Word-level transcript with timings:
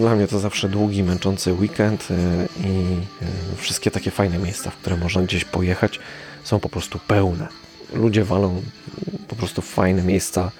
Dla 0.00 0.14
mnie 0.14 0.26
to 0.26 0.38
zawsze 0.38 0.68
długi, 0.68 1.02
męczący 1.02 1.52
weekend 1.52 2.08
y, 2.10 2.14
i 2.66 2.96
y, 3.52 3.56
wszystkie 3.56 3.90
takie 3.90 4.10
fajne 4.10 4.38
miejsca, 4.38 4.70
w 4.70 4.76
które 4.76 4.96
można 4.96 5.22
gdzieś 5.22 5.44
pojechać, 5.44 5.98
są 6.44 6.60
po 6.60 6.68
prostu 6.68 6.98
pełne. 7.06 7.48
Ludzie 7.92 8.24
walą 8.24 8.62
po 9.28 9.36
prostu 9.36 9.62
fajne 9.62 10.02
miejsca 10.02 10.50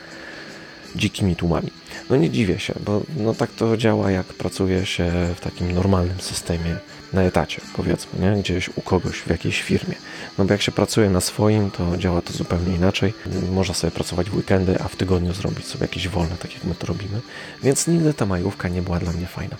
dzikimi 0.97 1.37
tłumami. 1.37 1.70
No 2.11 2.16
nie 2.16 2.30
dziwię 2.30 2.59
się, 2.59 2.74
bo 2.84 3.02
no 3.16 3.34
tak 3.34 3.51
to 3.51 3.77
działa, 3.77 4.11
jak 4.11 4.27
pracuje 4.27 4.87
się 4.87 5.12
w 5.37 5.41
takim 5.41 5.73
normalnym 5.73 6.20
systemie 6.20 6.77
na 7.12 7.23
etacie, 7.23 7.61
powiedzmy, 7.77 8.21
nie? 8.21 8.43
gdzieś 8.43 8.69
u 8.69 8.80
kogoś 8.80 9.17
w 9.17 9.30
jakiejś 9.30 9.62
firmie. 9.62 9.95
No 10.39 10.45
bo 10.45 10.53
jak 10.53 10.62
się 10.62 10.73
pracuje 10.73 11.11
na 11.11 11.21
swoim, 11.21 11.71
to 11.71 11.97
działa 11.97 12.23
to 12.23 12.33
zupełnie 12.33 12.75
inaczej. 12.75 13.15
Można 13.53 13.75
sobie 13.75 13.91
pracować 13.91 14.31
w 14.31 14.37
weekendy, 14.37 14.81
a 14.81 14.89
w 14.89 14.97
tygodniu 14.97 15.33
zrobić 15.33 15.67
sobie 15.67 15.84
jakieś 15.84 16.09
wolne, 16.09 16.37
tak 16.37 16.55
jak 16.55 16.65
my 16.65 16.75
to 16.75 16.87
robimy. 16.87 17.20
Więc 17.62 17.87
nigdy 17.87 18.15
ta 18.15 18.27
majówka 18.27 18.69
nie 18.69 18.83
była 18.83 18.98
dla 18.98 19.12
mnie 19.12 19.27
fajna. 19.27 19.56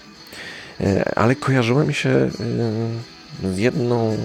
E, 0.81 1.19
ale 1.19 1.37
kojarzyła 1.37 1.85
mi 1.85 1.95
się 1.95 2.11
e, 2.11 2.31
z 3.55 3.59
jedną 3.59 4.17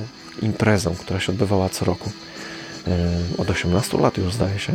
imprezą, 0.42 0.96
która 0.96 1.20
się 1.20 1.32
odbywała 1.32 1.70
co 1.70 1.86
roku. 1.86 2.12
E, 2.88 2.92
od 3.38 3.50
18 3.50 3.98
lat 3.98 4.18
już 4.18 4.34
zdaje 4.34 4.60
się. 4.60 4.74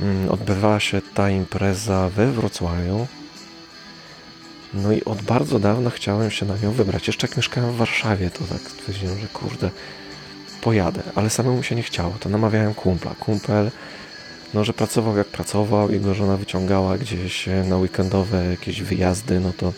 Mm, 0.00 0.28
odbywała 0.28 0.80
się 0.80 1.00
ta 1.14 1.30
impreza 1.30 2.08
we 2.08 2.32
Wrocławiu 2.32 3.06
no 4.74 4.92
i 4.92 5.04
od 5.04 5.22
bardzo 5.22 5.58
dawna 5.58 5.90
chciałem 5.90 6.30
się 6.30 6.46
na 6.46 6.56
nią 6.56 6.72
wybrać. 6.72 7.06
Jeszcze 7.06 7.26
jak 7.26 7.36
mieszkałem 7.36 7.72
w 7.72 7.76
Warszawie, 7.76 8.30
to 8.30 8.44
tak 8.44 8.60
stwierdziłem, 8.60 9.18
że 9.18 9.26
kurde, 9.26 9.70
pojadę, 10.60 11.02
ale 11.14 11.30
samemu 11.30 11.62
się 11.62 11.74
nie 11.74 11.82
chciało. 11.82 12.14
To 12.20 12.28
namawiałem 12.28 12.74
kumpla. 12.74 13.14
Kumpel, 13.20 13.70
no 14.54 14.64
że 14.64 14.72
pracował 14.72 15.16
jak 15.16 15.26
pracował, 15.26 15.92
jego 15.92 16.14
żona 16.14 16.36
wyciągała 16.36 16.98
gdzieś 16.98 17.48
na 17.64 17.76
weekendowe 17.76 18.44
jakieś 18.44 18.82
wyjazdy, 18.82 19.40
no 19.40 19.52
to 19.56 19.72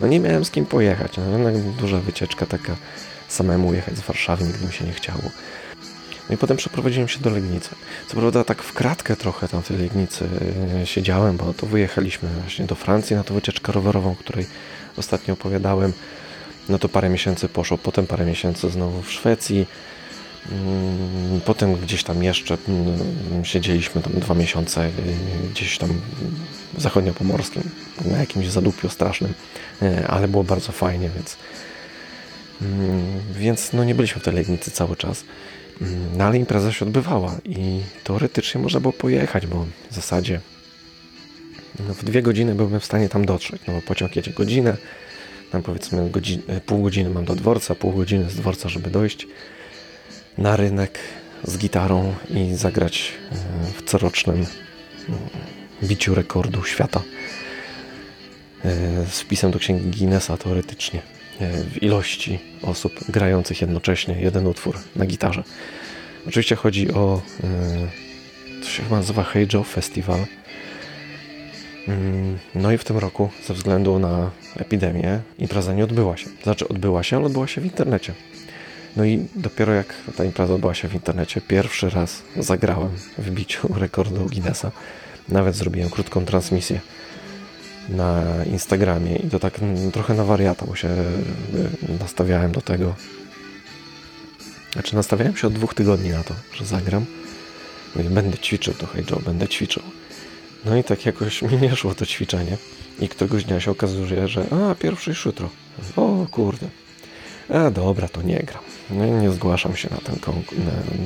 no 0.00 0.06
nie 0.06 0.20
miałem 0.20 0.44
z 0.44 0.50
kim 0.50 0.66
pojechać. 0.66 1.16
No, 1.16 1.32
jednak 1.32 1.58
duża 1.58 1.98
wycieczka 1.98 2.46
taka, 2.46 2.76
samemu 3.28 3.74
jechać 3.74 3.96
z 3.96 4.00
Warszawy, 4.00 4.44
nigdy 4.44 4.66
mi 4.66 4.72
się 4.72 4.84
nie 4.84 4.92
chciało. 4.92 5.22
No 6.28 6.34
i 6.34 6.38
potem 6.38 6.56
przeprowadziłem 6.56 7.08
się 7.08 7.20
do 7.20 7.30
Legnicy. 7.30 7.70
Co 8.08 8.16
prawda 8.16 8.44
tak 8.44 8.62
w 8.62 8.72
kratkę 8.72 9.16
trochę 9.16 9.48
tam 9.48 9.62
w 9.62 9.68
tej 9.68 9.78
Legnicy 9.78 10.28
e, 10.82 10.86
siedziałem, 10.86 11.36
bo 11.36 11.54
to 11.54 11.66
wyjechaliśmy 11.66 12.28
właśnie 12.28 12.64
do 12.64 12.74
Francji 12.74 13.16
na 13.16 13.24
tą 13.24 13.34
wycieczkę 13.34 13.72
rowerową, 13.72 14.14
której 14.14 14.46
ostatnio 14.96 15.34
opowiadałem. 15.34 15.92
No 16.68 16.78
to 16.78 16.88
parę 16.88 17.08
miesięcy 17.08 17.48
poszło, 17.48 17.78
potem 17.78 18.06
parę 18.06 18.24
miesięcy 18.24 18.70
znowu 18.70 19.02
w 19.02 19.12
Szwecji. 19.12 19.66
Mm, 20.52 21.40
potem 21.40 21.74
gdzieś 21.74 22.04
tam 22.04 22.22
jeszcze 22.22 22.56
mm, 22.68 23.44
siedzieliśmy 23.44 24.02
tam 24.02 24.12
dwa 24.12 24.34
miesiące 24.34 24.84
e, 24.84 24.90
gdzieś 25.52 25.78
tam 25.78 25.90
zachodniopomorskim 26.78 27.62
na 28.04 28.18
jakimś 28.18 28.48
zadupiu 28.48 28.88
strasznym, 28.88 29.34
e, 29.82 30.06
ale 30.06 30.28
było 30.28 30.44
bardzo 30.44 30.72
fajnie, 30.72 31.10
więc 31.14 31.36
mm, 32.62 33.02
więc 33.32 33.72
no 33.72 33.84
nie 33.84 33.94
byliśmy 33.94 34.20
w 34.20 34.24
tej 34.24 34.34
Legnicy 34.34 34.70
cały 34.70 34.96
czas. 34.96 35.24
Mm, 35.80 36.16
no 36.16 36.24
ale 36.24 36.38
impreza 36.38 36.72
się 36.72 36.84
odbywała 36.84 37.36
i 37.44 37.80
teoretycznie 38.04 38.60
można 38.60 38.80
było 38.80 38.92
pojechać, 38.92 39.46
bo 39.46 39.66
w 39.90 39.94
zasadzie 39.94 40.40
no, 41.88 41.94
w 41.94 42.04
dwie 42.04 42.22
godziny 42.22 42.54
byłbym 42.54 42.80
w 42.80 42.84
stanie 42.84 43.08
tam 43.08 43.26
dotrzeć, 43.26 43.62
no 43.68 43.74
bo 43.74 43.82
pociąg 43.82 44.16
jedzie 44.16 44.30
godzinę, 44.30 44.76
tam 45.52 45.62
powiedzmy 45.62 46.10
godzin, 46.10 46.42
pół 46.66 46.82
godziny 46.82 47.10
mam 47.10 47.24
do 47.24 47.34
dworca, 47.34 47.74
pół 47.74 47.92
godziny 47.92 48.30
z 48.30 48.34
dworca, 48.34 48.68
żeby 48.68 48.90
dojść 48.90 49.26
na 50.38 50.56
rynek 50.56 50.98
z 51.44 51.58
gitarą 51.58 52.14
i 52.30 52.54
zagrać 52.54 53.12
e, 53.32 53.36
w 53.72 53.90
corocznym 53.90 54.36
mm, 54.36 55.20
biciu 55.82 56.14
rekordu 56.14 56.64
świata 56.64 57.02
e, 58.64 59.06
z 59.06 59.20
wpisem 59.20 59.50
do 59.50 59.58
księgi 59.58 59.98
Guinnessa 59.98 60.36
teoretycznie. 60.36 61.02
E, 61.40 61.64
w 61.64 61.82
ilości 61.82 62.38
osób 62.62 63.00
grających 63.08 63.60
jednocześnie 63.60 64.20
jeden 64.20 64.46
utwór 64.46 64.78
na 64.96 65.06
gitarze. 65.06 65.42
Oczywiście 66.28 66.56
chodzi 66.56 66.92
o 66.92 67.22
e, 67.44 68.60
to 68.60 68.68
się 68.68 68.82
chyba 68.82 68.96
nazywa 68.96 69.22
Hey 69.22 69.46
Joe 69.52 69.64
Festival. 69.64 70.26
Mm, 71.88 72.38
no 72.54 72.72
i 72.72 72.78
w 72.78 72.84
tym 72.84 72.98
roku, 72.98 73.30
ze 73.46 73.54
względu 73.54 73.98
na 73.98 74.30
epidemię, 74.56 75.20
impreza 75.38 75.72
nie 75.72 75.84
odbyła 75.84 76.16
się. 76.16 76.28
Znaczy 76.42 76.68
odbyła 76.68 77.02
się, 77.02 77.16
ale 77.16 77.26
odbyła 77.26 77.46
się 77.46 77.60
w 77.60 77.64
internecie. 77.64 78.14
No 78.96 79.04
i 79.04 79.26
dopiero 79.34 79.72
jak 79.72 79.94
ta 80.16 80.24
impreza 80.24 80.54
odbyła 80.54 80.74
się 80.74 80.88
w 80.88 80.94
internecie, 80.94 81.40
pierwszy 81.40 81.90
raz 81.90 82.22
zagrałem 82.36 82.90
w 83.18 83.30
biciu 83.30 83.74
rekordu 83.74 84.26
Guinnessa. 84.26 84.70
Nawet 85.28 85.54
zrobiłem 85.54 85.90
krótką 85.90 86.24
transmisję 86.24 86.80
na 87.88 88.24
Instagramie 88.44 89.16
i 89.16 89.28
to 89.28 89.38
tak 89.38 89.60
trochę 89.92 90.14
na 90.14 90.24
wariata, 90.24 90.66
bo 90.66 90.74
się 90.76 90.88
e, 90.88 91.04
nastawiałem 92.00 92.52
do 92.52 92.60
tego. 92.60 92.94
Znaczy 94.72 94.94
nastawiałem 94.94 95.36
się 95.36 95.46
od 95.46 95.52
dwóch 95.52 95.74
tygodni 95.74 96.10
na 96.10 96.24
to, 96.24 96.34
że 96.54 96.64
zagram. 96.64 97.04
Mówię, 97.96 98.10
będę 98.10 98.38
ćwiczył 98.38 98.74
to 98.74 98.86
Hey 98.86 99.04
Joe, 99.10 99.20
będę 99.20 99.48
ćwiczył. 99.48 99.82
No 100.64 100.76
i 100.76 100.84
tak 100.84 101.06
jakoś 101.06 101.42
mi 101.42 101.58
nie 101.58 101.76
szło 101.76 101.94
to 101.94 102.06
ćwiczenie. 102.06 102.56
I 103.00 103.08
któregoś 103.08 103.44
dnia 103.44 103.60
się 103.60 103.70
okazuje, 103.70 104.28
że 104.28 104.46
a, 104.50 104.74
pierwszy 104.74 105.10
już 105.10 105.24
jutro. 105.24 105.50
O 105.96 106.26
kurde. 106.30 106.68
A 107.48 107.70
dobra, 107.70 108.08
to 108.08 108.22
nie 108.22 108.38
gram. 108.38 108.62
No 108.90 109.06
nie 109.06 109.30
zgłaszam 109.30 109.76
się 109.76 109.88
na 109.90 109.96
ten 109.96 110.16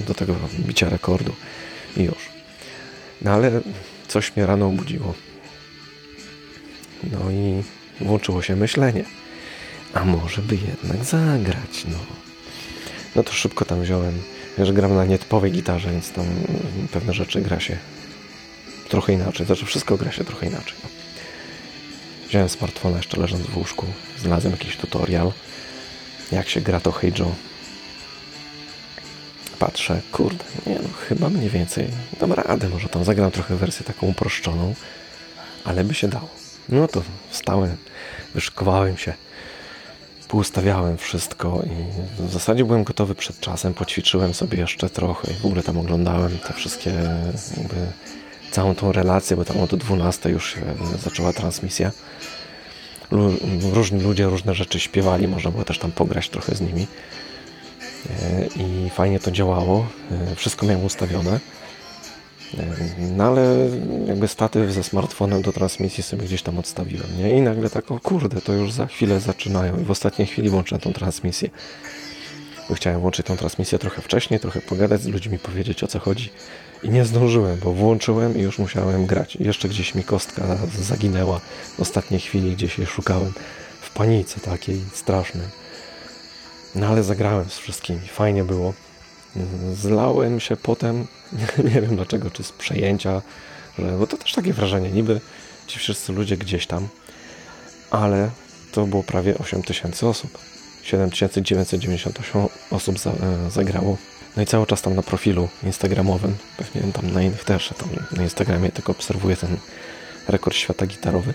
do 0.06 0.14
tego 0.14 0.34
bicia 0.58 0.88
rekordu. 0.88 1.32
I 1.96 2.02
już. 2.02 2.28
No 3.22 3.30
ale 3.30 3.60
coś 4.08 4.36
mnie 4.36 4.46
rano 4.46 4.66
obudziło. 4.66 5.14
No 7.02 7.30
i 7.30 7.62
włączyło 8.00 8.42
się 8.42 8.56
myślenie. 8.56 9.04
A 9.94 10.04
może 10.04 10.42
by 10.42 10.54
jednak 10.54 11.04
zagrać, 11.04 11.84
no. 11.88 11.98
No 13.16 13.22
to 13.22 13.32
szybko 13.32 13.64
tam 13.64 13.82
wziąłem, 13.82 14.22
że 14.58 14.72
gram 14.72 14.94
na 14.94 15.04
nietypowej 15.04 15.52
gitarze, 15.52 15.90
więc 15.90 16.10
tam 16.10 16.26
pewne 16.92 17.12
rzeczy 17.12 17.40
gra 17.40 17.60
się 17.60 17.76
trochę 18.88 19.12
inaczej. 19.12 19.46
Znaczy 19.46 19.66
wszystko 19.66 19.96
gra 19.96 20.12
się 20.12 20.24
trochę 20.24 20.46
inaczej. 20.46 20.76
Wziąłem 22.28 22.48
smartfona 22.48 22.96
jeszcze 22.96 23.20
leżąc 23.20 23.46
w 23.46 23.56
łóżku, 23.56 23.86
znalazłem 24.18 24.52
jakiś 24.52 24.76
tutorial, 24.76 25.32
jak 26.32 26.48
się 26.48 26.60
gra 26.60 26.80
to 26.80 26.92
Hey 26.92 27.12
Joe. 27.18 27.34
Patrzę, 29.58 30.00
kurde, 30.12 30.44
nie 30.66 30.74
no, 30.74 30.88
chyba 31.08 31.28
mniej 31.28 31.50
więcej 31.50 31.88
dam 32.20 32.32
radę, 32.32 32.68
może 32.68 32.88
tam 32.88 33.04
zagram 33.04 33.30
trochę 33.30 33.56
wersję 33.56 33.86
taką 33.86 34.06
uproszczoną, 34.06 34.74
ale 35.64 35.84
by 35.84 35.94
się 35.94 36.08
dało. 36.08 36.45
No 36.68 36.88
to 36.88 37.02
wstałem, 37.30 37.76
wyszykowałem 38.34 38.96
się, 38.96 39.14
poustawiałem 40.28 40.96
wszystko 40.96 41.62
i 41.66 42.22
w 42.22 42.32
zasadzie 42.32 42.64
byłem 42.64 42.84
gotowy 42.84 43.14
przed 43.14 43.40
czasem, 43.40 43.74
poćwiczyłem 43.74 44.34
sobie 44.34 44.58
jeszcze 44.58 44.90
trochę 44.90 45.32
i 45.32 45.34
w 45.34 45.46
ogóle 45.46 45.62
tam 45.62 45.78
oglądałem 45.78 46.38
te 46.38 46.52
wszystkie, 46.52 46.90
jakby 47.56 47.76
całą 48.50 48.74
tą 48.74 48.92
relację, 48.92 49.36
bo 49.36 49.44
tam 49.44 49.60
od 49.60 49.74
12 49.74 50.30
już 50.30 50.54
się 50.54 50.60
zaczęła 51.04 51.32
transmisja. 51.32 51.90
Różni 53.72 54.00
ludzie 54.00 54.26
różne 54.26 54.54
rzeczy 54.54 54.80
śpiewali, 54.80 55.28
można 55.28 55.50
było 55.50 55.64
też 55.64 55.78
tam 55.78 55.92
pograć 55.92 56.28
trochę 56.28 56.54
z 56.54 56.60
nimi. 56.60 56.86
E, 58.10 58.46
I 58.46 58.90
fajnie 58.90 59.20
to 59.20 59.30
działało, 59.30 59.86
e, 60.32 60.36
wszystko 60.36 60.66
miałem 60.66 60.84
ustawione. 60.84 61.40
No 62.98 63.24
ale 63.24 63.68
jakby 64.06 64.28
statyw 64.28 64.72
ze 64.72 64.84
smartfonem 64.84 65.42
do 65.42 65.52
transmisji 65.52 66.02
sobie 66.02 66.24
gdzieś 66.24 66.42
tam 66.42 66.58
odstawiłem, 66.58 67.18
nie? 67.18 67.38
I 67.38 67.40
nagle 67.40 67.70
tak, 67.70 67.90
o 67.90 68.00
kurde, 68.00 68.40
to 68.40 68.52
już 68.52 68.72
za 68.72 68.86
chwilę 68.86 69.20
zaczynają. 69.20 69.80
I 69.80 69.84
w 69.84 69.90
ostatniej 69.90 70.28
chwili 70.28 70.50
włączyłem 70.50 70.80
tą 70.80 70.92
transmisję. 70.92 71.50
Bo 72.68 72.74
chciałem 72.74 73.00
włączyć 73.00 73.26
tą 73.26 73.36
transmisję 73.36 73.78
trochę 73.78 74.02
wcześniej, 74.02 74.40
trochę 74.40 74.60
pogadać 74.60 75.02
z 75.02 75.06
ludźmi, 75.06 75.38
powiedzieć 75.38 75.84
o 75.84 75.86
co 75.86 75.98
chodzi. 75.98 76.30
I 76.82 76.90
nie 76.90 77.04
zdążyłem, 77.04 77.58
bo 77.64 77.72
włączyłem 77.72 78.38
i 78.38 78.40
już 78.40 78.58
musiałem 78.58 79.06
grać. 79.06 79.36
Jeszcze 79.36 79.68
gdzieś 79.68 79.94
mi 79.94 80.04
kostka 80.04 80.58
zaginęła 80.80 81.40
w 81.76 81.80
ostatniej 81.80 82.20
chwili, 82.20 82.52
gdzieś 82.56 82.78
jej 82.78 82.86
szukałem. 82.86 83.32
W 83.80 83.90
panice 83.90 84.40
takiej 84.40 84.80
strasznej. 84.94 85.46
No 86.74 86.86
ale 86.86 87.02
zagrałem 87.02 87.50
z 87.50 87.58
wszystkimi. 87.58 88.08
Fajnie 88.08 88.44
było. 88.44 88.72
Zlałem 89.74 90.40
się 90.40 90.56
potem, 90.56 91.06
nie 91.74 91.80
wiem 91.80 91.96
dlaczego, 91.96 92.30
czy 92.30 92.44
z 92.44 92.52
przejęcia, 92.52 93.22
bo 93.98 94.06
to 94.06 94.16
też 94.16 94.32
takie 94.32 94.52
wrażenie, 94.52 94.90
niby 94.90 95.20
ci 95.66 95.78
wszyscy 95.78 96.12
ludzie 96.12 96.36
gdzieś 96.36 96.66
tam, 96.66 96.88
ale 97.90 98.30
to 98.72 98.86
było 98.86 99.02
prawie 99.02 99.38
8 99.38 99.62
tysięcy 99.62 100.06
osób. 100.06 100.38
7998 100.82 102.46
osób 102.70 102.96
e, 103.06 103.50
zagrało. 103.50 103.96
No 104.36 104.42
i 104.42 104.46
cały 104.46 104.66
czas 104.66 104.82
tam 104.82 104.94
na 104.94 105.02
profilu 105.02 105.48
instagramowym, 105.62 106.36
pewnie 106.56 106.92
tam 106.92 107.10
na 107.10 107.22
innych 107.22 107.44
też, 107.44 107.74
tam 107.78 107.88
na 108.16 108.22
Instagramie 108.22 108.70
tylko 108.70 108.92
obserwuję 108.92 109.36
ten 109.36 109.56
rekord 110.28 110.56
świata 110.56 110.86
gitarowy. 110.86 111.34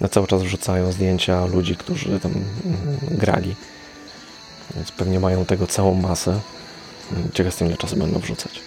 Na 0.00 0.08
cały 0.08 0.26
czas 0.26 0.42
wrzucają 0.42 0.92
zdjęcia 0.92 1.46
ludzi, 1.46 1.76
którzy 1.76 2.20
tam 2.20 2.32
mm, 2.32 2.98
grali. 3.10 3.56
Więc 4.76 4.92
pewnie 4.92 5.20
mają 5.20 5.44
tego 5.44 5.66
całą 5.66 5.94
masę. 5.94 6.40
Ciekaw 7.32 7.46
jestem, 7.46 7.68
ile 7.68 7.76
czasu 7.76 7.96
będą 7.96 8.18
wrzucać. 8.18 8.60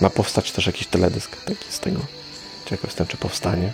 Ma 0.00 0.10
powstać 0.10 0.52
też 0.52 0.66
jakiś 0.66 0.86
teledysk 0.86 1.44
taki 1.44 1.72
z 1.72 1.80
tego. 1.80 2.00
Ciekaw 2.64 2.84
jestem, 2.84 3.06
czy 3.06 3.16
powstanie. 3.16 3.72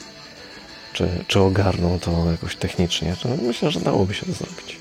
czy, 0.93 1.09
czy 1.27 1.41
ogarną 1.41 1.99
to 1.99 2.31
jakoś 2.31 2.57
technicznie. 2.57 3.17
Myślę, 3.43 3.71
że 3.71 3.81
dałoby 3.81 4.15
się 4.15 4.27
to 4.27 4.33
zrobić. 4.33 4.79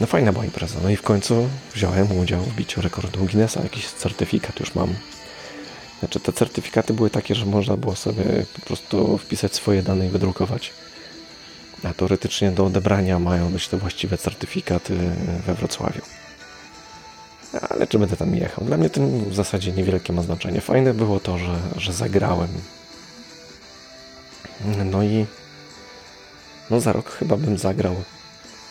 No 0.00 0.06
fajna 0.06 0.32
była 0.32 0.44
impreza. 0.44 0.78
No 0.82 0.90
i 0.90 0.96
w 0.96 1.02
końcu 1.02 1.48
wziąłem 1.74 2.18
udział 2.18 2.42
w 2.42 2.54
biciu 2.54 2.80
rekordu 2.80 3.24
Guinnessa. 3.24 3.62
Jakiś 3.62 3.86
certyfikat 3.86 4.60
już 4.60 4.74
mam. 4.74 4.94
Znaczy 5.98 6.20
te 6.20 6.32
certyfikaty 6.32 6.94
były 6.94 7.10
takie, 7.10 7.34
że 7.34 7.46
można 7.46 7.76
było 7.76 7.96
sobie 7.96 8.24
po 8.54 8.60
prostu 8.60 9.18
wpisać 9.18 9.54
swoje 9.54 9.82
dane 9.82 10.06
i 10.06 10.08
wydrukować. 10.08 10.72
A 11.84 11.94
teoretycznie 11.94 12.50
do 12.50 12.64
odebrania 12.64 13.18
mają 13.18 13.52
być 13.52 13.68
te 13.68 13.76
właściwe 13.76 14.18
certyfikaty 14.18 14.98
we 15.46 15.54
Wrocławiu. 15.54 16.02
Ale 17.70 17.86
czy 17.86 17.98
będę 17.98 18.16
tam 18.16 18.34
jechał? 18.34 18.64
Dla 18.64 18.76
mnie 18.76 18.90
to 18.90 19.00
w 19.06 19.34
zasadzie 19.34 19.72
niewielkie 19.72 20.12
ma 20.12 20.22
znaczenie. 20.22 20.60
Fajne 20.60 20.94
było 20.94 21.20
to, 21.20 21.38
że, 21.38 21.58
że 21.76 21.92
zagrałem. 21.92 22.48
No 24.84 25.02
i 25.02 25.26
no 26.70 26.80
za 26.80 26.92
rok 26.92 27.10
chyba 27.10 27.36
bym 27.36 27.58
zagrał 27.58 27.94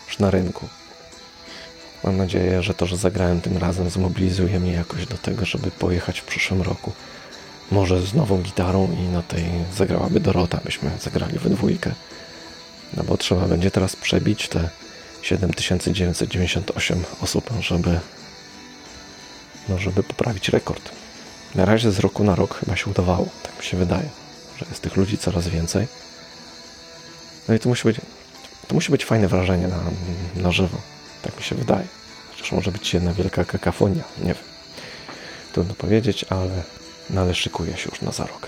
już 0.07 0.19
na 0.19 0.31
rynku. 0.31 0.67
Mam 2.03 2.17
nadzieję, 2.17 2.63
że 2.63 2.73
to, 2.73 2.85
że 2.85 2.97
zagrałem 2.97 3.41
tym 3.41 3.57
razem 3.57 3.89
zmobilizuje 3.89 4.59
mnie 4.59 4.73
jakoś 4.73 5.05
do 5.05 5.17
tego, 5.17 5.45
żeby 5.45 5.71
pojechać 5.71 6.19
w 6.19 6.25
przyszłym 6.25 6.61
roku. 6.61 6.91
Może 7.71 8.01
z 8.01 8.13
nową 8.13 8.41
gitarą 8.41 8.91
i 8.91 9.01
na 9.01 9.21
tej 9.21 9.43
zagrałaby 9.75 10.19
Dorota, 10.19 10.59
byśmy 10.65 10.91
zagrali 11.01 11.39
we 11.39 11.49
dwójkę. 11.49 11.91
No 12.97 13.03
bo 13.03 13.17
trzeba 13.17 13.47
będzie 13.47 13.71
teraz 13.71 13.95
przebić 13.95 14.47
te 14.47 14.69
7998 15.21 17.03
osób, 17.21 17.49
żeby 17.59 17.99
no, 19.69 19.77
żeby 19.77 20.03
poprawić 20.03 20.49
rekord. 20.49 20.91
Na 21.55 21.65
razie 21.65 21.91
z 21.91 21.99
roku 21.99 22.23
na 22.23 22.35
rok 22.35 22.59
chyba 22.59 22.75
się 22.75 22.91
udawało, 22.91 23.27
tak 23.43 23.57
mi 23.57 23.63
się 23.63 23.77
wydaje, 23.77 24.09
że 24.57 24.65
jest 24.69 24.81
tych 24.81 24.95
ludzi 24.95 25.17
coraz 25.17 25.47
więcej. 25.47 25.87
No 27.47 27.53
i 27.55 27.59
to 27.59 27.69
musi 27.69 27.83
być, 27.83 27.97
to 28.67 28.75
musi 28.75 28.91
być 28.91 29.05
fajne 29.05 29.27
wrażenie 29.27 29.67
na, 29.67 29.79
na 30.35 30.51
żywo, 30.51 30.77
tak 31.21 31.37
mi 31.37 31.43
się 31.43 31.55
wydaje. 31.55 31.87
Chociaż 32.31 32.51
może 32.51 32.71
być 32.71 32.93
jedna 32.93 33.13
wielka 33.13 33.45
kakafonia, 33.45 34.03
nie 34.17 34.33
wiem. 34.33 34.43
Trudno 35.53 35.73
powiedzieć, 35.73 36.25
ale, 36.29 36.63
no 37.09 37.21
ale 37.21 37.35
się 37.35 37.49
już 37.91 38.01
na 38.01 38.11
za 38.11 38.25
rok. 38.25 38.47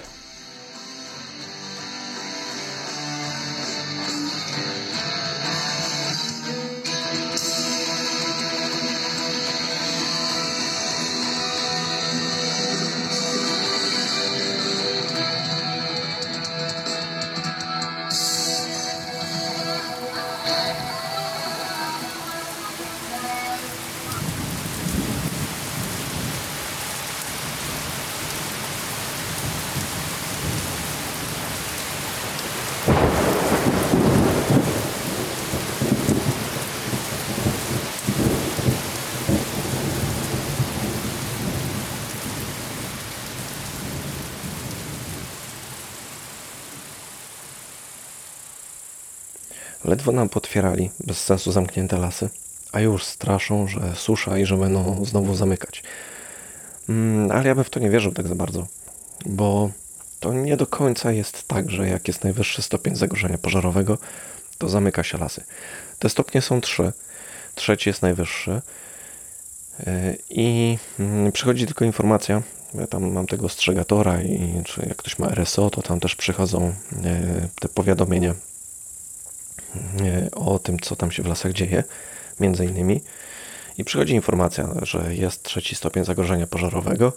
Potwierali 50.57 50.91
bez 50.99 51.23
sensu 51.23 51.51
zamknięte 51.51 51.97
lasy, 51.97 52.29
a 52.71 52.79
już 52.79 53.05
straszą, 53.05 53.67
że 53.67 53.95
susza 53.95 54.37
i 54.37 54.45
że 54.45 54.57
będą 54.57 55.05
znowu 55.05 55.35
zamykać. 55.35 55.83
Mm, 56.89 57.31
ale 57.31 57.47
ja 57.47 57.55
bym 57.55 57.63
w 57.63 57.69
to 57.69 57.79
nie 57.79 57.89
wierzył 57.89 58.11
tak 58.11 58.27
za 58.27 58.35
bardzo, 58.35 58.67
bo 59.25 59.69
to 60.19 60.33
nie 60.33 60.57
do 60.57 60.67
końca 60.67 61.11
jest 61.11 61.47
tak, 61.47 61.71
że 61.71 61.89
jak 61.89 62.07
jest 62.07 62.23
najwyższy 62.23 62.61
stopień 62.61 62.95
zagrożenia 62.95 63.37
pożarowego, 63.37 63.97
to 64.57 64.69
zamyka 64.69 65.03
się 65.03 65.17
lasy. 65.17 65.43
Te 65.99 66.09
stopnie 66.09 66.41
są 66.41 66.61
trzy. 66.61 66.91
Trzeci 67.55 67.89
jest 67.89 68.01
najwyższy. 68.01 68.61
Y, 69.87 70.17
I 70.29 70.77
mm, 70.99 71.31
przychodzi 71.31 71.65
tylko 71.65 71.85
informacja, 71.85 72.41
ja 72.73 72.87
tam 72.87 73.11
mam 73.11 73.27
tego 73.27 73.45
ostrzegatora 73.45 74.21
i 74.21 74.61
czy 74.65 74.81
jak 74.87 74.97
ktoś 74.97 75.19
ma 75.19 75.29
RSO, 75.29 75.69
to 75.69 75.81
tam 75.81 75.99
też 75.99 76.15
przychodzą 76.15 76.73
y, 76.93 77.47
te 77.59 77.69
powiadomienia 77.69 78.33
o 80.35 80.59
tym, 80.59 80.79
co 80.79 80.95
tam 80.95 81.11
się 81.11 81.23
w 81.23 81.27
lasach 81.27 81.53
dzieje, 81.53 81.83
między 82.39 82.65
innymi. 82.65 83.01
I 83.77 83.83
przychodzi 83.83 84.13
informacja, 84.13 84.69
że 84.81 85.15
jest 85.15 85.43
trzeci 85.43 85.75
stopień 85.75 86.05
zagrożenia 86.05 86.47
pożarowego, 86.47 87.13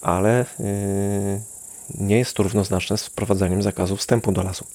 ale 0.00 0.44
yy, 0.58 1.40
nie 1.94 2.18
jest 2.18 2.34
to 2.34 2.42
równoznaczne 2.42 2.98
z 2.98 3.06
wprowadzeniem 3.06 3.62
zakazu 3.62 3.96
wstępu 3.96 4.32
do 4.32 4.42
lasu. 4.42 4.66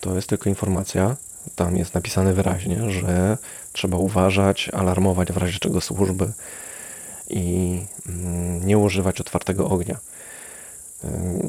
To 0.00 0.16
jest 0.16 0.28
tylko 0.28 0.48
informacja, 0.48 1.16
tam 1.54 1.76
jest 1.76 1.94
napisane 1.94 2.32
wyraźnie, 2.32 2.90
że 2.90 3.38
trzeba 3.72 3.96
uważać, 3.96 4.70
alarmować 4.72 5.32
w 5.32 5.36
razie 5.36 5.58
czego 5.58 5.80
służby 5.80 6.32
i 7.30 7.80
mm, 8.08 8.66
nie 8.66 8.78
używać 8.78 9.20
otwartego 9.20 9.68
ognia. 9.68 9.98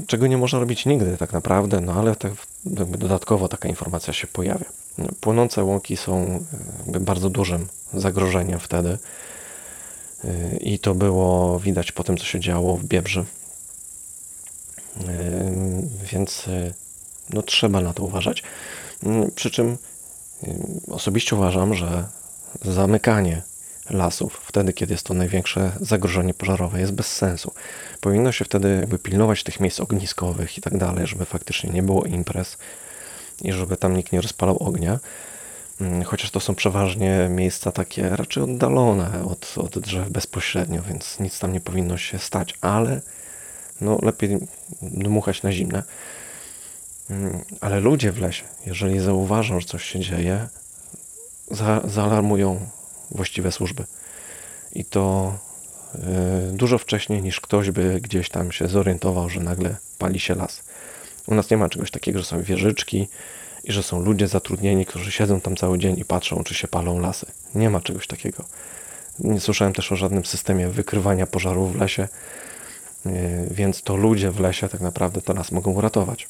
Czego 0.07 0.27
nie 0.27 0.37
można 0.37 0.59
robić 0.59 0.85
nigdy 0.85 1.17
tak 1.17 1.33
naprawdę, 1.33 1.81
no 1.81 1.93
ale 1.93 2.15
tak 2.15 2.31
dodatkowo 2.97 3.47
taka 3.47 3.69
informacja 3.69 4.13
się 4.13 4.27
pojawia. 4.27 4.65
Płonące 5.21 5.63
łąki 5.63 5.97
są 5.97 6.43
bardzo 6.99 7.29
dużym 7.29 7.67
zagrożeniem 7.93 8.59
wtedy 8.59 8.97
i 10.61 10.79
to 10.79 10.95
było 10.95 11.59
widać 11.59 11.91
po 11.91 12.03
tym, 12.03 12.17
co 12.17 12.25
się 12.25 12.39
działo 12.39 12.77
w 12.77 12.85
Biebrzy. 12.85 13.25
Więc 16.11 16.45
no, 17.29 17.41
trzeba 17.41 17.81
na 17.81 17.93
to 17.93 18.03
uważać. 18.03 18.43
Przy 19.35 19.51
czym 19.51 19.77
osobiście 20.91 21.35
uważam, 21.35 21.73
że 21.73 22.07
zamykanie 22.61 23.41
lasów, 23.89 24.41
wtedy 24.45 24.73
kiedy 24.73 24.93
jest 24.93 25.05
to 25.05 25.13
największe 25.13 25.71
zagrożenie 25.81 26.33
pożarowe, 26.33 26.79
jest 26.79 26.93
bez 26.93 27.07
sensu. 27.07 27.53
Powinno 28.01 28.31
się 28.31 28.45
wtedy 28.45 28.77
jakby 28.79 28.99
pilnować 28.99 29.43
tych 29.43 29.59
miejsc 29.59 29.79
ogniskowych 29.79 30.57
i 30.57 30.61
tak 30.61 30.77
dalej, 30.77 31.07
żeby 31.07 31.25
faktycznie 31.25 31.69
nie 31.69 31.83
było 31.83 32.05
imprez 32.05 32.57
i 33.41 33.53
żeby 33.53 33.77
tam 33.77 33.97
nikt 33.97 34.11
nie 34.11 34.21
rozpalał 34.21 34.57
ognia. 34.57 34.99
Mm, 35.81 36.03
chociaż 36.03 36.31
to 36.31 36.39
są 36.39 36.55
przeważnie 36.55 37.27
miejsca 37.29 37.71
takie 37.71 38.09
raczej 38.09 38.43
oddalone 38.43 39.25
od, 39.25 39.55
od 39.57 39.79
drzew 39.79 40.09
bezpośrednio, 40.09 40.81
więc 40.81 41.19
nic 41.19 41.39
tam 41.39 41.53
nie 41.53 41.61
powinno 41.61 41.97
się 41.97 42.19
stać, 42.19 42.53
ale 42.61 43.01
no 43.81 43.99
lepiej 44.01 44.37
dmuchać 44.81 45.43
na 45.43 45.51
zimne. 45.51 45.83
Mm, 47.09 47.39
ale 47.61 47.79
ludzie 47.79 48.11
w 48.11 48.19
lesie, 48.19 48.43
jeżeli 48.65 48.99
zauważą, 48.99 49.59
że 49.59 49.67
coś 49.67 49.83
się 49.83 49.99
dzieje, 49.99 50.47
za, 51.51 51.81
zaalarmują 51.85 52.69
właściwe 53.11 53.51
służby. 53.51 53.83
I 54.73 54.85
to 54.85 55.33
y, 55.95 55.99
dużo 56.53 56.77
wcześniej 56.77 57.21
niż 57.21 57.41
ktoś 57.41 57.71
by 57.71 58.01
gdzieś 58.01 58.29
tam 58.29 58.51
się 58.51 58.67
zorientował, 58.67 59.29
że 59.29 59.39
nagle 59.39 59.75
pali 59.97 60.19
się 60.19 60.35
las. 60.35 60.63
U 61.27 61.35
nas 61.35 61.49
nie 61.49 61.57
ma 61.57 61.69
czegoś 61.69 61.91
takiego, 61.91 62.19
że 62.19 62.25
są 62.25 62.41
wieżyczki 62.41 63.07
i 63.63 63.71
że 63.71 63.83
są 63.83 63.99
ludzie 63.99 64.27
zatrudnieni, 64.27 64.85
którzy 64.85 65.11
siedzą 65.11 65.41
tam 65.41 65.55
cały 65.55 65.79
dzień 65.79 65.99
i 65.99 66.05
patrzą, 66.05 66.43
czy 66.43 66.53
się 66.53 66.67
palą 66.67 66.99
lasy. 66.99 67.25
Nie 67.55 67.69
ma 67.69 67.81
czegoś 67.81 68.07
takiego. 68.07 68.43
Nie 69.19 69.39
słyszałem 69.39 69.73
też 69.73 69.91
o 69.91 69.95
żadnym 69.95 70.25
systemie 70.25 70.67
wykrywania 70.67 71.27
pożarów 71.27 71.73
w 71.73 71.79
lesie, 71.79 72.07
y, 73.05 73.47
więc 73.51 73.81
to 73.81 73.95
ludzie 73.95 74.31
w 74.31 74.39
lesie 74.39 74.69
tak 74.69 74.81
naprawdę 74.81 75.21
to 75.21 75.33
nas 75.33 75.51
mogą 75.51 75.71
uratować. 75.71 76.27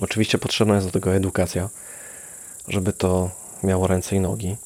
Oczywiście 0.00 0.38
potrzebna 0.38 0.74
jest 0.74 0.86
do 0.86 0.92
tego 0.92 1.14
edukacja, 1.14 1.68
żeby 2.68 2.92
to 2.92 3.30
miało 3.62 3.86
ręce 3.86 4.16
i 4.16 4.20
nogi. 4.20 4.56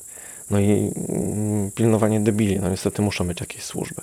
No 0.54 0.60
i 0.60 0.92
mm, 1.08 1.70
pilnowanie 1.70 2.20
debili. 2.20 2.60
No 2.60 2.70
niestety 2.70 3.02
muszą 3.02 3.26
być 3.26 3.40
jakieś 3.40 3.62
służby. 3.64 4.02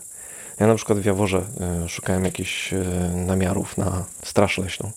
Ja 0.59 0.67
na 0.67 0.75
przykład 0.75 0.99
w 0.99 1.05
Jaworze 1.05 1.45
e, 1.61 1.89
szukałem 1.89 2.25
jakichś 2.25 2.73
e, 2.73 2.83
namiarów 3.15 3.77
na 3.77 4.05
straż 4.23 4.57
leśną. 4.57 4.91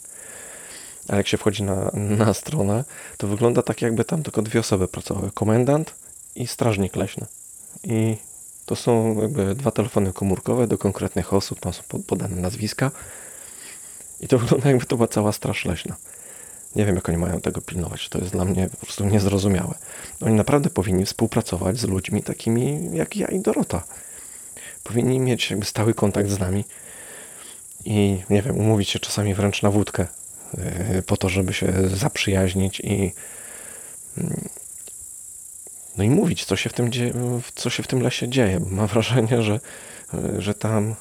Ale 1.09 1.19
jak 1.19 1.29
się 1.29 1.37
wchodzi 1.37 1.63
na, 1.63 1.91
na 1.95 2.35
stronę, 2.35 2.85
to 3.17 3.27
wygląda 3.27 3.63
tak, 3.63 3.83
jakby 3.83 4.05
tam 4.05 4.23
tylko 4.23 4.43
dwie 4.43 4.61
osoby 4.61 4.89
pracowały. 4.89 5.31
Komendant 5.31 5.95
i 6.37 6.47
strażnik 6.47 6.97
leśny. 6.97 7.27
I 7.85 8.17
to 8.67 8.77
są 8.77 9.21
jakby 9.21 9.55
dwa 9.55 9.71
telefony 9.71 10.13
komórkowe 10.13 10.67
do 10.67 10.79
konkretnych 10.79 11.33
osób, 11.33 11.61
tam 11.61 11.73
są 11.73 11.83
podane 12.07 12.37
nazwiska. 12.37 12.91
I 14.21 14.29
to 14.29 14.39
wygląda 14.45 14.69
jakby 14.69 14.87
to 14.87 14.97
była 14.97 15.09
cała 15.09 15.33
straż 15.33 15.65
leśna. 15.65 15.97
Nie 16.77 16.87
wiem, 16.87 16.95
jak 16.95 17.09
oni 17.09 17.19
mają 17.19 17.41
tego 17.41 17.61
pilnować. 17.61 18.09
To 18.09 18.19
jest 18.19 18.33
dla 18.33 18.45
mnie 18.45 18.69
po 18.69 18.77
prostu 18.77 19.05
niezrozumiałe. 19.05 19.75
Oni 20.21 20.35
naprawdę 20.35 20.71
powinni 20.71 21.07
współpracować 21.07 21.79
z 21.79 21.85
ludźmi 21.85 22.23
takimi 22.23 22.91
jak 22.93 23.17
ja 23.17 23.27
i 23.27 23.41
Dorota. 23.41 23.85
Powinni 24.83 25.21
mieć 25.21 25.51
jakby 25.51 25.67
stały 25.67 25.95
kontakt 25.95 26.31
z 26.31 26.39
nami 26.39 26.65
i, 27.85 28.23
nie 28.31 28.43
wiem, 28.43 28.59
umówić 28.59 28.89
się 28.89 28.99
czasami 28.99 29.35
wręcz 29.35 29.63
na 29.63 29.71
wódkę 29.71 30.07
y, 30.99 31.03
po 31.03 31.17
to, 31.17 31.29
żeby 31.29 31.53
się 31.53 31.73
zaprzyjaźnić 31.89 32.81
i 32.81 33.13
mm, 34.19 34.49
no 35.97 36.05
i 36.05 36.11
mówić, 36.11 36.45
co 36.45 36.57
się 36.57 36.71
w 36.71 36.73
tym, 36.73 36.91
co 37.55 37.71
się 37.71 37.83
w 37.83 37.87
tym 37.87 38.03
lesie 38.03 38.29
dzieje. 38.29 38.61
Mam 38.71 38.87
wrażenie, 38.95 39.43
że, 39.43 39.61
że 40.39 40.55
tam 40.55 40.95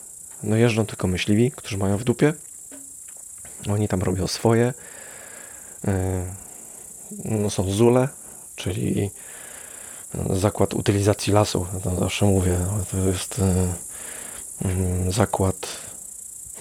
no 0.44 0.56
jeżdżą 0.56 0.86
tylko 0.86 1.08
myśliwi, 1.08 1.52
którzy 1.52 1.78
mają 1.78 1.98
w 1.98 2.04
dupie. 2.04 2.34
Oni 3.70 3.88
tam 3.88 4.02
robią 4.02 4.28
swoje. 4.28 4.74
No 7.26 7.50
są 7.50 7.72
zule, 7.72 8.08
czyli 8.56 9.12
zakład 10.30 10.74
utylizacji 10.74 11.34
lasu. 11.34 11.66
To 11.84 11.96
zawsze 12.00 12.26
mówię, 12.26 12.58
to 12.92 12.98
jest 12.98 13.42
mm, 14.66 15.12
zakład 15.12 15.68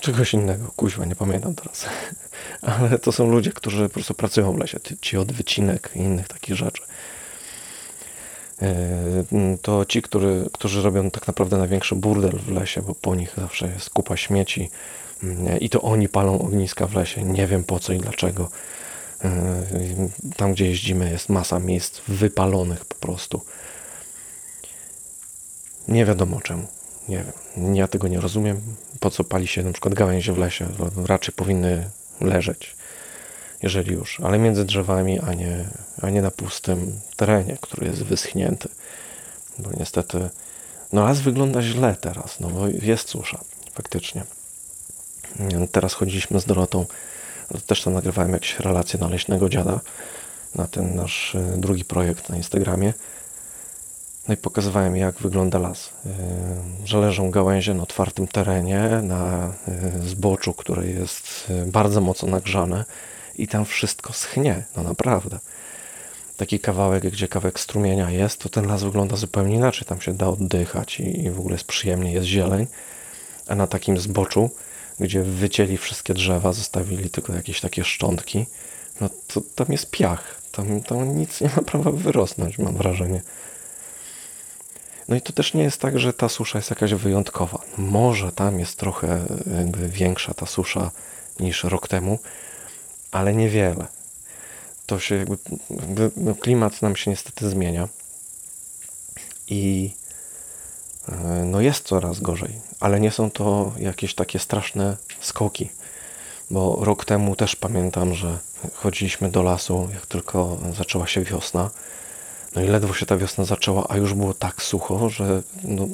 czegoś 0.01 0.35
innego. 0.35 0.71
Kuźwa, 0.77 1.05
nie 1.05 1.17
pamiętam 1.17 1.55
teraz. 1.55 1.87
Ale 2.81 2.99
to 2.99 3.13
są 3.13 3.31
ludzie, 3.31 3.53
którzy 3.53 3.89
po 3.89 3.95
prostu 3.95 4.15
pracują 4.15 4.53
w 4.53 4.59
lesie. 4.59 4.79
Ci 5.01 5.17
od 5.17 5.33
wycinek 5.33 5.91
i 5.95 5.99
innych 5.99 6.29
takich 6.29 6.57
rzeczy. 6.57 6.83
E, 8.63 8.69
to 9.63 9.85
ci, 9.85 10.03
którzy, 10.03 10.49
którzy 10.53 10.83
robią 10.83 11.11
tak 11.11 11.27
naprawdę 11.27 11.59
największy 11.59 11.95
burdel 11.95 12.39
w 12.39 12.49
lesie, 12.49 12.83
bo 12.83 12.95
po 12.95 13.15
nich 13.15 13.35
zawsze 13.39 13.69
jest 13.69 13.91
kupa 13.91 14.17
śmieci 14.17 14.71
mm, 15.23 15.61
i 15.61 15.71
to 15.71 15.83
oni 15.83 16.09
palą 16.09 16.39
ogniska 16.39 16.87
w 16.87 16.95
lesie. 16.95 17.23
Nie 17.23 17.47
wiem 17.47 17.65
po 17.65 17.81
co 17.81 17.93
i 17.93 17.99
dlaczego. 17.99 18.49
E, 19.25 19.63
tam, 20.37 20.53
gdzie 20.53 20.67
jeździmy, 20.67 21.11
jest 21.11 21.29
masa 21.29 21.59
miejsc 21.59 22.01
wypalonych 22.09 22.85
po 22.85 22.95
prostu. 22.95 23.41
Nie 25.89 26.07
wiadomo 26.07 26.41
czemu. 26.41 26.67
Nie 27.09 27.25
wiem. 27.57 27.75
Ja 27.75 27.89
tego 27.89 28.09
nie 28.09 28.21
rozumiem. 28.21 28.61
Po 29.01 29.11
co 29.11 29.25
pali 29.25 29.47
się 29.47 29.63
na 29.63 29.73
przykład 29.73 29.95
gałęzie 29.95 30.33
w 30.33 30.39
lesie? 30.39 30.69
Raczej 31.07 31.35
powinny 31.35 31.91
leżeć, 32.21 32.77
jeżeli 33.63 33.93
już, 33.93 34.21
ale 34.21 34.39
między 34.39 34.65
drzewami, 34.65 35.21
a 35.21 35.35
nie, 35.35 35.65
a 36.03 36.11
nie 36.11 36.23
na 36.23 36.31
pustym 36.31 37.01
terenie, 37.17 37.59
który 37.61 37.87
jest 37.87 38.03
wyschnięty. 38.03 38.69
Bo 39.59 39.71
niestety, 39.77 40.31
no 40.93 41.05
las 41.05 41.21
wygląda 41.21 41.63
źle 41.63 41.97
teraz, 42.01 42.41
no 42.41 42.51
bo 42.51 42.69
jest 42.69 43.09
susza, 43.09 43.41
faktycznie. 43.75 44.25
Teraz 45.73 45.95
chodziliśmy 45.95 46.41
z 46.41 46.45
Dorotą 46.45 46.87
też 47.67 47.83
tam 47.83 47.93
nagrywałem 47.93 48.33
jakieś 48.33 48.61
relacje 48.61 49.01
na 49.01 49.09
Leśnego 49.09 49.49
Dziada, 49.49 49.81
na 50.55 50.67
ten 50.67 50.95
nasz 50.95 51.35
e, 51.35 51.57
drugi 51.57 51.85
projekt 51.85 52.29
na 52.29 52.37
Instagramie. 52.37 52.93
No 54.29 54.35
i 54.35 54.37
pokazywałem, 54.37 54.97
jak 54.97 55.19
wygląda 55.19 55.59
las. 55.59 55.91
E, 56.07 56.11
że 56.85 56.99
leżą 56.99 57.31
gałęzie 57.31 57.75
na 57.75 57.83
otwartym 57.83 58.29
terenie, 58.29 58.83
na 59.03 59.53
e, 59.69 60.09
zboczu, 60.09 60.53
które 60.53 60.87
jest 60.87 61.53
bardzo 61.67 62.01
mocno 62.01 62.29
nagrzane 62.29 62.85
i 63.37 63.49
tam 63.49 63.65
wszystko 63.65 64.13
schnie, 64.13 64.65
no 64.77 64.83
naprawdę. 64.83 65.39
Taki 66.37 66.61
kawałek, 66.61 67.11
gdzie 67.11 67.29
kawałek 67.29 67.61
strumienia 67.61 68.11
jest, 68.11 68.39
to 68.39 68.49
ten 68.49 68.67
las 68.67 68.83
wygląda 68.83 69.17
zupełnie 69.17 69.55
inaczej. 69.55 69.89
Tam 69.89 70.01
się 70.01 70.15
da 70.15 70.29
oddychać 70.29 71.01
i 71.01 71.31
w 71.31 71.39
ogóle 71.39 71.55
jest 71.55 71.65
przyjemnie, 71.65 72.13
jest 72.13 72.27
zieleń. 72.27 72.67
A 73.49 73.55
na 73.55 73.67
takim 73.67 73.99
zboczu 73.99 74.51
gdzie 75.01 75.23
wycięli 75.23 75.77
wszystkie 75.77 76.15
drzewa, 76.15 76.53
zostawili 76.53 77.11
tylko 77.11 77.35
jakieś 77.35 77.61
takie 77.61 77.85
szczątki, 77.85 78.47
no 79.01 79.11
to 79.27 79.41
tam 79.55 79.67
jest 79.71 79.91
piach. 79.91 80.43
Tam, 80.53 80.81
tam 80.81 81.17
nic 81.17 81.41
nie 81.41 81.51
ma 81.57 81.63
prawa 81.63 81.91
wyrosnąć, 81.91 82.59
mam 82.59 82.77
wrażenie. 82.77 83.23
No 85.09 85.17
i 85.17 85.21
to 85.21 85.33
też 85.33 85.55
nie 85.55 85.63
jest 85.63 85.81
tak, 85.81 85.99
że 85.99 86.13
ta 86.13 86.29
susza 86.29 86.59
jest 86.59 86.71
jakaś 86.71 86.95
wyjątkowa. 86.95 87.59
Może 87.79 88.33
tam 88.33 88.61
jest 88.61 88.79
trochę 88.79 89.25
większa 89.89 90.35
ta 90.35 90.47
susza 90.47 90.91
niż 91.41 91.65
rok 91.65 91.89
temu, 91.89 92.19
ale 93.11 93.35
niewiele. 93.35 93.87
To 94.87 94.99
się 94.99 95.15
jakby, 95.71 96.11
no 96.17 96.35
klimat 96.35 96.83
nam 96.83 96.97
się 96.97 97.11
niestety 97.11 97.51
zmienia 97.51 97.89
i 99.49 99.91
no 101.45 101.61
jest 101.61 101.85
coraz 101.85 102.21
gorzej, 102.21 102.61
ale 102.81 103.01
nie 103.01 103.11
są 103.11 103.31
to 103.31 103.73
jakieś 103.79 104.15
takie 104.15 104.39
straszne 104.39 104.97
skoki. 105.21 105.71
Bo 106.51 106.79
rok 106.81 107.05
temu 107.05 107.37
też 107.37 107.57
pamiętam, 107.57 108.15
że 108.15 108.39
chodziliśmy 108.75 109.29
do 109.31 109.43
lasu, 109.43 109.89
jak 109.95 110.07
tylko 110.07 110.59
zaczęła 110.77 111.07
się 111.07 111.23
wiosna. 111.23 111.71
No 112.55 112.63
i 112.63 112.69
ledwo 112.69 112.95
się 112.95 113.07
ta 113.07 113.17
wiosna 113.17 113.45
zaczęła, 113.45 113.87
a 113.89 113.97
już 113.97 114.15
było 114.15 114.35
tak 114.35 114.63
sucho, 114.63 115.09
że 115.09 115.43
no, 115.65 115.89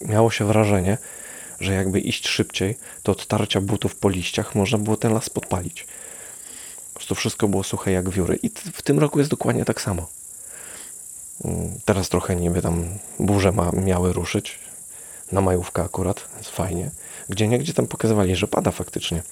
miało 0.00 0.30
się 0.30 0.44
wrażenie, 0.44 0.98
że 1.60 1.72
jakby 1.72 2.00
iść 2.00 2.28
szybciej, 2.28 2.78
to 3.02 3.12
od 3.12 3.26
tarcia 3.26 3.60
butów 3.60 3.96
po 3.96 4.08
liściach 4.08 4.54
można 4.54 4.78
było 4.78 4.96
ten 4.96 5.12
las 5.12 5.30
podpalić. 5.30 5.86
Po 6.92 6.94
prostu 6.94 7.14
wszystko 7.14 7.48
było 7.48 7.62
suche 7.62 7.92
jak 7.92 8.10
wióry. 8.10 8.38
I 8.42 8.50
w 8.72 8.82
tym 8.82 8.98
roku 8.98 9.18
jest 9.18 9.30
dokładnie 9.30 9.64
tak 9.64 9.80
samo. 9.80 10.06
Teraz 11.84 12.08
trochę 12.08 12.36
niby 12.36 12.62
tam 12.62 12.84
burze 13.18 13.52
ma, 13.52 13.70
miały 13.72 14.12
ruszyć. 14.12 14.58
Na 15.32 15.40
majówkę 15.40 15.82
akurat, 15.82 16.28
jest 16.38 16.50
fajnie. 16.50 16.90
Gdzie 17.28 17.48
niegdzie 17.48 17.74
tam 17.74 17.86
pokazywali, 17.86 18.36
że 18.36 18.48
pada 18.48 18.70
faktycznie. 18.70 19.22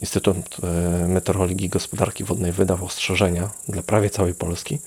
Instytut 0.00 0.36
e, 0.62 1.08
Meteorologii 1.08 1.66
i 1.66 1.68
Gospodarki 1.68 2.24
Wodnej 2.24 2.52
wydał 2.52 2.84
ostrzeżenia 2.84 3.50
dla 3.68 3.82
prawie 3.82 4.10
całej 4.10 4.34
Polski. 4.34 4.78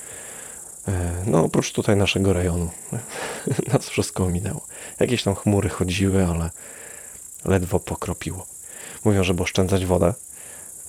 E, 0.87 1.11
no 1.25 1.43
oprócz 1.43 1.71
tutaj 1.71 1.95
naszego 1.95 2.33
rejonu. 2.33 2.69
Nas 3.73 3.89
wszystko 3.89 4.23
ominęło. 4.23 4.61
Jakieś 4.99 5.23
tam 5.23 5.35
chmury 5.35 5.69
chodziły, 5.69 6.25
ale 6.25 6.49
ledwo 7.45 7.79
pokropiło. 7.79 8.45
Mówią, 9.05 9.23
żeby 9.23 9.43
oszczędzać 9.43 9.85
wodę, 9.85 10.13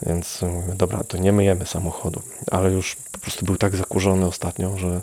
więc 0.07 0.43
mówię, 0.43 0.75
dobra, 0.75 1.05
to 1.05 1.19
nie 1.19 1.33
myjemy 1.33 1.67
samochodu. 1.67 2.23
Ale 2.51 2.71
już 2.71 2.97
po 3.13 3.19
prostu 3.19 3.47
był 3.47 3.57
tak 3.57 3.77
zakurzony 3.77 4.27
ostatnio, 4.27 4.79
że 4.79 5.01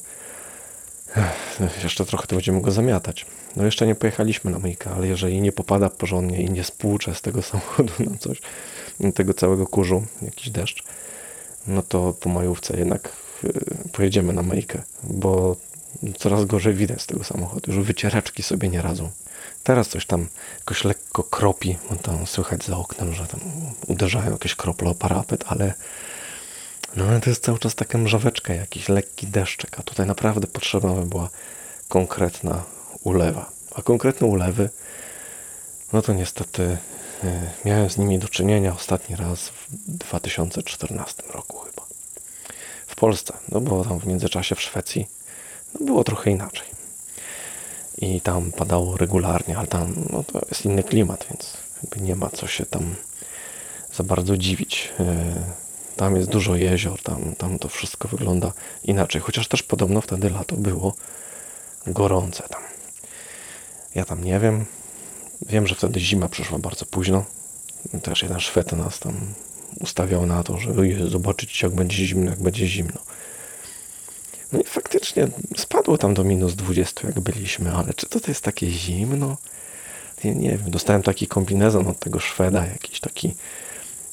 jeszcze 1.84 2.06
trochę 2.06 2.28
to 2.28 2.36
będziemy 2.36 2.62
go 2.62 2.72
zamiatać. 2.72 3.26
No 3.56 3.66
jeszcze 3.66 3.88
nie 3.88 3.96
pojechaliśmy 3.96 4.52
na 4.52 4.60
myjkę, 4.60 4.90
ale 4.90 5.08
jeżeli 5.08 5.42
nie 5.42 5.52
popada 5.52 5.90
porządnie 5.90 6.42
i 6.42 6.50
nie 6.50 6.64
spłucze 6.64 7.16
z 7.16 7.22
tego 7.22 7.42
samochodu 7.52 7.94
na 8.00 8.18
coś, 8.18 8.42
tego 9.16 9.34
całego 9.34 9.68
kurzu, 9.68 10.04
jakiś 10.22 10.50
deszcz, 10.50 10.84
no 11.68 11.82
to 11.82 12.14
po 12.14 12.30
majówce 12.30 12.78
jednak 12.78 13.10
y, 13.44 13.52
pojedziemy 13.92 14.34
na 14.34 14.42
myjkę, 14.42 14.82
bo 15.04 15.56
coraz 16.18 16.46
gorzej 16.46 16.74
widać 16.74 17.02
z 17.02 17.06
tego 17.06 17.24
samochodu. 17.24 17.72
Już 17.72 17.86
wycieraczki 17.86 18.44
sobie 18.44 18.70
nie 18.70 18.82
radzą. 18.82 19.10
Teraz 19.66 19.88
coś 19.88 20.06
tam 20.06 20.28
jakoś 20.60 20.84
lekko 20.84 21.24
kropi, 21.24 21.78
bo 21.90 21.96
tam 21.96 22.28
słychać 22.28 22.66
za 22.66 22.78
oknem, 22.78 23.14
że 23.14 23.28
tam 23.28 23.40
uderzają 23.88 24.32
jakieś 24.32 24.56
krople 24.56 24.90
o 24.90 24.96
parapet, 24.96 25.44
ale 25.48 25.74
no 26.96 27.06
ale 27.06 27.22
to 27.22 27.30
jest 27.30 27.44
cały 27.44 27.60
czas 27.60 27.76
taka 27.76 27.98
mrzaweczka, 27.98 28.54
jakiś 28.54 28.90
lekki 28.90 29.28
deszczek, 29.28 29.80
a 29.80 29.84
tutaj 29.84 30.06
naprawdę 30.06 30.48
potrzebna 30.48 30.94
by 30.94 31.06
była 31.06 31.30
konkretna 31.88 32.64
ulewa. 33.04 33.52
A 33.76 33.82
konkretne 33.82 34.28
ulewy, 34.28 34.70
no 35.94 36.02
to 36.02 36.14
niestety 36.14 36.78
y, 37.24 37.42
miałem 37.66 37.90
z 37.90 37.98
nimi 37.98 38.20
do 38.20 38.28
czynienia 38.28 38.74
ostatni 38.74 39.16
raz 39.16 39.50
w 39.50 39.68
2014 39.88 41.24
roku 41.30 41.60
chyba. 41.60 41.86
W 42.88 42.96
Polsce, 42.96 43.34
no 43.50 43.62
bo 43.62 43.86
tam 43.86 44.00
w 44.00 44.06
międzyczasie 44.06 44.56
w 44.56 44.62
Szwecji 44.62 45.08
no 45.74 45.86
było 45.86 46.04
trochę 46.04 46.32
inaczej 46.32 46.75
i 47.98 48.22
tam 48.22 48.52
padało 48.52 48.98
regularnie, 48.98 49.58
ale 49.58 49.68
tam 49.68 49.94
no, 50.10 50.24
to 50.24 50.42
jest 50.50 50.66
inny 50.66 50.84
klimat, 50.84 51.26
więc 51.30 51.58
nie 51.98 52.16
ma 52.16 52.30
co 52.30 52.48
się 52.48 52.66
tam 52.66 52.96
za 53.94 54.04
bardzo 54.04 54.38
dziwić. 54.38 54.94
E, 55.00 55.36
tam 55.96 56.16
jest 56.16 56.30
dużo 56.30 56.56
jezior, 56.56 57.02
tam, 57.02 57.36
tam 57.36 57.60
to 57.60 57.68
wszystko 57.68 58.08
wygląda 58.08 58.52
inaczej. 58.84 59.22
Chociaż 59.22 59.48
też 59.48 59.64
podobno 59.64 60.02
wtedy 60.02 60.30
lato 60.30 60.56
było 60.56 60.94
gorące 61.88 62.44
tam. 62.50 62.62
Ja 63.96 64.06
tam 64.06 64.24
nie 64.24 64.40
wiem. 64.40 64.66
Wiem, 65.42 65.68
że 65.68 65.76
wtedy 65.76 66.00
zima 66.00 66.30
przyszła 66.30 66.60
bardzo 66.60 66.86
późno. 66.86 67.26
Też 68.02 68.24
jeden 68.24 68.40
Szwed 68.40 68.72
nas 68.72 69.00
tam 69.00 69.14
ustawiał 69.80 70.26
na 70.26 70.44
to, 70.44 70.58
że 70.58 70.74
zobaczyć 71.10 71.62
jak 71.62 71.76
będzie 71.76 72.06
zimno, 72.06 72.30
jak 72.30 72.40
będzie 72.40 72.68
zimno. 72.68 73.00
No 74.52 74.60
i 74.60 74.64
faktycznie 74.64 75.28
spadło 75.58 75.98
tam 75.98 76.14
do 76.14 76.24
minus 76.24 76.56
20, 76.56 77.08
jak 77.08 77.20
byliśmy, 77.20 77.72
ale 77.72 77.94
czy 77.94 78.06
to, 78.06 78.20
jest 78.28 78.42
takie 78.42 78.72
zimno? 78.72 79.38
Ja 80.24 80.34
nie 80.34 80.50
wiem, 80.50 80.72
dostałem 80.72 81.04
taki 81.04 81.28
kombinezon 81.28 81.88
od 81.88 82.00
tego 82.00 82.20
Szweda, 82.20 82.66
jakiś 82.66 83.00
taki, 83.00 83.36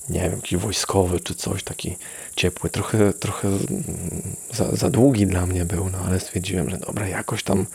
nie 0.09 0.21
wiem, 0.21 0.33
jakiś 0.33 0.59
wojskowy 0.59 1.21
czy 1.21 1.35
coś, 1.35 1.63
taki 1.63 1.97
ciepły, 2.37 2.71
trochę, 2.71 3.13
trochę 3.13 3.49
za, 4.53 4.77
za 4.77 4.91
długi 4.91 5.27
dla 5.27 5.47
mnie 5.47 5.65
był, 5.65 5.91
no 5.91 5.99
ale 5.99 6.21
stwierdziłem, 6.21 6.71
że 6.71 6.79
dobra, 6.79 7.09
jakoś 7.09 7.43
tam 7.43 7.67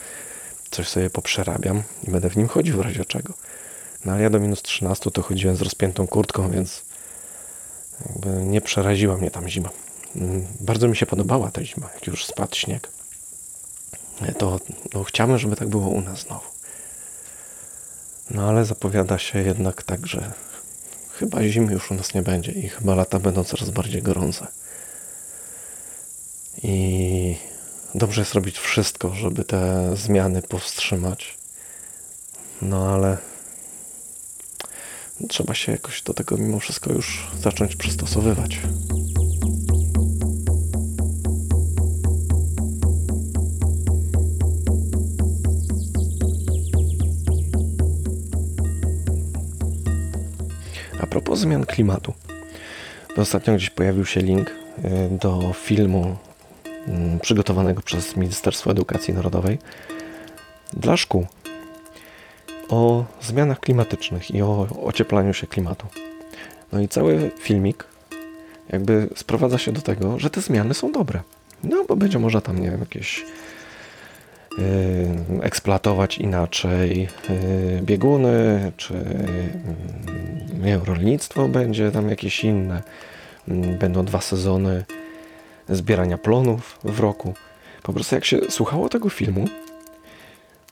coś 0.72 0.88
sobie 0.88 1.10
poprzerabiam 1.10 1.84
i 2.08 2.12
będę 2.12 2.30
w 2.30 2.38
nim 2.38 2.48
chodził 2.48 2.78
w 2.78 2.82
razie 2.82 3.06
czego. 3.06 3.34
No 4.06 4.14
ale 4.14 4.24
ja 4.24 4.30
do 4.30 4.40
minus 4.40 4.62
13 4.62 5.12
to 5.12 5.22
chodziłem 5.22 5.56
z 5.56 5.62
rozpiętą 5.62 6.08
kurtką, 6.08 6.52
więc 6.52 6.82
nie 8.42 8.62
przeraziła 8.62 9.18
mnie 9.18 9.32
tam 9.32 9.50
zima. 9.50 9.70
Bardzo 10.60 10.88
mi 10.88 10.96
się 10.96 11.06
podobała 11.06 11.52
ta 11.52 11.64
zima, 11.64 11.90
jak 11.94 12.08
już 12.08 12.26
spadł 12.26 12.56
śnieg. 12.56 12.90
To 14.38 14.60
no, 14.94 15.04
chciałbym, 15.04 15.38
żeby 15.38 15.56
tak 15.56 15.68
było 15.68 15.88
u 15.88 16.02
nas 16.02 16.20
znowu. 16.20 16.46
No 18.32 18.50
ale 18.50 18.66
zapowiada 18.66 19.18
się 19.18 19.40
jednak 19.40 19.84
tak, 19.84 20.08
że 20.08 20.32
chyba 21.12 21.44
zimy 21.44 21.74
już 21.74 21.92
u 21.92 21.94
nas 21.94 22.14
nie 22.14 22.22
będzie 22.22 22.52
i 22.52 22.70
chyba 22.70 22.96
lata 22.96 23.20
będą 23.20 23.44
coraz 23.44 23.70
bardziej 23.70 24.02
gorące. 24.02 24.48
I 26.64 27.38
dobrze 27.96 28.22
jest 28.22 28.34
robić 28.34 28.60
wszystko, 28.60 29.14
żeby 29.14 29.44
te 29.44 29.92
zmiany 29.96 30.42
powstrzymać. 30.42 31.38
No 32.62 32.90
ale 32.94 33.18
trzeba 35.30 35.54
się 35.54 35.72
jakoś 35.72 36.02
do 36.02 36.14
tego 36.14 36.38
mimo 36.38 36.60
wszystko 36.60 36.94
już 36.94 37.28
zacząć 37.42 37.76
przystosowywać. 37.76 38.60
Propos 51.18 51.40
zmian 51.40 51.66
klimatu. 51.66 52.14
Ostatnio 53.18 53.56
gdzieś 53.56 53.70
pojawił 53.70 54.06
się 54.06 54.22
link 54.22 54.50
y, 54.50 54.54
do 55.22 55.54
filmu 55.54 56.16
mm, 56.88 57.20
przygotowanego 57.20 57.82
przez 57.82 58.16
Ministerstwo 58.16 58.72
Edukacji 58.72 59.14
Narodowej 59.14 59.58
dla 60.74 60.98
szkół 60.98 61.26
o 62.70 63.06
zmianach 63.22 63.60
klimatycznych 63.60 64.32
i 64.32 64.42
o 64.42 64.68
ocieplaniu 64.84 65.34
się 65.34 65.48
klimatu. 65.48 65.88
No 66.72 66.80
i 66.80 66.88
cały 66.88 67.32
filmik 67.40 67.86
jakby 68.70 69.10
sprowadza 69.16 69.58
się 69.58 69.72
do 69.72 69.82
tego, 69.82 70.20
że 70.20 70.30
te 70.30 70.42
zmiany 70.42 70.74
są 70.74 70.92
dobre. 70.92 71.22
No 71.64 71.86
bo 71.88 71.96
będzie 71.96 72.20
można 72.20 72.42
tam, 72.42 72.60
nie 72.60 72.72
wiem, 72.72 72.80
jakieś 72.80 73.26
eksploatować 75.42 76.18
inaczej 76.18 77.08
yy, 77.30 77.82
bieguny, 77.82 78.72
czy 78.78 78.94
yy, 78.94 80.66
nie 80.66 80.78
rolnictwo 80.78 81.48
będzie 81.48 81.92
tam 81.92 82.10
jakieś 82.10 82.44
inne. 82.44 82.84
Yy, 83.48 83.56
będą 83.56 84.06
dwa 84.06 84.22
sezony 84.22 84.86
zbierania 85.70 86.18
plonów 86.18 86.80
w 86.84 87.00
roku. 87.00 87.34
Po 87.84 87.94
prostu 87.94 88.16
jak 88.16 88.26
się 88.26 88.40
słuchało 88.50 88.90
tego 88.90 89.10
filmu, 89.10 89.46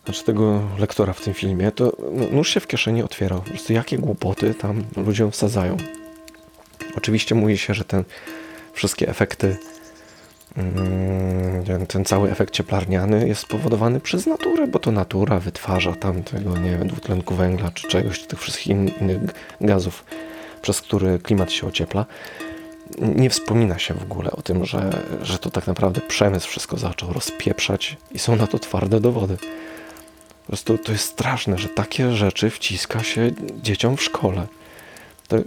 znaczy 0.06 0.24
tego 0.24 0.62
lektora 0.80 1.14
w 1.14 1.22
tym 1.22 1.34
filmie, 1.34 1.72
to 1.72 1.98
nóż 2.32 2.50
się 2.50 2.60
w 2.60 2.68
kieszeni 2.68 3.04
otwierał. 3.04 3.42
Po 3.42 3.50
prostu 3.50 3.74
jakie 3.74 3.98
głupoty 3.98 4.54
tam 4.54 4.84
ludziom 4.98 5.32
wsadzają. 5.32 5.78
Oczywiście 6.98 7.36
mówi 7.36 7.58
się, 7.58 7.74
że 7.74 7.84
ten 7.84 8.04
wszystkie 8.74 9.10
efekty, 9.10 9.48
mm, 9.48 9.75
ten 11.88 12.06
cały 12.06 12.32
efekt 12.32 12.54
cieplarniany 12.54 13.28
jest 13.28 13.42
spowodowany 13.42 14.00
przez 14.00 14.26
naturę, 14.26 14.68
bo 14.68 14.80
to 14.80 14.92
natura 14.92 15.40
wytwarza 15.40 15.96
tam 15.96 16.24
tego, 16.24 16.58
nie 16.58 16.72
wiem, 16.72 16.88
dwutlenku 16.88 17.36
węgla 17.36 17.72
czy 17.72 17.88
czegoś, 17.88 18.24
tych 18.24 18.40
wszystkich 18.40 18.68
innych 18.68 19.20
gazów, 19.62 20.06
przez 20.62 20.82
które 20.82 21.20
klimat 21.20 21.52
się 21.52 21.68
ociepla. 21.68 22.06
Nie 23.00 23.30
wspomina 23.30 23.80
się 23.80 23.94
w 23.94 24.04
ogóle 24.04 24.32
o 24.32 24.42
tym, 24.42 24.66
że, 24.66 25.04
że 25.22 25.38
to 25.38 25.52
tak 25.52 25.68
naprawdę 25.68 26.02
przemysł 26.02 26.48
wszystko 26.48 26.78
zaczął 26.78 27.14
rozpieprzać 27.14 27.98
i 28.12 28.20
są 28.20 28.36
na 28.36 28.48
to 28.48 28.60
twarde 28.60 29.00
dowody. 29.00 29.38
Po 30.42 30.48
prostu 30.48 30.78
to 30.78 30.92
jest 30.92 31.04
straszne, 31.04 31.58
że 31.58 31.70
takie 31.70 32.12
rzeczy 32.12 32.50
wciska 32.50 33.04
się 33.04 33.32
dzieciom 33.62 33.98
w 33.98 34.04
szkole. 34.04 34.48
To, 35.28 35.38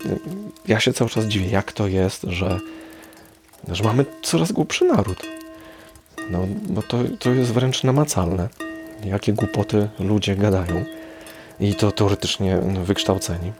ja 0.69 0.81
się 0.81 0.93
cały 0.93 1.11
czas 1.11 1.25
dziwię, 1.25 1.49
jak 1.49 1.73
to 1.73 1.87
jest, 1.87 2.23
że, 2.23 2.61
że 3.69 3.85
mamy 3.85 4.05
coraz 4.23 4.53
głupszy 4.53 4.85
naród. 4.85 5.23
No, 6.31 6.47
bo 6.69 6.83
to, 6.83 6.99
to 7.19 7.31
jest 7.31 7.53
wręcz 7.53 7.85
namacalne. 7.85 8.49
Jakie 9.05 9.33
głupoty 9.33 9.89
ludzie 9.99 10.37
gadają. 10.37 10.85
I 11.61 11.75
to 11.75 11.93
teoretycznie 11.93 12.59
wykształceni. 12.85 13.53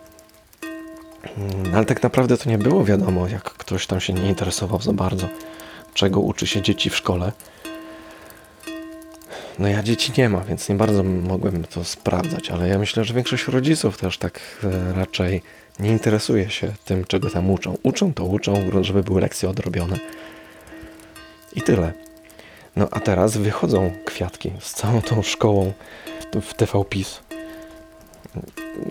Mm, 1.37 1.75
ale 1.75 1.85
tak 1.85 2.03
naprawdę 2.03 2.37
to 2.37 2.51
nie 2.51 2.59
było 2.59 2.85
wiadomo, 2.85 3.29
jak 3.29 3.43
ktoś 3.43 3.87
tam 3.87 4.01
się 4.01 4.13
nie 4.13 4.29
interesował 4.29 4.81
za 4.81 4.93
bardzo, 4.93 5.29
czego 5.95 6.21
uczy 6.21 6.47
się 6.47 6.63
dzieci 6.63 6.91
w 6.91 6.97
szkole. 6.97 7.33
No 9.59 9.69
ja 9.69 9.83
dzieci 9.83 10.13
nie 10.19 10.29
ma, 10.29 10.41
więc 10.41 10.69
nie 10.69 10.75
bardzo 10.75 11.03
mogłem 11.03 11.65
to 11.65 11.85
sprawdzać, 11.85 12.51
ale 12.51 12.69
ja 12.69 12.79
myślę, 12.79 13.05
że 13.05 13.15
większość 13.15 13.49
rodziców 13.49 13.99
też 13.99 14.19
tak 14.19 14.41
e, 14.65 14.93
raczej 14.93 15.43
nie 15.81 15.91
interesuje 15.91 16.51
się 16.51 16.73
tym, 16.85 17.05
czego 17.05 17.31
tam 17.31 17.51
uczą. 17.51 17.77
Uczą 17.83 18.15
to 18.15 18.25
uczą, 18.25 18.55
żeby 18.81 19.03
były 19.03 19.21
lekcje 19.21 19.49
odrobione. 19.49 19.99
I 21.53 21.63
tyle. 21.63 21.93
No 22.77 22.89
a 22.91 23.01
teraz 23.01 23.37
wychodzą 23.37 23.93
kwiatki 24.05 24.53
z 24.61 24.73
całą 24.73 25.03
tą 25.03 25.23
szkołą 25.23 25.73
w 26.43 26.55
TV 26.55 26.85
PiS. 26.85 27.21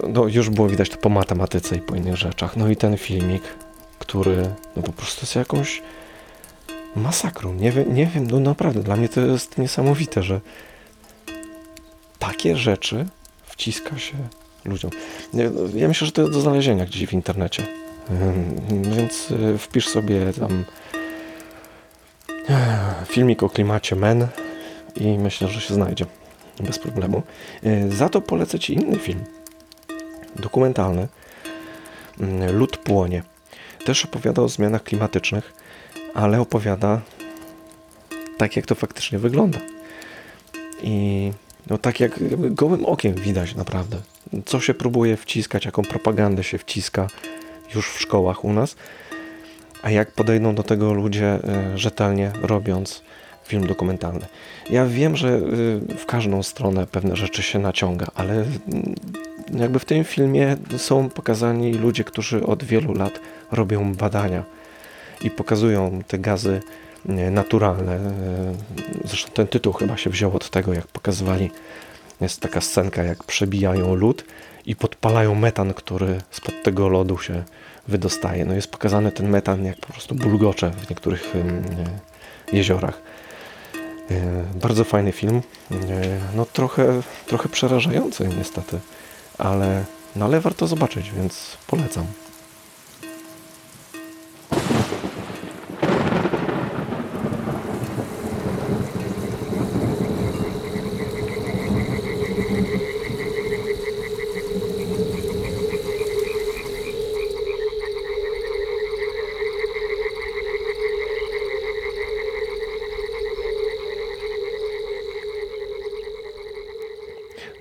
No 0.07 0.27
już 0.27 0.49
było 0.49 0.69
widać 0.69 0.89
to 0.89 0.97
po 0.97 1.09
matematyce 1.09 1.75
i 1.75 1.81
po 1.81 1.95
innych 1.95 2.15
rzeczach. 2.15 2.57
No 2.57 2.69
i 2.69 2.75
ten 2.75 2.97
filmik, 2.97 3.43
który 3.99 4.55
no 4.75 4.83
po 4.83 4.91
prostu 4.91 5.21
jest 5.21 5.35
jakąś 5.35 5.81
masakrą. 6.95 7.53
Nie, 7.53 7.71
wiem, 7.71 7.95
nie 7.95 8.05
wiem, 8.05 8.27
no 8.27 8.39
naprawdę, 8.39 8.83
dla 8.83 8.95
mnie 8.95 9.09
to 9.09 9.21
jest 9.21 9.57
niesamowite, 9.57 10.23
że 10.23 10.41
takie 12.19 12.57
rzeczy 12.57 13.05
wciska 13.45 13.97
się 13.97 14.17
ludziom. 14.65 14.91
Ja 15.75 15.87
myślę, 15.87 16.05
że 16.05 16.11
to 16.11 16.21
jest 16.21 16.33
do 16.33 16.41
znalezienia 16.41 16.85
gdzieś 16.85 17.05
w 17.05 17.13
internecie. 17.13 17.67
Więc 18.95 19.31
y, 19.31 19.57
wpisz 19.57 19.87
sobie 19.87 20.33
tam 20.33 20.63
e, 22.49 23.05
filmik 23.05 23.43
o 23.43 23.49
klimacie 23.49 23.95
men 23.95 24.27
i 24.95 25.17
myślę, 25.17 25.47
że 25.47 25.61
się 25.61 25.73
znajdzie 25.73 26.05
bez 26.59 26.79
problemu. 26.79 27.23
E, 27.63 27.89
za 27.89 28.09
to 28.09 28.21
polecę 28.21 28.59
Ci 28.59 28.73
inny 28.73 28.99
film 28.99 29.23
dokumentalny 30.35 31.07
mm, 32.19 32.57
Lud 32.57 32.77
płonie. 32.77 33.23
Też 33.85 34.05
opowiada 34.05 34.41
o 34.41 34.49
zmianach 34.49 34.83
klimatycznych 34.83 35.53
ale 36.17 36.41
opowiada 36.41 37.01
tak, 38.37 38.55
jak 38.55 38.65
to 38.65 38.75
faktycznie 38.75 39.19
wygląda. 39.19 39.59
I 40.81 41.31
no 41.69 41.77
tak 41.77 41.99
jak 41.99 42.19
gołym 42.53 42.85
okiem 42.85 43.13
widać 43.13 43.55
naprawdę, 43.55 43.97
co 44.45 44.59
się 44.59 44.73
próbuje 44.73 45.17
wciskać, 45.17 45.65
jaką 45.65 45.81
propagandę 45.81 46.43
się 46.43 46.57
wciska 46.57 47.07
już 47.75 47.89
w 47.89 48.01
szkołach 48.01 48.45
u 48.45 48.53
nas, 48.53 48.75
a 49.81 49.91
jak 49.91 50.11
podejdą 50.11 50.55
do 50.55 50.63
tego 50.63 50.93
ludzie 50.93 51.25
e, 51.25 51.77
rzetelnie 51.77 52.31
robiąc 52.41 53.01
film 53.43 53.67
dokumentalny. 53.67 54.25
Ja 54.69 54.85
wiem, 54.85 55.15
że 55.15 55.29
e, 55.29 55.39
w 55.97 56.05
każdą 56.05 56.43
stronę 56.43 56.87
pewne 56.87 57.15
rzeczy 57.15 57.43
się 57.43 57.59
naciąga, 57.59 58.07
ale 58.15 58.33
mm, 58.33 58.95
jakby 59.53 59.79
w 59.79 59.85
tym 59.85 60.03
filmie 60.03 60.57
są 60.77 61.09
pokazani 61.09 61.73
ludzie, 61.73 62.03
którzy 62.03 62.45
od 62.45 62.63
wielu 62.63 62.93
lat 62.93 63.19
robią 63.51 63.93
badania 63.93 64.43
i 65.21 65.31
pokazują 65.31 66.01
te 66.07 66.19
gazy 66.19 66.61
e, 67.09 67.31
naturalne. 67.31 67.99
Zresztą 69.05 69.31
ten 69.31 69.47
tytuł 69.47 69.73
chyba 69.73 69.97
się 69.97 70.09
wziął 70.09 70.35
od 70.35 70.49
tego, 70.49 70.73
jak 70.73 70.87
pokazywali. 70.87 71.51
Jest 72.21 72.41
taka 72.41 72.61
scenka, 72.61 73.03
jak 73.03 73.23
przebijają 73.23 73.95
lód 73.95 74.25
i 74.65 74.75
podpalają 74.75 75.35
metan, 75.35 75.73
który 75.73 76.21
spod 76.31 76.63
tego 76.63 76.89
lodu 76.89 77.17
się 77.17 77.43
wydostaje. 77.87 78.45
No 78.45 78.53
jest 78.53 78.71
pokazany 78.71 79.11
ten 79.11 79.29
metan, 79.29 79.65
jak 79.65 79.77
po 79.77 79.93
prostu 79.93 80.15
bulgocze 80.15 80.71
w 80.71 80.89
niektórych 80.89 81.35
e, 81.35 82.55
jeziorach. 82.55 83.01
Bardzo 84.55 84.83
fajny 84.83 85.11
film. 85.11 85.41
No 86.35 86.45
trochę, 86.45 87.01
trochę 87.25 87.49
przerażający 87.49 88.29
niestety, 88.37 88.79
ale, 89.37 89.83
no 90.15 90.25
ale 90.25 90.41
warto 90.41 90.67
zobaczyć, 90.67 91.11
więc 91.11 91.57
polecam. 91.67 92.05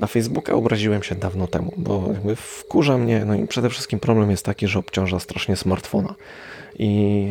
Na 0.07 0.11
Facebooka 0.11 0.53
obraziłem 0.53 1.03
się 1.03 1.15
dawno 1.15 1.47
temu, 1.47 1.73
bo 1.77 2.09
jakby 2.13 2.37
wkurza 2.37 2.99
mnie, 2.99 3.25
no 3.25 3.35
i 3.35 3.47
przede 3.47 3.71
wszystkim 3.71 4.01
problem 4.01 4.31
jest 4.31 4.45
taki, 4.45 4.67
że 4.67 4.79
obciąża 4.79 5.21
strasznie 5.21 5.57
smartfona. 5.57 6.15
I 6.79 7.23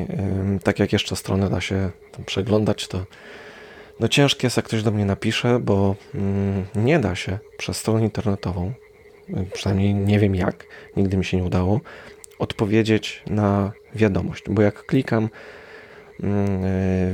yy, 0.54 0.60
tak 0.64 0.80
jak 0.80 0.94
jeszcze 0.94 1.16
stronę 1.16 1.50
da 1.50 1.62
się 1.62 1.92
przeglądać, 2.26 2.88
to 2.88 3.06
no 4.00 4.08
ciężkie 4.08 4.46
jest, 4.46 4.58
jak 4.58 4.66
ktoś 4.66 4.84
do 4.84 4.92
mnie 4.92 5.06
napisze, 5.06 5.60
bo 5.60 5.96
yy, 6.14 6.22
nie 6.84 7.00
da 7.00 7.16
się 7.16 7.40
przez 7.58 7.78
stronę 7.78 8.04
internetową, 8.04 8.74
przynajmniej 9.54 9.94
nie 9.94 10.20
wiem 10.20 10.36
jak, 10.36 10.66
nigdy 10.98 11.18
mi 11.18 11.26
się 11.26 11.38
nie 11.38 11.44
udało, 11.44 11.82
odpowiedzieć 12.40 13.24
na 13.28 13.72
wiadomość, 13.96 14.44
bo 14.50 14.62
jak 14.62 14.86
klikam 14.86 15.30
yy, 16.20 16.30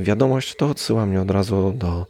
wiadomość, 0.02 0.54
to 0.54 0.68
odsyła 0.68 1.06
mnie 1.06 1.20
od 1.20 1.30
razu 1.30 1.72
do 1.76 2.06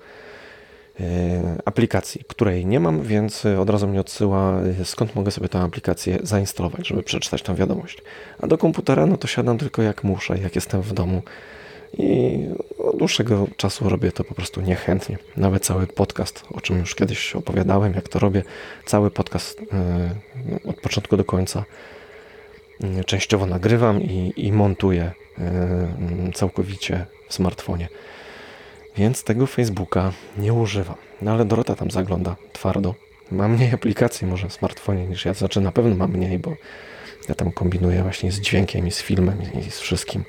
aplikacji, 1.64 2.24
której 2.28 2.66
nie 2.66 2.80
mam, 2.80 3.02
więc 3.02 3.46
od 3.46 3.70
razu 3.70 3.88
mnie 3.88 4.00
odsyła, 4.00 4.60
skąd 4.84 5.14
mogę 5.14 5.30
sobie 5.30 5.48
tę 5.48 5.58
aplikację 5.60 6.18
zainstalować, 6.22 6.88
żeby 6.88 7.02
przeczytać 7.02 7.42
tę 7.42 7.54
wiadomość. 7.54 8.02
A 8.40 8.46
do 8.46 8.58
komputera, 8.58 9.06
no 9.06 9.16
to 9.16 9.28
siadam 9.28 9.58
tylko 9.58 9.82
jak 9.82 10.04
muszę, 10.04 10.38
jak 10.38 10.54
jestem 10.54 10.82
w 10.82 10.92
domu 10.92 11.22
i 11.98 12.38
od 12.78 12.96
dłuższego 12.96 13.46
czasu 13.56 13.88
robię 13.88 14.12
to 14.12 14.24
po 14.24 14.34
prostu 14.34 14.60
niechętnie. 14.60 15.18
Nawet 15.36 15.64
cały 15.64 15.86
podcast, 15.86 16.44
o 16.50 16.60
czym 16.60 16.78
już 16.78 16.94
kiedyś 16.94 17.36
opowiadałem, 17.36 17.94
jak 17.94 18.08
to 18.08 18.18
robię, 18.18 18.42
cały 18.86 19.10
podcast 19.10 19.60
e, 19.72 20.68
od 20.68 20.80
początku 20.80 21.16
do 21.16 21.24
końca 21.24 21.64
e, 22.84 23.04
częściowo 23.04 23.46
nagrywam 23.46 24.02
i, 24.02 24.32
i 24.36 24.52
montuję 24.52 25.12
e, 25.38 26.32
całkowicie 26.34 27.06
w 27.28 27.34
smartfonie. 27.34 27.88
Więc 28.96 29.24
tego 29.24 29.46
Facebooka 29.46 30.12
nie 30.36 30.52
używam. 30.52 30.96
No 31.22 31.32
ale 31.32 31.44
Dorota 31.44 31.74
tam 31.74 31.90
zagląda 31.90 32.36
twardo. 32.52 32.94
Ma 33.30 33.48
mniej 33.48 33.74
aplikacji 33.74 34.26
może 34.26 34.48
w 34.48 34.52
smartfonie 34.52 35.06
niż 35.06 35.24
ja. 35.24 35.34
Znaczy 35.34 35.60
na 35.60 35.72
pewno 35.72 35.94
ma 35.94 36.06
mniej, 36.06 36.38
bo 36.38 36.54
ja 37.28 37.34
tam 37.34 37.52
kombinuję 37.52 38.02
właśnie 38.02 38.32
z 38.32 38.40
dźwiękiem 38.40 38.86
i 38.86 38.90
z 38.90 39.02
filmem 39.02 39.38
i 39.66 39.70
z 39.70 39.80
wszystkim. 39.80 40.24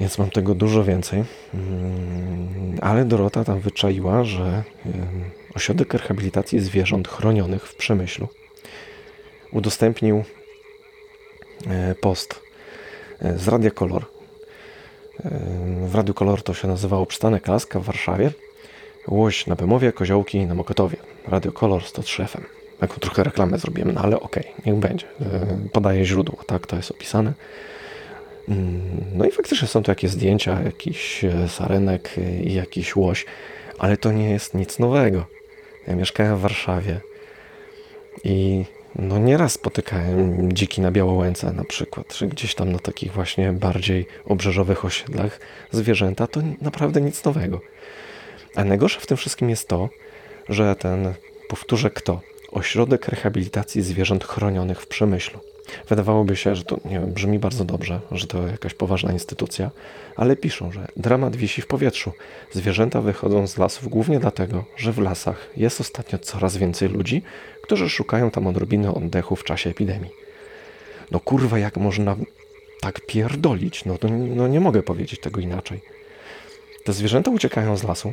Więc 0.00 0.18
mam 0.18 0.30
tego 0.30 0.54
dużo 0.54 0.84
więcej. 0.84 1.24
Mm, 1.54 2.78
ale 2.82 3.04
Dorota 3.04 3.44
tam 3.44 3.60
wyczaiła, 3.60 4.24
że 4.24 4.62
ośrodek 5.54 5.94
rehabilitacji 5.94 6.60
zwierząt 6.60 7.08
chronionych 7.08 7.68
w 7.68 7.76
Przemyślu 7.76 8.28
udostępnił 9.52 10.24
e, 11.66 11.94
post 11.94 12.40
e, 13.20 13.38
z 13.38 13.48
Radia 13.48 13.70
Kolor. 13.70 14.15
W 15.86 15.94
Radiu 15.94 16.14
Kolor 16.14 16.42
to 16.42 16.54
się 16.54 16.68
nazywało 16.68 17.06
Przystanek 17.06 17.48
Laska 17.48 17.80
w 17.80 17.84
Warszawie, 17.84 18.30
Łoś 19.08 19.46
na 19.46 19.56
Bemowie, 19.56 19.92
Koziołki 19.92 20.46
na 20.46 20.54
Mokotowie. 20.54 20.96
Radio 21.28 21.52
Kolor 21.52 21.84
103 21.84 22.26
FM. 22.26 22.42
Taką 22.78 22.94
trochę 22.94 23.24
reklamę 23.24 23.58
zrobiłem, 23.58 23.92
no 23.92 24.00
ale 24.00 24.20
okej, 24.20 24.42
okay, 24.42 24.62
niech 24.66 24.74
będzie. 24.74 25.06
E, 25.20 25.46
podaję 25.72 26.04
źródło, 26.04 26.38
tak 26.46 26.66
to 26.66 26.76
jest 26.76 26.90
opisane. 26.90 27.32
No 29.14 29.24
i 29.24 29.30
faktycznie 29.30 29.68
są 29.68 29.82
tu 29.82 29.90
jakieś 29.90 30.10
zdjęcia, 30.10 30.62
jakiś 30.62 31.24
e, 31.24 31.48
sarenek 31.48 32.10
e, 32.18 32.42
i 32.42 32.54
jakiś 32.54 32.96
łoś, 32.96 33.26
ale 33.78 33.96
to 33.96 34.12
nie 34.12 34.30
jest 34.30 34.54
nic 34.54 34.78
nowego. 34.78 35.26
Ja 35.86 35.96
mieszkałem 35.96 36.36
w 36.36 36.40
Warszawie 36.40 37.00
i 38.24 38.64
no 38.98 39.18
nieraz 39.18 39.52
spotykałem 39.52 40.52
dziki 40.52 40.80
na 40.80 40.90
Białołęce 40.90 41.52
na 41.52 41.64
przykład, 41.64 42.08
czy 42.08 42.26
gdzieś 42.26 42.54
tam 42.54 42.72
na 42.72 42.78
takich 42.78 43.12
właśnie 43.12 43.52
bardziej 43.52 44.06
obrzeżowych 44.24 44.84
osiedlach 44.84 45.40
zwierzęta, 45.70 46.26
to 46.26 46.40
naprawdę 46.60 47.00
nic 47.00 47.24
nowego. 47.24 47.60
A 48.54 48.64
najgorsze 48.64 49.00
w 49.00 49.06
tym 49.06 49.16
wszystkim 49.16 49.50
jest 49.50 49.68
to, 49.68 49.88
że 50.48 50.76
ten, 50.76 51.14
powtórzę 51.48 51.90
kto, 51.90 52.20
ośrodek 52.50 53.08
rehabilitacji 53.08 53.82
zwierząt 53.82 54.24
chronionych 54.24 54.80
w 54.80 54.86
Przemyślu 54.86 55.40
Wydawałoby 55.88 56.36
się, 56.36 56.56
że 56.56 56.64
to 56.64 56.80
nie 56.84 57.00
wiem, 57.00 57.12
brzmi 57.12 57.38
bardzo 57.38 57.64
dobrze, 57.64 58.00
że 58.10 58.26
to 58.26 58.46
jakaś 58.46 58.74
poważna 58.74 59.12
instytucja, 59.12 59.70
ale 60.16 60.36
piszą, 60.36 60.72
że 60.72 60.88
dramat 60.96 61.36
wisi 61.36 61.62
w 61.62 61.66
powietrzu. 61.66 62.12
Zwierzęta 62.52 63.00
wychodzą 63.00 63.46
z 63.46 63.58
lasów 63.58 63.88
głównie 63.88 64.20
dlatego, 64.20 64.64
że 64.76 64.92
w 64.92 64.98
lasach 64.98 65.50
jest 65.56 65.80
ostatnio 65.80 66.18
coraz 66.18 66.56
więcej 66.56 66.88
ludzi, 66.88 67.22
którzy 67.62 67.88
szukają 67.88 68.30
tam 68.30 68.46
odrobiny 68.46 68.94
oddechu 68.94 69.36
w 69.36 69.44
czasie 69.44 69.70
epidemii. 69.70 70.10
No 71.10 71.20
kurwa, 71.20 71.58
jak 71.58 71.76
można 71.76 72.16
tak 72.80 73.00
pierdolić? 73.00 73.84
No, 73.84 73.98
to, 73.98 74.08
no 74.08 74.48
nie 74.48 74.60
mogę 74.60 74.82
powiedzieć 74.82 75.20
tego 75.20 75.40
inaczej. 75.40 75.80
Te 76.84 76.92
zwierzęta 76.92 77.30
uciekają 77.30 77.76
z 77.76 77.82
lasu, 77.82 78.12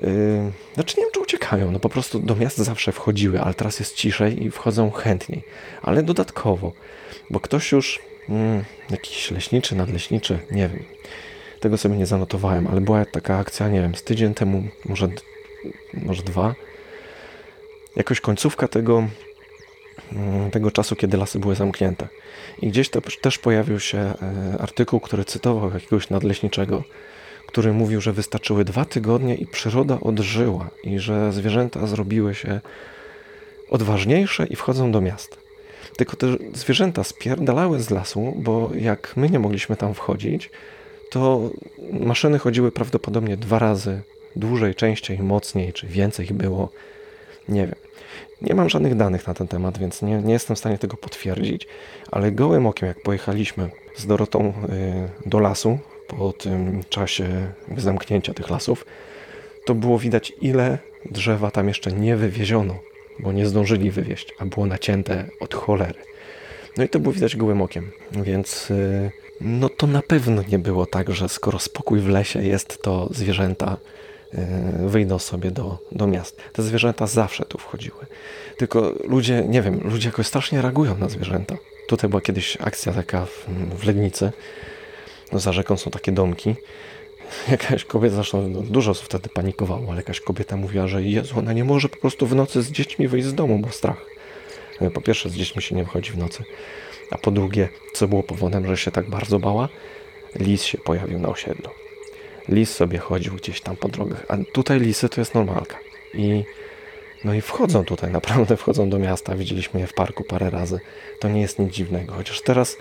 Yy, 0.00 0.52
znaczy 0.74 0.94
nie 0.98 1.02
wiem, 1.02 1.12
czy 1.12 1.20
uciekają, 1.20 1.70
no 1.70 1.80
po 1.80 1.88
prostu 1.88 2.18
do 2.18 2.36
miast 2.36 2.56
zawsze 2.56 2.92
wchodziły, 2.92 3.40
ale 3.40 3.54
teraz 3.54 3.78
jest 3.78 3.94
ciszej 3.94 4.44
i 4.44 4.50
wchodzą 4.50 4.90
chętniej. 4.90 5.42
Ale 5.82 6.02
dodatkowo, 6.02 6.72
bo 7.30 7.40
ktoś 7.40 7.72
już, 7.72 8.00
mm, 8.28 8.64
jakiś 8.90 9.30
leśniczy, 9.30 9.76
nadleśniczy, 9.76 10.38
nie 10.50 10.68
wiem, 10.68 10.84
tego 11.60 11.78
sobie 11.78 11.96
nie 11.96 12.06
zanotowałem, 12.06 12.66
ale 12.66 12.80
była 12.80 13.04
taka 13.04 13.38
akcja, 13.38 13.68
nie 13.68 13.80
wiem, 13.80 13.94
z 13.94 14.02
tydzień 14.02 14.34
temu, 14.34 14.62
może, 14.84 15.08
może 15.94 16.22
dwa, 16.22 16.54
jakoś 17.96 18.20
końcówka 18.20 18.68
tego, 18.68 19.08
mm, 20.12 20.50
tego 20.50 20.70
czasu, 20.70 20.96
kiedy 20.96 21.16
lasy 21.16 21.38
były 21.38 21.54
zamknięte. 21.54 22.08
I 22.62 22.68
gdzieś 22.68 22.90
też 23.20 23.38
pojawił 23.38 23.80
się 23.80 23.98
e, 23.98 24.14
artykuł, 24.60 25.00
który 25.00 25.24
cytował 25.24 25.74
jakiegoś 25.74 26.10
nadleśniczego, 26.10 26.84
który 27.54 27.72
mówił, 27.72 28.00
że 28.00 28.12
wystarczyły 28.12 28.64
dwa 28.64 28.84
tygodnie 28.84 29.34
i 29.34 29.46
przyroda 29.46 29.98
odżyła 30.00 30.70
i 30.84 30.98
że 30.98 31.32
zwierzęta 31.32 31.86
zrobiły 31.86 32.34
się 32.34 32.60
odważniejsze 33.70 34.46
i 34.46 34.56
wchodzą 34.56 34.92
do 34.92 35.00
miast. 35.00 35.38
Tylko 35.96 36.16
te 36.16 36.26
zwierzęta 36.54 37.04
spierdalały 37.04 37.80
z 37.80 37.90
lasu, 37.90 38.34
bo 38.36 38.70
jak 38.74 39.16
my 39.16 39.30
nie 39.30 39.38
mogliśmy 39.38 39.76
tam 39.76 39.94
wchodzić, 39.94 40.50
to 41.10 41.50
maszyny 41.92 42.38
chodziły 42.38 42.72
prawdopodobnie 42.72 43.36
dwa 43.36 43.58
razy 43.58 44.02
dłużej, 44.36 44.74
częściej, 44.74 45.18
mocniej, 45.18 45.72
czy 45.72 45.86
więcej 45.86 46.26
ich 46.26 46.32
było. 46.32 46.68
Nie 47.48 47.66
wiem. 47.66 47.76
Nie 48.42 48.54
mam 48.54 48.70
żadnych 48.70 48.94
danych 48.94 49.26
na 49.26 49.34
ten 49.34 49.48
temat, 49.48 49.78
więc 49.78 50.02
nie, 50.02 50.22
nie 50.22 50.32
jestem 50.32 50.56
w 50.56 50.58
stanie 50.58 50.78
tego 50.78 50.96
potwierdzić, 50.96 51.66
ale 52.10 52.32
gołym 52.32 52.66
okiem, 52.66 52.88
jak 52.88 53.02
pojechaliśmy 53.02 53.70
z 53.96 54.06
Dorotą 54.06 54.52
y, 55.26 55.28
do 55.30 55.38
lasu, 55.38 55.78
po 56.18 56.32
tym 56.32 56.82
czasie 56.88 57.52
zamknięcia 57.76 58.34
tych 58.34 58.50
lasów, 58.50 58.86
to 59.64 59.74
było 59.74 59.98
widać, 59.98 60.32
ile 60.40 60.78
drzewa 61.10 61.50
tam 61.50 61.68
jeszcze 61.68 61.92
nie 61.92 62.16
wywieziono, 62.16 62.78
bo 63.18 63.32
nie 63.32 63.46
zdążyli 63.46 63.90
wywieźć, 63.90 64.34
a 64.38 64.46
było 64.46 64.66
nacięte 64.66 65.26
od 65.40 65.54
cholery. 65.54 66.00
No 66.76 66.84
i 66.84 66.88
to 66.88 66.98
było 66.98 67.14
widać 67.14 67.36
gołym 67.36 67.62
okiem, 67.62 67.90
więc 68.12 68.70
y, 68.70 69.10
no 69.40 69.68
to 69.68 69.86
na 69.86 70.02
pewno 70.02 70.42
nie 70.48 70.58
było 70.58 70.86
tak, 70.86 71.10
że 71.10 71.28
skoro 71.28 71.58
spokój 71.58 72.00
w 72.00 72.08
lesie 72.08 72.42
jest, 72.42 72.82
to 72.82 73.08
zwierzęta 73.10 73.76
y, 74.34 74.38
wyjdą 74.88 75.18
sobie 75.18 75.50
do, 75.50 75.78
do 75.92 76.06
miast. 76.06 76.36
Te 76.52 76.62
zwierzęta 76.62 77.06
zawsze 77.06 77.44
tu 77.44 77.58
wchodziły. 77.58 78.06
Tylko 78.56 78.92
ludzie, 79.04 79.44
nie 79.48 79.62
wiem, 79.62 79.80
ludzie 79.84 80.08
jakoś 80.08 80.26
strasznie 80.26 80.62
reagują 80.62 80.98
na 80.98 81.08
zwierzęta. 81.08 81.56
Tutaj 81.88 82.10
była 82.10 82.22
kiedyś 82.22 82.58
akcja 82.60 82.92
taka 82.92 83.26
w, 83.26 83.46
w 83.78 83.86
Legnicy, 83.86 84.32
no, 85.32 85.38
za 85.38 85.52
rzeką 85.52 85.76
są 85.76 85.90
takie 85.90 86.12
domki. 86.12 86.54
Jakaś 87.50 87.84
kobieta, 87.84 88.14
zresztą 88.14 88.48
no, 88.48 88.60
dużo 88.60 88.90
osób 88.90 89.06
wtedy 89.06 89.28
panikowało, 89.28 89.86
ale 89.88 89.96
jakaś 89.96 90.20
kobieta 90.20 90.56
mówiła, 90.56 90.88
że 90.88 91.02
Jezu, 91.02 91.38
ona 91.38 91.52
nie 91.52 91.64
może 91.64 91.88
po 91.88 91.96
prostu 91.96 92.26
w 92.26 92.34
nocy 92.34 92.62
z 92.62 92.70
dziećmi 92.70 93.08
wyjść 93.08 93.26
z 93.26 93.34
domu, 93.34 93.58
bo 93.58 93.70
strach. 93.70 94.06
E, 94.80 94.90
po 94.90 95.00
pierwsze, 95.00 95.30
z 95.30 95.34
dziećmi 95.34 95.62
się 95.62 95.74
nie 95.74 95.84
wychodzi 95.84 96.10
w 96.10 96.18
nocy. 96.18 96.44
A 97.10 97.18
po 97.18 97.30
drugie, 97.30 97.68
co 97.94 98.08
było 98.08 98.22
powodem, 98.22 98.66
że 98.66 98.76
się 98.76 98.90
tak 98.90 99.10
bardzo 99.10 99.38
bała? 99.38 99.68
Lis 100.38 100.62
się 100.62 100.78
pojawił 100.78 101.18
na 101.18 101.28
osiedlu. 101.28 101.70
Lis 102.48 102.74
sobie 102.74 102.98
chodził 102.98 103.34
gdzieś 103.34 103.60
tam 103.60 103.76
po 103.76 103.88
drogach, 103.88 104.24
a 104.28 104.36
tutaj 104.52 104.80
lisy 104.80 105.08
to 105.08 105.20
jest 105.20 105.34
normalka. 105.34 105.78
I 106.14 106.44
no 107.24 107.34
i 107.34 107.40
wchodzą 107.40 107.84
tutaj, 107.84 108.10
naprawdę 108.18 108.56
wchodzą 108.56 108.90
do 108.90 108.98
miasta. 108.98 109.36
Widzieliśmy 109.36 109.80
je 109.80 109.86
w 109.86 109.92
parku 109.92 110.24
parę 110.24 110.50
razy. 110.50 110.80
To 111.20 111.28
nie 111.28 111.40
jest 111.40 111.58
nic 111.58 111.72
dziwnego. 111.72 112.14
Chociaż 112.14 112.42
teraz 112.42 112.76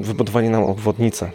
wybudowali 0.00 0.48
nam 0.48 0.64
obwodnicę 0.64 1.30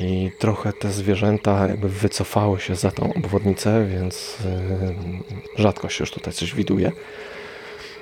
i 0.00 0.30
trochę 0.38 0.72
te 0.72 0.90
zwierzęta 0.90 1.68
jakby 1.68 1.88
wycofały 1.88 2.60
się 2.60 2.76
za 2.76 2.90
tą 2.90 3.14
obwodnicę, 3.14 3.86
więc 3.86 4.38
e, 5.58 5.62
rzadko 5.62 5.88
się 5.88 6.02
już 6.02 6.10
tutaj 6.10 6.32
coś 6.34 6.54
widuje. 6.54 6.92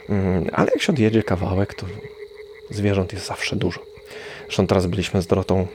Mm, 0.09 0.47
ale 0.53 0.71
jak 0.71 0.83
się 0.83 0.93
odjedzie 0.93 1.23
kawałek, 1.23 1.75
to 1.75 1.87
zwierząt 2.71 3.13
jest 3.13 3.27
zawsze 3.27 3.57
dużo. 3.57 3.81
Zresztą 4.45 4.67
teraz 4.67 4.87
byliśmy 4.87 5.23
z 5.23 5.27
Dorotą 5.27 5.67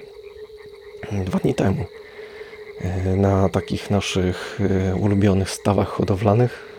dwa 1.11 1.39
dni 1.39 1.55
temu 1.55 1.85
e, 2.81 3.15
na 3.15 3.49
takich 3.49 3.89
naszych 3.89 4.59
ulubionych 4.99 5.49
stawach 5.49 5.87
hodowlanych. 5.87 6.77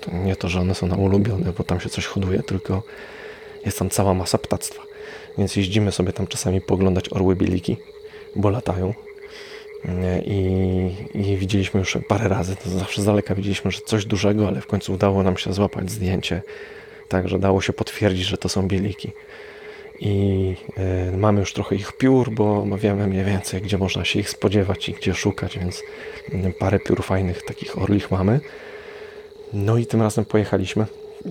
To 0.00 0.16
nie 0.16 0.36
to, 0.36 0.48
że 0.48 0.60
one 0.60 0.74
są 0.74 0.86
na 0.86 0.96
ulubione, 0.96 1.52
bo 1.58 1.64
tam 1.64 1.80
się 1.80 1.88
coś 1.88 2.06
hoduje, 2.06 2.42
tylko 2.42 2.82
jest 3.66 3.78
tam 3.78 3.90
cała 3.90 4.14
masa 4.14 4.38
ptactwa. 4.38 4.89
Więc 5.38 5.56
jeździmy 5.56 5.92
sobie 5.92 6.12
tam 6.12 6.26
czasami 6.26 6.60
poglądać 6.60 7.12
orły 7.12 7.36
bieliki, 7.36 7.76
bo 8.36 8.50
latają. 8.50 8.94
I, 10.24 10.90
I, 11.14 11.36
widzieliśmy 11.36 11.80
już 11.80 11.98
parę 12.08 12.28
razy, 12.28 12.56
to 12.56 12.70
zawsze 12.70 13.02
z 13.02 13.04
daleka 13.04 13.34
widzieliśmy, 13.34 13.70
że 13.70 13.80
coś 13.80 14.04
dużego, 14.04 14.48
ale 14.48 14.60
w 14.60 14.66
końcu 14.66 14.92
udało 14.92 15.22
nam 15.22 15.36
się 15.36 15.52
złapać 15.52 15.90
zdjęcie, 15.90 16.42
tak 17.08 17.28
że 17.28 17.38
dało 17.38 17.60
się 17.60 17.72
potwierdzić, 17.72 18.26
że 18.26 18.38
to 18.38 18.48
są 18.48 18.68
bieliki. 18.68 19.12
I 20.00 20.54
y, 21.12 21.16
mamy 21.16 21.40
już 21.40 21.52
trochę 21.52 21.76
ich 21.76 21.92
piór, 21.92 22.30
bo 22.30 22.66
wiemy 22.78 23.06
mniej 23.06 23.24
więcej, 23.24 23.62
gdzie 23.62 23.78
można 23.78 24.04
się 24.04 24.18
ich 24.18 24.30
spodziewać 24.30 24.88
i 24.88 24.92
gdzie 24.92 25.14
szukać, 25.14 25.58
więc 25.58 25.82
y, 26.28 26.52
parę 26.58 26.78
piór 26.78 27.02
fajnych 27.02 27.42
takich 27.42 27.78
orlich 27.78 28.10
mamy. 28.10 28.40
No 29.52 29.78
i 29.78 29.86
tym 29.86 30.02
razem 30.02 30.24
pojechaliśmy 30.24 30.86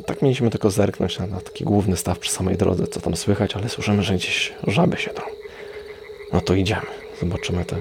tak 0.06 0.22
mieliśmy 0.22 0.50
tylko 0.50 0.72
zerknąć 0.72 1.20
na, 1.20 1.28
na, 1.28 1.42
taki 1.42 1.64
główny 1.64 1.98
staw 1.98 2.20
przy 2.20 2.32
samej 2.32 2.58
drodze, 2.58 2.88
co 2.88 3.02
tam 3.02 3.16
słychać, 3.16 3.56
ale 3.56 3.70
słyszymy, 3.70 4.04
że 4.04 4.16
gdzieś 4.16 4.54
żaby 4.68 4.98
się 4.98 5.14
drą. 5.14 5.26
No 6.34 6.42
to 6.42 6.54
idziemy, 6.54 6.86
zobaczymy 7.22 7.66
te 7.66 7.76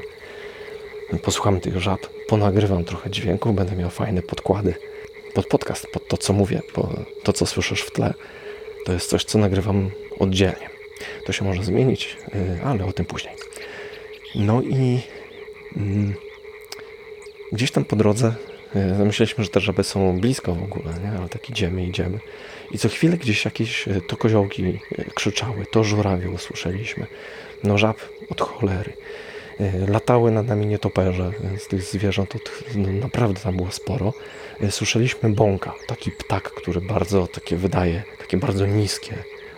posłuchamy 1.22 1.60
tych 1.60 1.80
żab, 1.80 2.00
ponagrywam 2.26 2.84
trochę 2.84 3.10
dźwięków, 3.10 3.54
będę 3.54 3.76
miał 3.76 3.90
fajne 3.90 4.22
podkłady 4.22 4.74
pod 5.34 5.46
podcast, 5.46 5.86
pod 5.86 6.08
to, 6.08 6.16
co 6.16 6.32
mówię, 6.32 6.62
bo 6.76 6.90
to, 7.22 7.32
co 7.32 7.46
słyszysz 7.46 7.80
w 7.80 7.90
tle, 7.90 8.14
to 8.84 8.92
jest 8.92 9.10
coś, 9.10 9.24
co 9.24 9.38
nagrywam 9.38 9.90
oddzielnie. 10.18 10.70
To 11.26 11.32
się 11.32 11.44
może 11.44 11.64
zmienić, 11.64 12.16
y, 12.34 12.64
ale 12.64 12.84
o 12.84 12.92
tym 12.92 13.06
później. 13.06 13.34
No 14.34 14.62
i 14.62 15.00
mm, 15.76 16.14
gdzieś 17.52 17.70
tam 17.70 17.84
po 17.84 17.96
drodze 17.96 18.34
myśleliśmy, 19.04 19.44
że 19.44 19.50
te 19.50 19.60
żaby 19.60 19.84
są 19.84 20.20
blisko 20.20 20.54
w 20.54 20.62
ogóle, 20.62 20.94
nie? 21.04 21.18
ale 21.18 21.28
tak 21.28 21.50
idziemy, 21.50 21.84
idziemy. 21.84 22.18
I 22.70 22.78
co 22.78 22.88
chwilę 22.88 23.16
gdzieś 23.16 23.44
jakieś 23.44 23.88
y, 23.88 24.00
to 24.08 24.16
koziołki 24.16 24.78
krzyczały, 25.14 25.66
to 25.70 25.84
żurawie 25.84 26.30
usłyszeliśmy. 26.30 27.06
No 27.64 27.78
żab 27.78 27.96
od 28.30 28.40
cholery. 28.40 28.92
Latały 29.88 30.30
nad 30.30 30.46
nami 30.46 30.66
nietoperze 30.66 31.32
z 31.58 31.68
tych 31.68 31.82
zwierząt, 31.82 32.34
no, 32.74 32.88
naprawdę 32.88 33.40
tam 33.40 33.56
było 33.56 33.70
sporo. 33.70 34.12
Słyszeliśmy 34.70 35.30
bąka, 35.30 35.74
taki 35.86 36.10
ptak, 36.10 36.50
który 36.50 36.80
bardzo 36.80 37.26
takie 37.26 37.56
wydaje, 37.56 38.02
takie 38.18 38.36
bardzo 38.36 38.66
niskie 38.66 39.14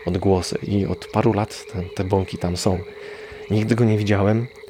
odgłosy 0.06 0.58
i 0.62 0.86
od 0.86 1.06
paru 1.06 1.32
lat 1.32 1.66
te, 1.96 2.04
bąki 2.04 2.38
tam 2.38 2.56
są. 2.56 2.78
Nigdy 3.50 3.74
go 3.74 3.84
nie 3.84 3.98
widziałem, 3.98 4.38
e, 4.38 4.69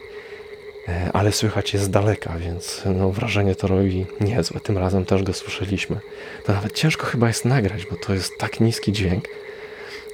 ale 1.13 1.33
słychać 1.33 1.75
je 1.75 1.81
z 1.81 1.91
daleka, 1.91 2.39
więc 2.39 2.83
no, 2.97 3.11
wrażenie 3.11 3.55
to 3.55 3.67
robi 3.67 4.07
niezłe. 4.21 4.61
Tym 4.61 4.79
razem 4.79 5.05
też 5.05 5.23
go 5.23 5.33
słyszeliśmy. 5.33 6.01
To 6.45 6.53
nawet 6.53 6.73
ciężko 6.73 7.07
chyba 7.07 7.29
jest 7.29 7.45
nagrać, 7.45 7.87
bo 7.87 7.97
to 7.97 8.15
jest 8.15 8.39
tak 8.39 8.61
niski 8.61 8.93
dźwięk, 8.93 9.25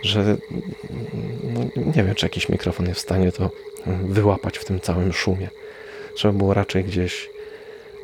że 0.02 0.36
no, 1.42 1.60
nie 1.96 2.04
wiem, 2.04 2.14
czy 2.14 2.26
jakiś 2.26 2.48
mikrofon 2.48 2.86
jest 2.86 3.00
w 3.00 3.02
stanie 3.02 3.32
to 3.32 3.50
wyłapać 4.02 4.58
w 4.58 4.64
tym 4.64 4.80
całym 4.80 5.12
szumie. 5.12 5.48
Trzeba 6.14 6.34
było 6.34 6.54
raczej 6.54 6.84
gdzieś, 6.84 7.30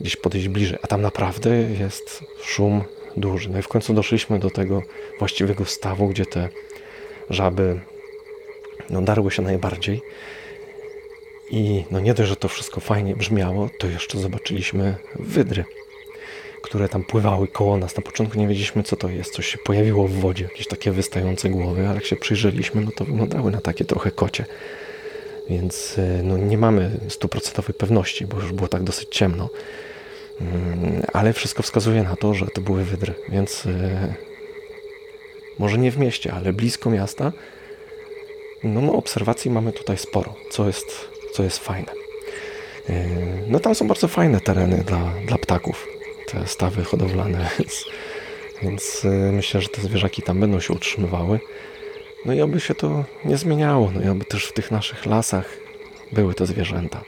gdzieś 0.01 0.17
podejść 0.17 0.49
bliżej, 0.49 0.79
a 0.83 0.87
tam 0.87 1.03
naprawdę 1.03 1.51
jest 1.61 2.25
szum 2.43 2.83
duży. 3.17 3.51
No 3.51 3.59
i 3.59 3.63
w 3.63 3.69
końcu 3.69 3.95
doszliśmy 3.95 4.39
do 4.39 4.51
tego 4.51 4.83
właściwego 5.19 5.65
stawu, 5.65 6.09
gdzie 6.09 6.27
te 6.27 6.49
żaby 7.31 7.81
no, 8.91 9.03
darły 9.03 9.31
się 9.31 9.43
najbardziej. 9.43 10.03
I 11.53 11.85
no 11.91 12.01
nie 12.01 12.15
dość, 12.15 12.29
że 12.29 12.37
to 12.37 12.49
wszystko 12.49 12.81
fajnie 12.81 13.17
brzmiało, 13.17 13.71
to 13.79 13.87
jeszcze 13.87 14.19
zobaczyliśmy 14.19 14.97
wydry, 15.15 15.65
które 16.63 16.89
tam 16.89 17.05
pływały 17.05 17.49
koło 17.49 17.77
nas. 17.77 17.97
Na 17.97 18.03
początku 18.03 18.39
nie 18.39 18.49
wiedzieliśmy, 18.49 18.83
co 18.83 18.97
to 18.97 19.09
jest. 19.09 19.33
Coś 19.33 19.47
się 19.47 19.59
pojawiło 19.59 20.09
w 20.09 20.13
wodzie, 20.13 20.45
jakieś 20.45 20.67
takie 20.67 20.91
wystające 20.91 21.49
głowy, 21.49 21.87
ale 21.87 21.95
jak 21.95 22.05
się 22.05 22.17
przyjrzeliśmy, 22.17 22.81
no 22.81 22.91
to 22.97 23.05
wyglądały 23.05 23.51
na 23.51 23.61
takie 23.61 23.85
trochę 23.85 24.11
kocie. 24.11 24.45
Więc 25.51 25.99
e, 25.99 26.23
no, 26.23 26.39
nie 26.39 26.59
mamy 26.59 26.91
stuprocentowej 27.09 27.75
pewności, 27.75 28.27
bo 28.27 28.37
już 28.37 28.53
było 28.53 28.69
tak 28.69 28.83
dosyć 28.83 29.09
ciemno. 29.09 29.49
Mm, 30.41 31.03
ale 31.13 31.33
wszystko 31.33 31.63
wskazuje 31.63 32.03
na 32.03 32.17
to, 32.17 32.35
że 32.35 32.47
to 32.47 32.61
były 32.61 32.85
wydry, 32.85 33.15
więc 33.29 33.67
e, 33.67 34.15
może 35.59 35.79
nie 35.79 35.91
w 35.91 35.99
mieście, 35.99 36.33
ale 36.33 36.53
blisko 36.53 36.91
miasta, 36.91 37.33
no, 38.65 38.81
no 38.81 38.93
obserwacji 38.93 39.51
mamy 39.51 39.73
tutaj 39.73 39.99
sporo, 39.99 40.35
co 40.51 40.67
jest, 40.67 41.13
co 41.33 41.43
jest 41.43 41.59
fajne. 41.59 41.93
E, 42.89 43.05
no 43.49 43.61
tam 43.61 43.75
są 43.75 43.89
bardzo 43.89 44.09
fajne 44.09 44.41
tereny 44.41 44.77
dla, 44.77 45.13
dla 45.27 45.39
ptaków, 45.39 45.89
te 46.27 46.47
stawy 46.47 46.85
hodowlane, 46.85 47.49
więc, 47.59 47.85
więc 48.63 49.05
e, 49.05 49.09
myślę, 49.33 49.61
że 49.61 49.69
te 49.69 49.83
zwierzaki 49.83 50.23
tam 50.23 50.41
będą 50.41 50.61
się 50.61 50.73
utrzymywały. 50.73 51.41
No 52.25 52.35
i 52.35 52.41
oby 52.41 52.61
się 52.61 52.75
to 52.75 53.05
nie 53.25 53.37
zmieniało, 53.37 53.91
no 53.95 54.03
i 54.03 54.09
oby 54.09 54.25
też 54.25 54.45
w 54.47 54.53
tych 54.53 54.71
naszych 54.71 55.07
lasach 55.07 55.57
były 56.13 56.35
te 56.35 56.47
zwierzęta. 56.47 57.05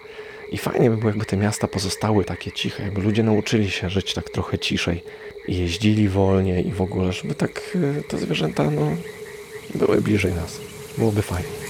I 0.51 0.59
fajnie 0.59 0.91
by 0.91 0.97
było, 0.97 1.09
jakby 1.09 1.25
te 1.25 1.37
miasta 1.37 1.69
pozostały 1.69 2.25
takie 2.25 2.53
ciche, 2.53 2.83
jakby 2.83 3.03
ludzie 3.03 3.23
nauczyli 3.23 3.71
się 3.71 3.91
żyć 3.91 4.15
tak 4.15 4.31
trochę 4.31 4.59
ciszej 4.59 5.03
i 5.49 5.57
jeździli 5.57 6.09
wolniej 6.09 6.67
i 6.69 6.73
w 6.73 6.83
ogóle, 6.83 7.13
żeby 7.13 7.35
tak 7.35 7.77
e, 7.99 8.03
te 8.03 8.19
zwierzęta 8.19 8.71
no, 8.71 8.97
były 9.75 10.01
bliżej 10.01 10.33
nas. 10.33 10.61
Byłoby 10.99 11.23
fajnie. 11.23 11.64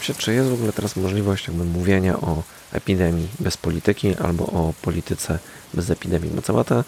Zastanawiam 0.00 0.20
się, 0.20 0.24
czy 0.24 0.34
jest 0.34 0.50
w 0.50 0.52
ogóle 0.52 0.72
teraz 0.72 0.96
możliwość 0.96 1.48
jakby 1.48 1.64
mówienia 1.64 2.16
o 2.16 2.42
epidemii 2.72 3.28
bez 3.40 3.56
polityki 3.56 4.16
albo 4.16 4.44
o 4.46 4.74
polityce 4.82 5.38
bez 5.74 5.90
epidemii, 5.90 6.30
bo 6.30 6.42
cała 6.42 6.64
ta 6.64 6.84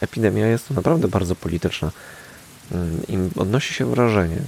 epidemia 0.00 0.46
jest 0.46 0.70
naprawdę 0.70 1.08
bardzo 1.08 1.34
polityczna. 1.34 1.90
Mm, 2.72 3.02
i 3.08 3.40
odnosi 3.40 3.74
się 3.74 3.86
wrażenie 3.86 4.38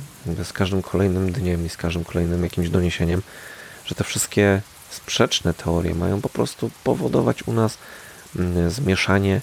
z 0.45 0.53
każdym 0.53 0.83
kolejnym 0.83 1.33
dniem 1.33 1.67
i 1.67 1.69
z 1.69 1.77
każdym 1.77 2.05
kolejnym 2.05 2.45
jakimś 2.45 2.69
doniesieniem, 2.69 3.23
że 3.85 3.95
te 3.95 4.05
wszystkie 4.05 4.63
sprzeczne 4.91 5.55
teorie 5.55 5.95
mają 5.95 6.21
po 6.21 6.29
prostu 6.29 6.71
powodować 6.85 7.43
u 7.43 7.53
nas 7.53 7.79
mm, 8.37 8.71
zmieszanie 8.71 9.41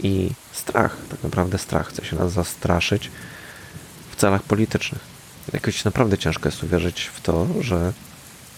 i 0.00 0.30
strach, 0.52 0.96
tak 1.10 1.22
naprawdę 1.22 1.58
strach, 1.58 1.88
chce 1.88 2.04
się 2.04 2.16
nas 2.16 2.32
zastraszyć 2.32 3.10
w 4.10 4.16
celach 4.16 4.42
politycznych 4.42 5.11
jakoś 5.52 5.84
naprawdę 5.84 6.18
ciężko 6.18 6.48
jest 6.48 6.62
uwierzyć 6.62 7.10
w 7.14 7.20
to, 7.20 7.46
że 7.60 7.92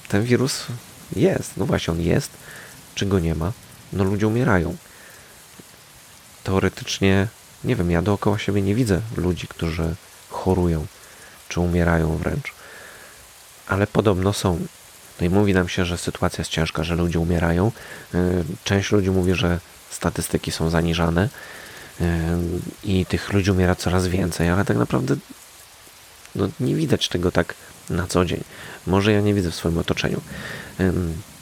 ten 0.08 0.24
wirus 0.24 0.66
jest. 1.16 1.56
No 1.56 1.66
właśnie, 1.66 1.92
on 1.92 2.00
jest, 2.00 2.30
czy 2.94 3.06
go 3.06 3.18
nie 3.18 3.34
ma. 3.34 3.52
No 3.92 4.04
ludzie 4.04 4.26
umierają. 4.26 4.76
Teoretycznie, 6.44 7.28
nie 7.64 7.76
wiem, 7.76 7.90
ja 7.90 8.02
dookoła 8.02 8.38
siebie 8.38 8.62
nie 8.62 8.74
widzę 8.74 9.00
ludzi, 9.16 9.48
którzy 9.48 9.94
chorują, 10.30 10.86
czy 11.48 11.60
umierają 11.60 12.16
wręcz. 12.16 12.52
Ale 13.68 13.86
podobno 13.86 14.32
są. 14.32 14.66
No 15.20 15.26
i 15.26 15.30
mówi 15.30 15.54
nam 15.54 15.68
się, 15.68 15.84
że 15.84 15.98
sytuacja 15.98 16.42
jest 16.42 16.50
ciężka, 16.50 16.84
że 16.84 16.94
ludzie 16.94 17.20
umierają. 17.20 17.72
Y, 18.14 18.44
część 18.64 18.92
ludzi 18.92 19.10
mówi, 19.10 19.34
że 19.34 19.60
statystyki 19.90 20.52
są 20.52 20.70
zaniżane 20.70 21.28
y, 22.00 22.04
i 22.84 23.06
tych 23.06 23.32
ludzi 23.32 23.50
umiera 23.50 23.74
coraz 23.74 24.06
więcej, 24.06 24.48
ale 24.48 24.64
tak 24.64 24.76
naprawdę 24.76 25.16
no, 26.34 26.48
nie 26.60 26.74
widać 26.74 27.08
tego 27.08 27.32
tak 27.32 27.54
na 27.90 28.06
co 28.06 28.24
dzień. 28.24 28.44
Może 28.86 29.12
ja 29.12 29.20
nie 29.20 29.34
widzę 29.34 29.50
w 29.50 29.54
swoim 29.54 29.78
otoczeniu. 29.78 30.20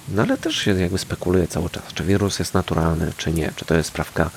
No 0.08 0.22
ale 0.22 0.38
też 0.38 0.56
się 0.56 0.80
jakby 0.80 0.98
spekuluje 0.98 1.48
cały 1.48 1.70
czas, 1.70 1.84
czy 1.94 2.04
wirus 2.04 2.38
jest 2.38 2.54
naturalny, 2.54 3.12
czy 3.16 3.32
nie, 3.32 3.52
czy 3.56 3.64
to 3.64 3.74
jest 3.74 3.88
sprawka 3.88 4.30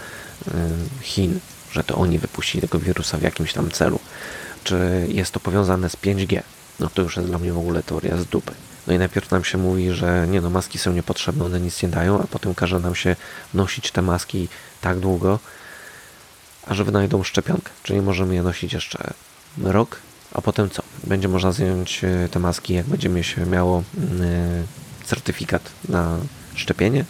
Chin, 1.02 1.40
że 1.72 1.84
to 1.84 1.96
oni 1.96 2.20
wypuścili 2.20 2.62
tego 2.62 2.80
wirusa 2.80 3.18
w 3.18 3.22
jakimś 3.22 3.54
tam 3.54 3.72
celu, 3.72 4.00
czy 4.64 5.08
jest 5.10 5.32
to 5.32 5.40
powiązane 5.40 5.90
z 5.90 5.96
5G. 5.96 6.42
No 6.80 6.90
to 6.90 7.02
już 7.02 7.18
jest 7.18 7.28
dla 7.28 7.40
mnie 7.40 7.54
w 7.54 7.58
ogóle 7.58 7.84
teoria 7.84 8.18
z 8.18 8.26
dupy. 8.26 8.54
No 8.88 8.94
i 8.94 8.98
najpierw 8.98 9.32
nam 9.32 9.44
się 9.44 9.58
mówi, 9.58 9.92
że 9.92 10.28
nie 10.28 10.42
no, 10.42 10.50
maski 10.50 10.80
są 10.80 10.94
niepotrzebne, 10.94 11.46
one 11.46 11.60
nic 11.60 11.84
nie 11.84 11.90
dają, 11.90 12.22
a 12.22 12.28
potem 12.28 12.56
każe 12.56 12.80
nam 12.80 12.96
się 12.96 13.16
nosić 13.54 13.92
te 13.92 14.02
maski 14.02 14.48
tak 14.82 15.00
długo, 15.00 15.40
aż 16.68 16.84
wynajdą 16.84 17.24
szczepionkę. 17.24 17.72
Czyli 17.84 18.02
możemy 18.02 18.36
je 18.36 18.44
nosić 18.44 18.74
jeszcze 18.74 19.14
rok, 19.64 19.98
a 20.36 20.42
potem 20.42 20.70
co? 20.70 20.84
Będzie 21.04 21.28
można 21.28 21.52
zdjąć 21.52 22.04
e, 22.04 22.30
te 22.30 22.40
maski, 22.40 22.74
jak 22.74 22.86
będzie 22.86 23.24
się 23.24 23.46
miało 23.46 23.84
mm, 23.98 24.22
e, 24.22 25.06
certyfikat 25.06 25.72
na 25.90 26.18
szczepienie, 26.56 27.06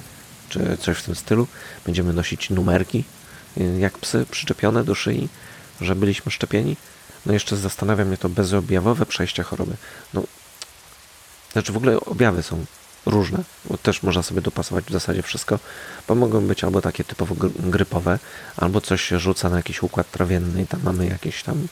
czy 0.50 0.78
coś 0.78 0.98
w 0.98 1.04
tym 1.04 1.16
stylu. 1.16 1.48
Będziemy 1.86 2.14
nosić 2.14 2.50
numerki, 2.50 3.04
e, 3.58 3.64
jak 3.80 3.98
psy 3.98 4.26
przyczepione 4.32 4.84
do 4.84 4.96
szyi, 4.96 5.30
że 5.82 5.96
byliśmy 5.96 6.32
szczepieni. 6.32 6.78
No 7.26 7.34
jeszcze 7.34 7.58
zastanawia 7.58 8.06
mnie 8.06 8.18
to 8.18 8.30
bezobjawowe 8.30 9.06
przejście 9.06 9.44
choroby. 9.44 9.76
No, 10.14 10.24
znaczy 11.54 11.74
w 11.74 11.78
ogóle 11.78 12.00
objawy 12.00 12.44
są 12.44 12.66
różne, 13.06 13.44
bo 13.66 13.78
też 13.78 14.04
można 14.04 14.24
sobie 14.24 14.42
dopasować 14.42 14.86
w 14.86 14.92
zasadzie 14.92 15.22
wszystko, 15.22 15.60
bo 16.08 16.16
mogą 16.16 16.48
być 16.48 16.64
albo 16.64 16.82
takie 16.82 17.04
typowo 17.04 17.36
grypowe, 17.60 18.20
albo 18.58 18.82
coś 18.82 19.02
się 19.02 19.20
rzuca 19.20 19.50
na 19.50 19.58
jakiś 19.58 19.84
układ 19.84 20.12
trawienny 20.12 20.62
i 20.62 20.68
tam 20.68 20.80
mamy 20.84 21.08
jakieś 21.08 21.44
tam 21.44 21.68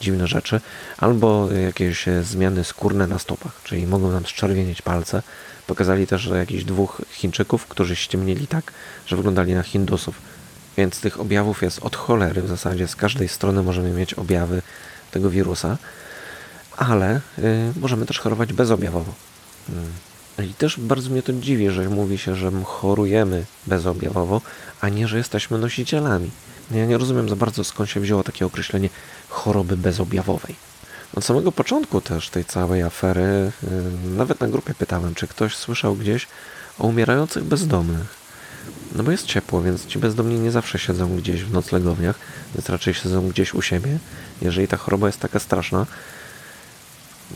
dziwne 0.00 0.26
rzeczy, 0.26 0.60
albo 0.98 1.52
jakieś 1.52 2.04
zmiany 2.22 2.64
skórne 2.64 3.06
na 3.06 3.18
stopach, 3.18 3.60
czyli 3.64 3.86
mogą 3.86 4.10
nam 4.10 4.26
zczerwienić 4.26 4.82
palce. 4.82 5.22
Pokazali 5.66 6.06
też 6.06 6.26
jakichś 6.26 6.64
dwóch 6.64 7.02
Chińczyków, 7.10 7.66
którzy 7.66 7.96
ściemnieli 7.96 8.46
tak, 8.46 8.72
że 9.06 9.16
wyglądali 9.16 9.54
na 9.54 9.62
Hindusów. 9.62 10.14
Więc 10.76 11.00
tych 11.00 11.20
objawów 11.20 11.62
jest 11.62 11.78
od 11.78 11.96
cholery 11.96 12.42
w 12.42 12.48
zasadzie. 12.48 12.88
Z 12.88 12.96
każdej 12.96 13.28
strony 13.28 13.62
możemy 13.62 13.90
mieć 13.90 14.14
objawy 14.14 14.62
tego 15.10 15.30
wirusa, 15.30 15.78
ale 16.76 17.20
y, 17.38 17.72
możemy 17.80 18.06
też 18.06 18.18
chorować 18.18 18.52
bezobjawowo. 18.52 19.12
Y, 19.68 19.72
I 20.44 20.54
też 20.54 20.80
bardzo 20.80 21.10
mnie 21.10 21.22
to 21.22 21.32
dziwi, 21.32 21.70
że 21.70 21.88
mówi 21.88 22.18
się, 22.18 22.34
że 22.34 22.50
chorujemy 22.64 23.44
bezobjawowo, 23.66 24.40
a 24.80 24.88
nie, 24.88 25.08
że 25.08 25.18
jesteśmy 25.18 25.58
nosicielami. 25.58 26.30
Ja 26.70 26.86
nie 26.86 26.98
rozumiem 26.98 27.28
za 27.28 27.36
bardzo 27.36 27.64
skąd 27.64 27.90
się 27.90 28.00
wzięło 28.00 28.22
takie 28.22 28.46
określenie 28.46 28.88
choroby 29.28 29.76
bezobjawowej. 29.76 30.56
Od 31.14 31.24
samego 31.24 31.52
początku 31.52 32.00
też 32.00 32.30
tej 32.30 32.44
całej 32.44 32.82
afery, 32.82 33.52
yy, 33.62 33.70
nawet 34.16 34.40
na 34.40 34.48
grupie 34.48 34.74
pytałem, 34.74 35.14
czy 35.14 35.26
ktoś 35.26 35.56
słyszał 35.56 35.94
gdzieś 35.94 36.26
o 36.78 36.86
umierających 36.86 37.44
bezdomnych. 37.44 38.26
No 38.94 39.02
bo 39.02 39.10
jest 39.10 39.26
ciepło, 39.26 39.62
więc 39.62 39.86
ci 39.86 39.98
bezdomni 39.98 40.38
nie 40.38 40.50
zawsze 40.50 40.78
siedzą 40.78 41.16
gdzieś 41.16 41.44
w 41.44 41.52
noclegowniach, 41.52 42.18
więc 42.54 42.68
raczej 42.68 42.94
siedzą 42.94 43.28
gdzieś 43.28 43.54
u 43.54 43.62
siebie. 43.62 43.98
Jeżeli 44.42 44.68
ta 44.68 44.76
choroba 44.76 45.06
jest 45.06 45.20
taka 45.20 45.38
straszna, 45.38 45.86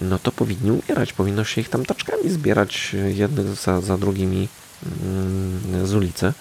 no 0.00 0.18
to 0.18 0.32
powinni 0.32 0.70
umierać. 0.70 1.12
Powinno 1.12 1.44
się 1.44 1.60
ich 1.60 1.68
tam 1.68 1.84
taczkami 1.84 2.30
zbierać 2.30 2.96
jednych 3.14 3.54
za, 3.54 3.80
za 3.80 3.98
drugimi 3.98 4.48
mm, 5.02 5.86
z 5.86 5.94
ulicy. 5.94 6.32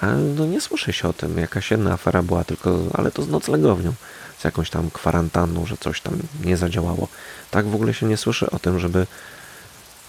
A 0.00 0.06
no 0.06 0.46
nie 0.46 0.60
słyszy 0.60 0.92
się 0.92 1.08
o 1.08 1.12
tym. 1.12 1.38
Jakaś 1.38 1.70
jedna 1.70 1.92
afera 1.92 2.22
była, 2.22 2.44
tylko, 2.44 2.78
ale 2.94 3.10
to 3.10 3.22
z 3.22 3.28
noclegownią, 3.28 3.92
z 4.38 4.44
jakąś 4.44 4.70
tam 4.70 4.90
kwarantanną, 4.90 5.66
że 5.66 5.76
coś 5.76 6.00
tam 6.00 6.18
nie 6.44 6.56
zadziałało. 6.56 7.08
Tak 7.50 7.66
w 7.66 7.74
ogóle 7.74 7.94
się 7.94 8.06
nie 8.06 8.16
słyszy 8.16 8.50
o 8.50 8.58
tym, 8.58 8.80
żeby 8.80 9.06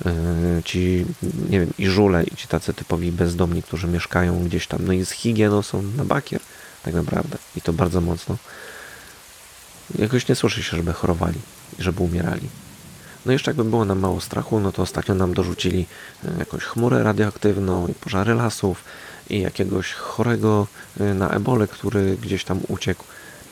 yy, 0.05 0.11
ci, 0.65 1.05
nie 1.49 1.59
wiem, 1.59 1.73
i 1.77 1.87
żule, 1.87 2.23
i 2.23 2.35
ci 2.35 2.47
tacy 2.47 2.73
typowi 2.73 3.11
bezdomni, 3.11 3.63
którzy 3.63 3.87
mieszkają 3.87 4.43
gdzieś 4.43 4.67
tam, 4.67 4.85
no 4.85 4.93
i 4.93 5.05
z 5.05 5.11
higieną 5.11 5.61
są 5.61 5.81
na 5.81 6.05
bakier, 6.05 6.41
tak 6.83 6.93
naprawdę. 6.93 7.37
I 7.55 7.61
to 7.61 7.73
bardzo 7.73 8.01
mocno. 8.01 8.37
Jakoś 9.99 10.27
nie 10.27 10.35
słyszy 10.35 10.63
się, 10.63 10.77
żeby 10.77 10.93
chorowali 10.93 11.39
i 11.79 11.83
żeby 11.83 12.03
umierali. 12.03 12.49
No 13.25 13.31
jeszcze 13.31 13.51
jakby 13.51 13.63
było 13.63 13.85
nam 13.85 13.99
mało 13.99 14.21
strachu, 14.21 14.59
no 14.59 14.71
to 14.71 14.81
ostatnio 14.81 15.15
nam 15.15 15.33
dorzucili 15.33 15.85
e, 16.25 16.39
jakąś 16.39 16.63
chmurę 16.63 17.03
radioaktywną 17.03 17.88
i 17.88 17.93
pożary 17.93 18.33
lasów 18.33 18.83
i 19.29 19.41
jakiegoś 19.41 19.93
chorego 19.93 20.67
e, 20.99 21.13
na 21.13 21.29
ebolę, 21.29 21.67
który 21.67 22.17
gdzieś 22.17 22.43
tam 22.43 22.59
uciekł. 22.67 23.03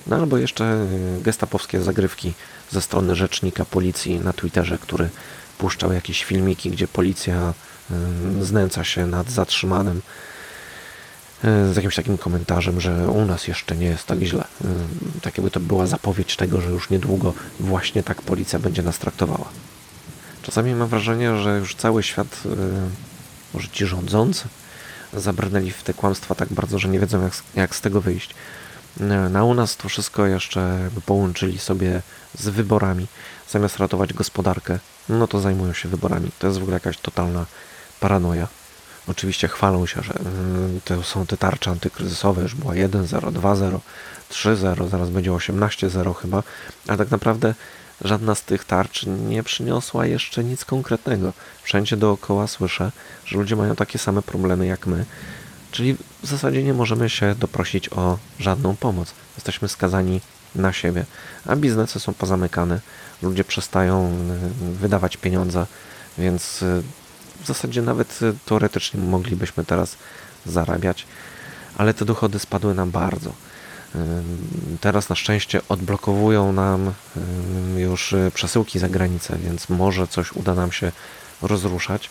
No 0.07 0.15
albo 0.15 0.38
jeszcze 0.38 0.65
e, 0.65 0.88
gestapowskie 1.21 1.81
zagrywki 1.81 2.33
ze 2.71 2.81
strony 2.81 3.15
rzecznika 3.15 3.65
policji 3.65 4.19
na 4.19 4.33
Twitterze, 4.33 4.77
który 4.77 5.09
puszczał 5.57 5.93
jakieś 5.93 6.23
filmiki, 6.23 6.71
gdzie 6.71 6.88
policja 6.88 7.53
znęca 8.41 8.83
się 8.83 9.07
nad 9.07 9.31
zatrzymanym 9.31 10.01
z 11.43 11.75
jakimś 11.75 11.95
takim 11.95 12.17
komentarzem, 12.17 12.82
że 12.82 13.08
u 13.08 13.25
nas 13.25 13.47
jeszcze 13.47 13.75
nie 13.75 13.86
jest 13.86 14.06
tak 14.06 14.19
źle. 14.19 14.43
Tak 15.21 15.38
jakby 15.38 15.51
to 15.51 15.60
była 15.60 15.88
zapowiedź 15.88 16.36
tego, 16.36 16.62
że 16.62 16.69
już 16.69 16.89
niedługo 16.89 17.34
właśnie 17.60 18.03
tak 18.03 18.21
policja 18.21 18.60
będzie 18.60 18.84
nas 18.84 18.99
traktowała. 18.99 19.45
Czasami 20.41 20.75
mam 20.75 20.88
wrażenie, 20.88 21.38
że 21.38 21.58
już 21.60 21.75
cały 21.75 22.03
świat, 22.03 22.43
może 23.53 23.67
ci 23.67 23.86
rządzący, 23.86 24.45
zabrnęli 25.13 25.71
w 25.71 25.84
te 25.84 25.93
kłamstwa 25.93 26.36
tak 26.36 26.53
bardzo, 26.53 26.79
że 26.79 26.89
nie 26.89 26.99
wiedzą 26.99 27.21
jak, 27.21 27.34
jak 27.56 27.75
z 27.75 27.82
tego 27.82 28.01
wyjść. 28.01 28.36
Na 29.29 29.43
u 29.43 29.53
nas 29.53 29.77
to 29.77 29.89
wszystko 29.89 30.25
jeszcze 30.25 30.89
połączyli 31.06 31.60
sobie 31.60 32.01
z 32.39 32.49
wyborami. 32.49 33.08
Zamiast 33.49 33.77
ratować 33.77 34.13
gospodarkę, 34.13 34.79
no 35.10 35.27
to 35.27 35.39
zajmują 35.39 35.73
się 35.73 35.89
wyborami. 35.89 36.32
To 36.39 36.47
jest 36.47 36.60
w 36.60 36.62
ogóle 36.62 36.75
jakaś 36.75 36.97
totalna 36.97 37.45
paranoja. 37.99 38.47
Oczywiście 39.07 39.47
chwalą 39.47 39.85
się, 39.85 40.01
że 40.01 40.13
mm, 40.13 40.81
to 40.85 41.03
są 41.03 41.25
te 41.25 41.37
tarcze 41.37 41.71
antykryzysowe, 41.71 42.41
już 42.41 42.55
była 42.55 42.73
1.0, 42.73 43.31
2.0, 43.31 43.79
3.0, 44.31 44.89
zaraz 44.89 45.09
będzie 45.09 45.31
18.0 45.31 46.15
chyba, 46.15 46.43
a 46.87 46.97
tak 46.97 47.11
naprawdę 47.11 47.53
żadna 48.01 48.35
z 48.35 48.43
tych 48.43 48.65
tarcz 48.65 49.05
nie 49.05 49.43
przyniosła 49.43 50.05
jeszcze 50.05 50.43
nic 50.43 50.65
konkretnego. 50.65 51.33
Wszędzie 51.63 51.97
dookoła 51.97 52.47
słyszę, 52.47 52.91
że 53.25 53.37
ludzie 53.37 53.55
mają 53.55 53.75
takie 53.75 53.99
same 53.99 54.21
problemy 54.21 54.65
jak 54.65 54.87
my, 54.87 55.05
czyli 55.71 55.93
w 56.23 56.27
zasadzie 56.27 56.63
nie 56.63 56.73
możemy 56.73 57.09
się 57.09 57.35
doprosić 57.35 57.89
o 57.89 58.17
żadną 58.39 58.75
pomoc. 58.75 59.13
Jesteśmy 59.35 59.67
skazani 59.67 60.21
na 60.55 60.73
siebie, 60.73 61.05
a 61.45 61.55
biznesy 61.55 61.99
są 61.99 62.13
pozamykane, 62.13 62.79
ludzie 63.21 63.43
przestają 63.43 64.11
y, 64.61 64.73
wydawać 64.73 65.17
pieniądze, 65.17 65.65
więc 66.17 66.61
y, 66.61 66.83
w 67.43 67.47
zasadzie 67.47 67.82
nawet 67.82 68.21
y, 68.21 68.34
teoretycznie 68.45 68.99
moglibyśmy 68.99 69.65
teraz 69.65 69.97
zarabiać, 70.45 71.06
ale 71.77 71.93
te 71.93 72.06
dochody 72.06 72.39
spadły 72.39 72.73
nam 72.73 72.91
bardzo. 72.91 73.29
Y, 73.29 73.99
teraz 74.82 75.10
na 75.10 75.15
szczęście 75.15 75.62
odblokowują 75.69 76.53
nam 76.53 76.88
y, 77.77 77.82
już 77.82 78.15
przesyłki 78.34 78.79
za 78.79 78.89
granicę, 78.89 79.38
więc 79.38 79.69
może 79.69 80.08
coś 80.08 80.32
uda 80.32 80.56
nam 80.56 80.71
się 80.71 80.91
rozruszać, 81.41 82.10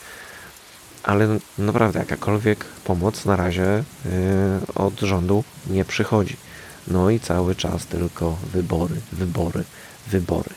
ale 1.02 1.38
naprawdę 1.58 1.98
jakakolwiek 1.98 2.64
pomoc 2.64 3.24
na 3.24 3.36
razie 3.36 3.84
od 4.74 5.00
rządu 5.00 5.44
nie 5.66 5.84
przychodzi. 5.84 6.36
No 6.88 7.10
i 7.10 7.20
cały 7.20 7.54
czas 7.54 7.86
tylko 7.86 8.36
wybory, 8.52 8.94
wybory, 9.12 9.64
wybory. 10.06 10.50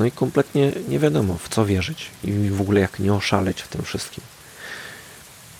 No 0.00 0.06
i 0.06 0.10
kompletnie 0.10 0.72
nie 0.88 0.98
wiadomo, 0.98 1.38
w 1.38 1.48
co 1.48 1.66
wierzyć 1.66 2.10
i 2.24 2.32
w 2.32 2.60
ogóle 2.60 2.80
jak 2.80 2.98
nie 2.98 3.14
oszaleć 3.14 3.62
w 3.62 3.68
tym 3.68 3.82
wszystkim. 3.82 4.24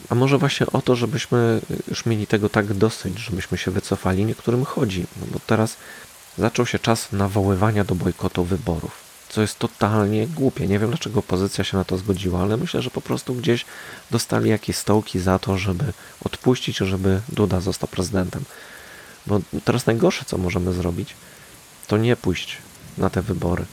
A 0.09 0.15
może 0.15 0.39
właśnie 0.39 0.67
o 0.67 0.83
to, 0.83 0.97
żebyśmy 0.97 1.61
już 1.89 2.07
mieli 2.07 2.27
tego 2.27 2.49
tak 2.49 2.75
dosyć, 2.75 3.19
żebyśmy 3.19 3.59
się 3.59 3.71
wycofali, 3.71 4.25
niektórym 4.25 4.65
chodzi. 4.65 5.07
No 5.21 5.27
bo 5.33 5.41
teraz 5.47 5.77
zaczął 6.39 6.67
się 6.67 6.79
czas 6.79 7.13
nawoływania 7.13 7.85
do 7.85 7.95
bojkotu 7.95 8.45
wyborów, 8.45 8.93
co 9.29 9.41
jest 9.41 9.59
totalnie 9.59 10.27
głupie. 10.27 10.67
Nie 10.67 10.79
wiem, 10.79 10.89
dlaczego 10.91 11.21
opozycja 11.21 11.65
się 11.65 11.77
na 11.77 11.85
to 11.85 11.99
zgodziła, 11.99 12.43
ale 12.43 12.57
myślę, 12.57 12.83
że 12.83 12.91
po 12.91 13.01
prostu 13.01 13.35
gdzieś 13.35 13.65
dostali 14.11 14.51
jakieś 14.51 14.77
stołki 14.77 15.21
za 15.21 15.39
to, 15.39 15.59
żeby 15.59 15.85
odpuścić, 16.25 16.77
żeby 16.77 17.21
Duda 17.29 17.61
został 17.61 17.89
prezydentem. 17.89 18.45
Bo 19.27 19.41
teraz 19.65 19.87
najgorsze, 19.87 20.25
co 20.25 20.39
możemy 20.39 20.73
zrobić, 20.73 21.15
to 21.87 21.97
nie 21.97 22.17
pójść 22.17 22.59
na 22.99 23.11
te 23.11 23.23
wybory, 23.23 23.65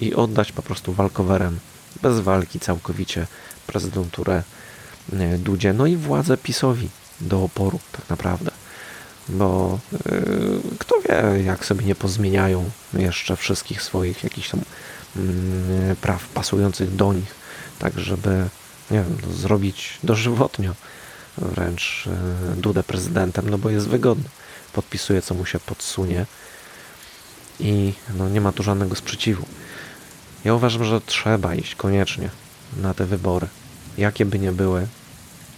i 0.00 0.14
oddać 0.14 0.52
po 0.52 0.62
prostu 0.62 0.92
walkowerem, 0.92 1.58
bez 2.02 2.20
walki 2.20 2.60
całkowicie 2.60 3.26
prezydenturę 3.66 4.42
e, 5.12 5.38
Dudzie, 5.38 5.72
no 5.72 5.86
i 5.86 5.96
władzę 5.96 6.36
PiSowi 6.36 6.88
do 7.20 7.42
oporu 7.42 7.80
tak 7.92 8.08
naprawdę. 8.08 8.50
Bo 9.28 9.78
yy, 9.92 10.60
kto 10.78 10.94
wie, 11.00 11.42
jak 11.44 11.64
sobie 11.64 11.84
nie 11.84 11.94
pozmieniają 11.94 12.70
jeszcze 12.94 13.36
wszystkich 13.36 13.82
swoich 13.82 14.24
jakichś 14.24 14.50
tam 14.50 14.60
yy, 15.16 15.96
praw 16.00 16.28
pasujących 16.28 16.96
do 16.96 17.12
nich, 17.12 17.34
tak 17.78 17.98
żeby, 17.98 18.48
nie 18.90 18.98
wiem, 18.98 19.16
no, 19.26 19.32
zrobić 19.32 19.98
dożywotnio 20.04 20.74
wręcz 21.38 22.08
yy, 22.50 22.56
Dudę 22.56 22.82
prezydentem, 22.82 23.50
no 23.50 23.58
bo 23.58 23.70
jest 23.70 23.88
wygodny. 23.88 24.28
Podpisuje, 24.72 25.22
co 25.22 25.34
mu 25.34 25.46
się 25.46 25.58
podsunie 25.58 26.26
i 27.60 27.92
no, 28.14 28.28
nie 28.28 28.40
ma 28.40 28.52
tu 28.52 28.62
żadnego 28.62 28.94
sprzeciwu. 28.94 29.46
Ja 30.46 30.54
uważam, 30.54 30.84
że 30.84 31.00
trzeba 31.00 31.54
iść 31.54 31.74
koniecznie 31.74 32.30
na 32.76 32.94
te 32.94 33.04
wybory. 33.04 33.48
Jakie 33.98 34.24
by 34.24 34.38
nie 34.38 34.52
były, 34.52 34.86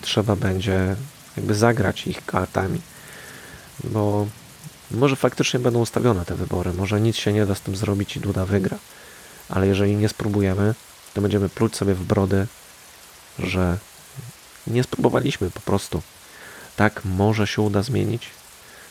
trzeba 0.01 0.37
będzie 0.37 0.97
jakby 1.37 1.55
zagrać 1.55 2.07
ich 2.07 2.27
kartami, 2.27 2.81
bo 3.85 4.27
może 4.91 5.17
faktycznie 5.17 5.61
będą 5.61 5.81
ustawione 5.81 6.25
te 6.25 6.35
wybory, 6.35 6.73
może 6.73 7.01
nic 7.01 7.17
się 7.17 7.33
nie 7.33 7.47
da 7.47 7.55
z 7.55 7.61
tym 7.61 7.77
zrobić 7.77 8.17
i 8.17 8.21
Duda 8.21 8.47
wygra, 8.47 8.79
ale 9.49 9.67
jeżeli 9.67 9.97
nie 9.97 10.09
spróbujemy, 10.09 10.75
to 11.15 11.21
będziemy 11.21 11.49
pluć 11.49 11.77
sobie 11.77 11.95
w 11.95 12.05
brody, 12.05 12.47
że 13.39 13.79
nie 14.67 14.83
spróbowaliśmy 14.83 15.51
po 15.51 15.61
prostu. 15.61 16.03
Tak, 16.77 17.05
może 17.05 17.47
się 17.47 17.63
uda 17.63 17.83
zmienić 17.83 18.31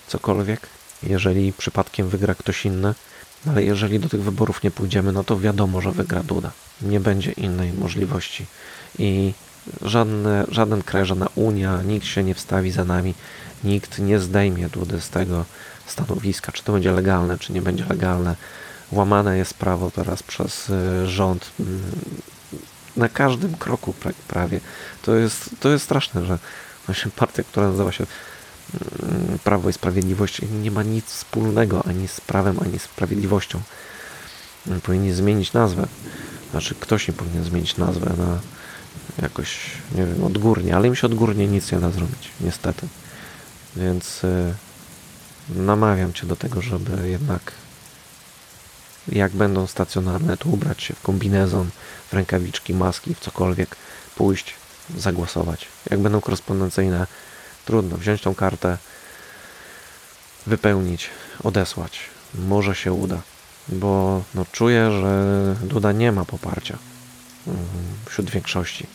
cokolwiek, 0.08 0.62
jeżeli 1.04 1.54
przypadkiem 1.54 2.10
wygra 2.10 2.36
ktoś 2.36 2.66
inny, 2.66 2.94
ale 3.46 3.64
jeżeli 3.64 4.00
do 4.00 4.10
tych 4.10 4.22
wyborów 4.22 4.64
nie 4.64 4.72
pójdziemy, 4.72 5.12
no 5.12 5.24
to 5.24 5.40
wiadomo, 5.40 5.82
że 5.82 5.92
wygra 5.92 6.24
Duda. 6.24 6.52
Nie 6.82 7.00
będzie 7.00 7.32
innej 7.32 7.74
możliwości. 7.74 8.46
I 9.00 9.34
żadne, 9.82 10.46
żaden 10.50 10.84
kraj, 10.84 11.06
żadna 11.06 11.28
Unia, 11.36 11.82
nikt 11.82 12.06
się 12.06 12.24
nie 12.24 12.36
wstawi 12.36 12.72
za 12.72 12.86
nami, 12.86 13.14
nikt 13.64 14.00
nie 14.00 14.20
zdejmie 14.20 14.70
Dudy 14.70 15.02
z 15.02 15.10
tego 15.10 15.46
stanowiska. 15.86 16.52
Czy 16.52 16.64
to 16.64 16.74
będzie 16.74 16.92
legalne, 16.92 17.38
czy 17.38 17.54
nie 17.54 17.62
będzie 17.62 17.86
legalne. 17.90 18.36
Łamane 18.92 19.38
jest 19.38 19.54
prawo 19.54 19.92
teraz 19.92 20.24
przez 20.24 20.70
y, 20.70 21.08
rząd 21.08 21.52
mm, 21.60 21.82
na 22.98 23.10
każdym 23.10 23.56
kroku 23.56 23.94
prawie. 24.28 24.60
To 25.02 25.16
jest, 25.16 25.50
to 25.60 25.70
jest 25.70 25.86
straszne, 25.86 26.26
że 26.26 26.40
właśnie 26.86 27.12
partia, 27.16 27.44
która 27.44 27.70
nazywa 27.70 27.92
się 27.92 28.06
Prawo 29.44 29.70
i 29.70 29.74
Sprawiedliwość 29.74 30.42
nie 30.64 30.72
ma 30.72 30.84
nic 30.84 31.06
wspólnego 31.06 31.84
ani 31.86 32.08
z 32.08 32.22
prawem, 32.22 32.60
ani 32.62 32.80
z 32.80 32.82
sprawiedliwością. 32.82 33.62
Powinni 34.84 35.14
zmienić 35.14 35.54
nazwę. 35.54 35.88
Znaczy, 36.52 36.76
ktoś 36.76 37.08
nie 37.08 37.14
powinien 37.14 37.44
zmienić 37.44 37.78
nazwę 37.78 38.14
na 38.18 38.40
jakoś, 39.22 39.60
nie 39.96 40.06
wiem, 40.06 40.24
odgórnie, 40.24 40.76
ale 40.76 40.88
im 40.88 40.96
się 40.96 41.08
odgórnie 41.08 41.48
nic 41.48 41.72
nie 41.72 41.80
da 41.80 41.92
zrobić, 41.92 42.30
niestety. 42.42 42.88
Więc 43.76 44.24
y, 44.24 44.54
namawiam 45.50 46.14
Cię 46.14 46.28
do 46.28 46.36
tego, 46.36 46.62
żeby 46.62 47.10
jednak 47.10 47.52
jak 49.12 49.32
będą 49.32 49.68
stacjonarne, 49.68 50.38
to 50.38 50.50
ubrać 50.50 50.84
się 50.84 50.94
w 50.94 51.02
kombinezon, 51.02 51.70
w 52.10 52.14
rękawiczki, 52.14 52.74
maski, 52.74 53.16
w 53.16 53.20
cokolwiek, 53.20 53.76
pójść, 54.16 54.54
zagłosować. 54.98 55.68
Jak 55.90 56.00
będą 56.00 56.22
korespondencyjne, 56.22 57.08
Trudno 57.68 57.98
wziąć 57.98 58.22
tą 58.22 58.36
kartę, 58.36 58.78
wypełnić, 60.46 61.10
odesłać. 61.44 62.00
Może 62.36 62.76
się 62.76 62.94
uda. 62.94 63.22
bo 63.70 64.24
no, 64.36 64.46
czuję, 64.52 64.92
że 64.92 65.56
Duda 65.64 65.92
nie 65.92 66.12
ma 66.12 66.26
poparcia 66.26 66.78
mm, 67.48 67.60
wśród 68.06 68.30
większości. 68.30 68.88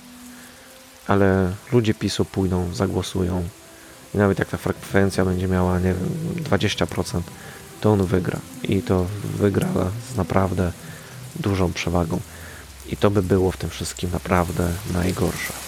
Ale 1.06 1.52
ludzie 1.72 1.94
PiSu 1.94 2.24
pójdą, 2.24 2.74
zagłosują 2.74 3.48
i 4.14 4.18
nawet 4.18 4.38
jak 4.38 4.48
ta 4.48 4.56
frekwencja 4.56 5.24
będzie 5.24 5.48
miała, 5.48 5.78
nie 5.78 5.94
wiem, 5.94 6.10
20%, 6.50 7.20
to 7.80 7.92
on 7.92 8.06
wygra. 8.06 8.38
I 8.62 8.82
to 8.82 9.06
wygra 9.24 9.68
z 10.14 10.16
naprawdę 10.16 10.72
dużą 11.36 11.72
przewagą. 11.72 12.20
I 12.86 12.96
to 12.96 13.10
by 13.10 13.22
było 13.22 13.50
w 13.50 13.56
tym 13.56 13.70
wszystkim 13.70 14.10
naprawdę 14.10 14.72
najgorsze. 14.92 15.61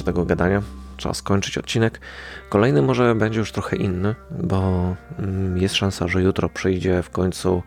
Wystarczy 0.00 0.04
tego 0.04 0.24
gadania. 0.24 0.62
Trzeba 0.96 1.14
skończyć 1.14 1.58
odcinek. 1.58 2.00
Kolejny 2.48 2.82
może 2.82 3.14
będzie 3.14 3.38
już 3.38 3.52
trochę 3.52 3.76
inny, 3.76 4.14
bo 4.30 4.96
mm, 5.18 5.58
jest 5.58 5.74
szansa, 5.74 6.08
że 6.08 6.22
jutro 6.22 6.48
przyjdzie 6.48 7.02
w 7.02 7.10
końcu 7.10 7.62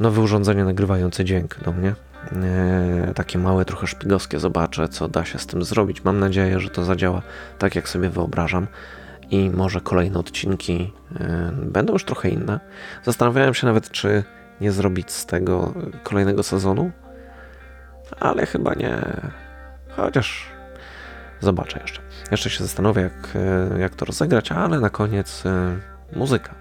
nowe 0.00 0.20
urządzenie 0.20 0.64
nagrywające 0.64 1.24
dźwięk 1.24 1.58
do 1.64 1.72
mnie. 1.72 1.94
E, 2.32 3.12
takie 3.14 3.38
małe, 3.38 3.64
trochę 3.64 3.86
szpigowskie. 3.86 4.38
Zobaczę, 4.38 4.88
co 4.88 5.08
da 5.08 5.24
się 5.24 5.38
z 5.38 5.46
tym 5.46 5.64
zrobić. 5.64 6.04
Mam 6.04 6.18
nadzieję, 6.18 6.60
że 6.60 6.70
to 6.70 6.84
zadziała 6.84 7.22
tak, 7.58 7.76
jak 7.76 7.88
sobie 7.88 8.08
wyobrażam. 8.08 8.66
I 9.30 9.50
może 9.50 9.80
kolejne 9.80 10.18
odcinki 10.18 10.92
e, 11.20 11.52
będą 11.62 11.92
już 11.92 12.04
trochę 12.04 12.28
inne. 12.28 12.60
Zastanawiałem 13.04 13.54
się 13.54 13.66
nawet, 13.66 13.90
czy 13.90 14.24
nie 14.60 14.72
zrobić 14.72 15.10
z 15.10 15.26
tego 15.26 15.74
kolejnego 16.02 16.42
sezonu, 16.42 16.90
ale 18.20 18.46
chyba 18.46 18.74
nie. 18.74 18.96
Chociaż 19.96 20.51
Zobaczę 21.42 21.80
jeszcze. 21.80 22.02
Jeszcze 22.30 22.50
się 22.50 22.64
zastanowię, 22.64 23.02
jak, 23.02 23.36
e, 23.74 23.80
jak 23.80 23.94
to 23.94 24.04
rozegrać, 24.04 24.52
ale 24.52 24.80
na 24.80 24.90
koniec 24.90 25.46
e, 25.46 25.76
muzyka. 26.16 26.54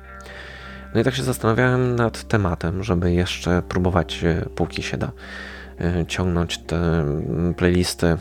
No 0.93 1.01
i 1.01 1.03
tak 1.03 1.15
się 1.15 1.23
zastanawiałem 1.23 1.95
nad 1.95 2.23
tematem, 2.27 2.83
żeby 2.83 3.13
jeszcze 3.13 3.61
próbować, 3.61 4.23
e, 4.23 4.45
póki 4.55 4.83
się 4.83 4.97
da, 4.97 5.11
ciągnąć 6.07 6.57
te 6.57 7.05
playlisty 7.57 8.17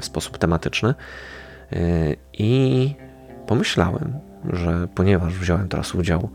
w 0.00 0.04
sposób 0.04 0.38
tematyczny. 0.38 0.94
I 2.32 2.94
pomyślałem, 3.46 4.12
że 4.52 4.88
ponieważ 4.94 5.34
wziąłem 5.34 5.68
teraz 5.68 5.94
udział 5.94 6.28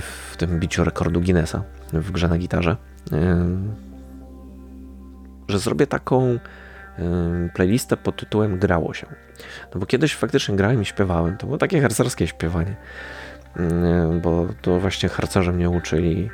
w 0.00 0.36
tym 0.36 0.60
biciu 0.60 0.84
rekordu 0.84 1.20
Guinnessa 1.20 1.62
w 1.92 2.10
grze 2.10 2.28
na 2.28 2.38
gitarze, 2.38 2.76
że 5.48 5.58
zrobię 5.58 5.86
taką 5.86 6.38
playlistę 7.54 7.96
pod 7.96 8.16
tytułem 8.16 8.58
Grało 8.58 8.94
się. 8.94 9.06
No 9.74 9.80
bo 9.80 9.86
kiedyś 9.86 10.14
faktycznie 10.14 10.56
grałem 10.56 10.82
i 10.82 10.84
śpiewałem. 10.84 11.36
To 11.36 11.46
było 11.46 11.58
takie 11.58 11.80
harcerskie 11.80 12.26
śpiewanie. 12.26 12.76
Bo 14.22 14.46
to 14.62 14.80
właśnie 14.80 15.08
harcerze 15.08 15.52
mnie 15.52 15.70
uczyli 15.70 16.30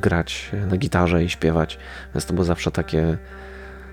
grać 0.00 0.50
na 0.70 0.76
gitarze 0.76 1.24
i 1.24 1.28
śpiewać. 1.28 1.78
Więc 2.14 2.26
to 2.26 2.34
było 2.34 2.44
zawsze 2.44 2.70
takie, 2.70 3.18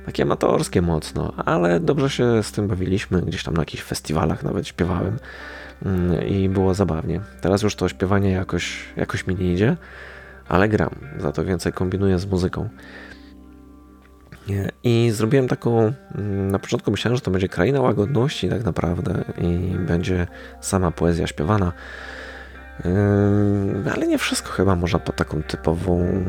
takie 0.05 0.23
amatorskie 0.23 0.81
mocno, 0.81 1.33
ale 1.45 1.79
dobrze 1.79 2.09
się 2.09 2.43
z 2.43 2.51
tym 2.51 2.67
bawiliśmy. 2.67 3.21
Gdzieś 3.21 3.43
tam 3.43 3.53
na 3.53 3.61
jakichś 3.61 3.83
festiwalach 3.83 4.43
nawet 4.43 4.67
śpiewałem 4.67 5.17
i 6.27 6.49
było 6.49 6.73
zabawnie. 6.73 7.21
Teraz 7.41 7.61
już 7.61 7.75
to 7.75 7.89
śpiewanie 7.89 8.31
jakoś, 8.31 8.85
jakoś 8.95 9.27
mi 9.27 9.35
nie 9.35 9.53
idzie, 9.53 9.77
ale 10.47 10.69
gram. 10.69 10.95
Za 11.17 11.31
to 11.31 11.45
więcej 11.45 11.73
kombinuję 11.73 12.19
z 12.19 12.25
muzyką. 12.25 12.69
I 14.83 15.11
zrobiłem 15.13 15.47
taką, 15.47 15.93
mm, 16.15 16.51
na 16.51 16.59
początku 16.59 16.91
myślałem, 16.91 17.15
że 17.15 17.21
to 17.21 17.31
będzie 17.31 17.49
kraina 17.49 17.81
łagodności 17.81 18.49
tak 18.49 18.63
naprawdę 18.63 19.23
i 19.37 19.75
będzie 19.87 20.27
sama 20.61 20.91
poezja 20.91 21.27
śpiewana. 21.27 21.71
Ale 23.93 24.07
nie 24.07 24.17
wszystko 24.17 24.51
chyba 24.51 24.75
można 24.75 24.99
pod 24.99 25.15
taką 25.15 25.43
typową 25.43 26.23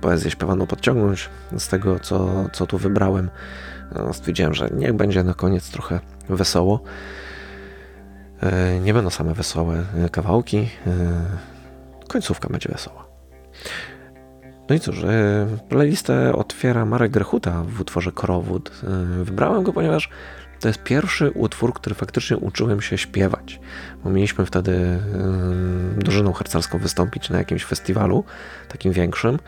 poezję 0.00 0.30
śpiewaną 0.30 0.66
podciągnąć 0.66 1.30
z 1.58 1.68
tego, 1.68 2.00
co, 2.00 2.48
co 2.52 2.66
tu 2.66 2.78
wybrałem. 2.78 3.30
No, 3.94 4.12
stwierdziłem, 4.12 4.54
że 4.54 4.68
niech 4.72 4.92
będzie 4.92 5.24
na 5.24 5.34
koniec 5.34 5.70
trochę 5.70 6.00
wesoło. 6.28 6.80
Nie 8.80 8.94
będą 8.94 9.10
same 9.10 9.34
wesołe 9.34 9.84
kawałki. 10.12 10.68
Końcówka 12.08 12.48
będzie 12.48 12.68
wesoła. 12.68 13.04
No 14.68 14.74
i 14.74 14.80
cóż, 14.80 15.04
e, 15.04 15.46
playlistę 15.68 16.36
otwiera 16.36 16.84
Marek 16.84 17.12
Grechuta 17.12 17.62
w 17.68 17.80
utworze 17.80 18.12
Korowód. 18.12 18.82
E, 18.84 19.24
wybrałem 19.24 19.62
go, 19.62 19.72
ponieważ 19.72 20.08
to 20.60 20.68
jest 20.68 20.82
pierwszy 20.82 21.30
utwór, 21.30 21.74
który 21.74 21.94
faktycznie 21.94 22.36
uczyłem 22.36 22.80
się 22.80 22.98
śpiewać. 22.98 23.60
Bo 24.04 24.10
mieliśmy 24.10 24.46
wtedy 24.46 24.72
e, 24.72 24.98
drużyną 25.98 26.32
harcerską 26.32 26.78
wystąpić 26.78 27.30
na 27.30 27.38
jakimś 27.38 27.64
festiwalu, 27.64 28.24
takim 28.68 28.92
większym. 28.92 29.38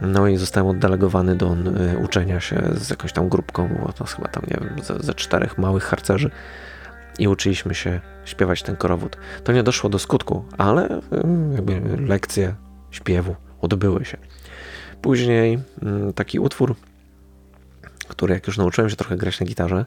No 0.00 0.28
i 0.28 0.36
zostałem 0.36 0.68
oddelegowany 0.68 1.36
do 1.36 1.56
uczenia 2.04 2.40
się 2.40 2.62
z 2.74 2.90
jakąś 2.90 3.12
tam 3.12 3.28
grupką, 3.28 3.68
było 3.68 3.92
to 3.92 4.04
chyba 4.04 4.28
tam, 4.28 4.42
nie 4.50 4.56
wiem, 4.60 4.84
ze, 4.84 4.98
ze 5.06 5.14
czterech 5.14 5.58
małych 5.58 5.84
harcerzy 5.84 6.30
i 7.18 7.28
uczyliśmy 7.28 7.74
się 7.74 8.00
śpiewać 8.24 8.62
ten 8.62 8.76
korowód. 8.76 9.16
To 9.44 9.52
nie 9.52 9.62
doszło 9.62 9.90
do 9.90 9.98
skutku, 9.98 10.44
ale 10.58 11.00
jakby 11.54 11.80
lekcje 12.06 12.54
śpiewu 12.90 13.36
odbyły 13.62 14.04
się. 14.04 14.18
Później 15.02 15.58
mm, 15.82 16.12
taki 16.12 16.38
utwór, 16.38 16.74
który 18.08 18.34
jak 18.34 18.46
już 18.46 18.58
nauczyłem 18.58 18.90
się 18.90 18.96
trochę 18.96 19.16
grać 19.16 19.40
na 19.40 19.46
gitarze, 19.46 19.84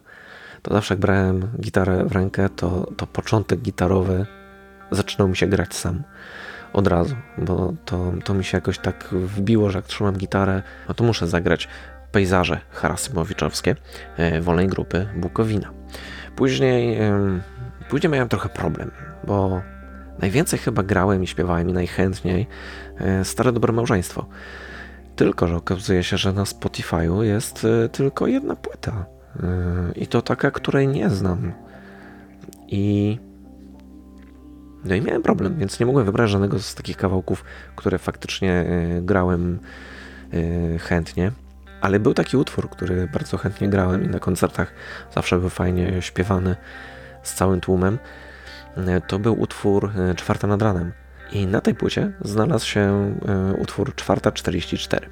to 0.61 0.73
zawsze 0.73 0.93
jak 0.93 0.99
brałem 0.99 1.47
gitarę 1.59 2.05
w 2.05 2.11
rękę, 2.11 2.49
to, 2.49 2.91
to 2.97 3.07
początek 3.07 3.59
gitarowy 3.59 4.25
zaczynał 4.91 5.27
mi 5.27 5.37
się 5.37 5.47
grać 5.47 5.75
sam 5.75 6.03
od 6.73 6.87
razu, 6.87 7.15
bo 7.37 7.73
to, 7.85 8.13
to 8.23 8.33
mi 8.33 8.43
się 8.43 8.57
jakoś 8.57 8.79
tak 8.79 9.07
wbiło, 9.11 9.69
że 9.69 9.77
jak 9.77 9.85
trzymam 9.85 10.17
gitarę, 10.17 10.63
no 10.87 10.93
to 10.93 11.03
muszę 11.03 11.27
zagrać 11.27 11.67
pejzaże 12.11 12.59
harasymowiczowskie 12.71 13.75
e, 14.17 14.41
wolnej 14.41 14.67
grupy 14.67 15.07
Bukowina. 15.15 15.71
Później, 16.35 16.99
później 17.89 18.11
miałem 18.11 18.29
trochę 18.29 18.49
problem, 18.49 18.91
bo 19.23 19.61
Najwięcej 20.19 20.59
chyba 20.59 20.83
grałem 20.83 21.23
i 21.23 21.27
śpiewałem 21.27 21.69
i 21.69 21.73
najchętniej 21.73 22.47
e, 22.97 23.25
Stare 23.25 23.51
Dobre 23.51 23.73
Małżeństwo. 23.73 24.25
Tylko, 25.15 25.47
że 25.47 25.55
okazuje 25.55 26.03
się, 26.03 26.17
że 26.17 26.33
na 26.33 26.43
Spotify'u 26.43 27.21
jest 27.21 27.65
e, 27.65 27.89
tylko 27.89 28.27
jedna 28.27 28.55
płyta. 28.55 29.05
E, 29.43 29.91
I 29.95 30.07
to 30.07 30.21
taka, 30.21 30.51
której 30.51 30.87
nie 30.87 31.09
znam. 31.09 31.53
I 32.67 33.17
no 34.85 34.95
i 34.95 35.01
miałem 35.01 35.21
problem, 35.21 35.57
więc 35.57 35.79
nie 35.79 35.85
mogłem 35.85 36.05
wybrać 36.05 36.29
żadnego 36.29 36.59
z 36.59 36.75
takich 36.75 36.97
kawałków, 36.97 37.43
które 37.75 37.97
faktycznie 37.97 38.65
grałem 39.01 39.59
chętnie. 40.79 41.31
Ale 41.81 41.99
był 41.99 42.13
taki 42.13 42.37
utwór, 42.37 42.69
który 42.69 43.07
bardzo 43.13 43.37
chętnie 43.37 43.69
grałem 43.69 44.03
i 44.03 44.07
na 44.07 44.19
koncertach 44.19 44.73
zawsze 45.15 45.39
był 45.39 45.49
fajnie 45.49 46.01
śpiewany 46.01 46.55
z 47.23 47.33
całym 47.33 47.61
tłumem. 47.61 47.97
E, 48.77 49.01
to 49.01 49.19
był 49.19 49.41
utwór 49.41 49.91
e, 49.95 50.15
Czwarta 50.15 50.47
nad 50.47 50.61
ranem. 50.61 50.91
I 51.31 51.47
na 51.47 51.61
tej 51.61 51.75
płycie 51.75 52.11
znalazł 52.21 52.67
się 52.67 53.15
e, 53.27 53.53
utwór 53.61 53.95
Czwarta 53.95 54.31
44. 54.31 55.09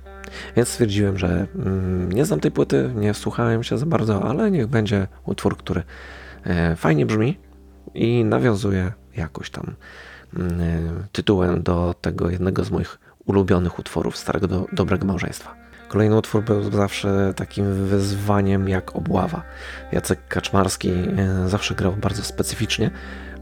Więc 0.55 0.69
stwierdziłem, 0.69 1.17
że 1.17 1.47
mm, 1.55 2.11
nie 2.11 2.25
znam 2.25 2.39
tej 2.39 2.51
płyty, 2.51 2.91
nie 2.95 3.13
wsłuchałem 3.13 3.63
się 3.63 3.77
za 3.77 3.85
bardzo, 3.85 4.23
ale 4.23 4.51
niech 4.51 4.67
będzie 4.67 5.07
utwór, 5.25 5.57
który 5.57 5.83
fajnie 6.75 7.05
brzmi 7.05 7.39
i 7.93 8.25
nawiązuje 8.25 8.91
jakoś 9.15 9.49
tam 9.49 9.75
mm, 10.37 11.07
tytułem 11.11 11.63
do 11.63 11.95
tego 12.01 12.29
jednego 12.29 12.63
z 12.63 12.71
moich 12.71 12.99
ulubionych 13.25 13.79
utworów 13.79 14.17
Starego 14.17 14.47
do, 14.47 14.65
Dobrego 14.73 15.07
Małżeństwa. 15.07 15.55
Kolejny 15.87 16.17
utwór 16.17 16.43
był 16.43 16.71
zawsze 16.71 17.33
takim 17.35 17.87
wyzwaniem 17.87 18.69
jak 18.69 18.95
obława. 18.95 19.43
Jacek 19.91 20.27
Kaczmarski 20.27 20.91
zawsze 21.45 21.75
grał 21.75 21.93
bardzo 21.93 22.23
specyficznie, 22.23 22.91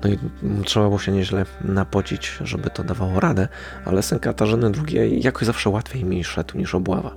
No 0.04 0.10
i 0.10 0.18
trzeba 0.66 0.86
było 0.86 1.00
się 1.00 1.12
nieźle 1.12 1.46
napocić, 1.62 2.38
żeby 2.42 2.70
to 2.70 2.84
dawało 2.84 3.20
radę, 3.20 3.48
ale 3.86 4.04
syn 4.04 4.20
Katarzyny 4.20 4.72
II 4.88 5.22
jakoś 5.24 5.46
zawsze 5.46 5.70
łatwiej 5.70 6.06
mi 6.06 6.24
szedł 6.24 6.58
niż 6.58 6.76
obława. 6.76 7.16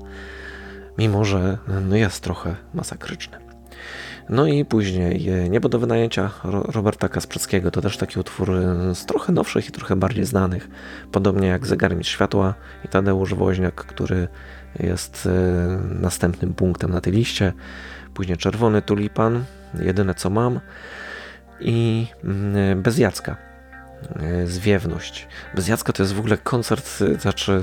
Mimo, 0.99 1.25
że 1.25 1.59
no 1.89 1.97
jest 1.97 2.21
trochę 2.21 2.57
masakryczny. 2.75 3.39
No 4.29 4.47
i 4.47 4.65
później 4.65 5.29
e, 5.29 5.49
Niebo 5.49 5.69
do 5.69 5.79
wynajęcia 5.79 6.31
Roberta 6.45 7.09
Kasprzyckiego 7.09 7.71
to 7.71 7.81
też 7.81 7.97
taki 7.97 8.21
utwór 8.21 8.51
e, 8.51 8.95
z 8.95 9.07
trochę 9.07 9.33
nowszych 9.33 9.69
i 9.69 9.73
trochę 9.73 9.97
bardziej 9.97 10.25
znanych. 10.25 10.69
Podobnie 11.13 11.49
jak 11.49 11.67
Zegarmistrz 11.67 12.13
Światła 12.13 12.55
i 12.85 12.89
Tadeusz 12.89 13.35
Woźniak, 13.35 13.75
który 13.75 14.29
jest 14.81 15.27
e, 15.27 15.31
następnym 16.01 16.55
punktem 16.55 16.91
na 16.91 17.01
tej 17.01 17.13
liście. 17.13 17.53
Później 18.15 18.37
Czerwony 18.37 18.83
Tulipan, 18.83 19.45
Jedyne 19.81 20.15
co 20.15 20.31
mam 20.31 20.61
i 21.61 22.07
mm, 22.25 22.83
Bez 22.83 22.99
Jacka. 22.99 23.37
Zwiewność. 24.45 25.29
Bez 25.55 25.69
Jacka 25.69 25.93
to 25.93 26.03
jest 26.03 26.15
w 26.15 26.19
ogóle 26.19 26.39
koncert, 26.39 27.03
znaczy 27.21 27.63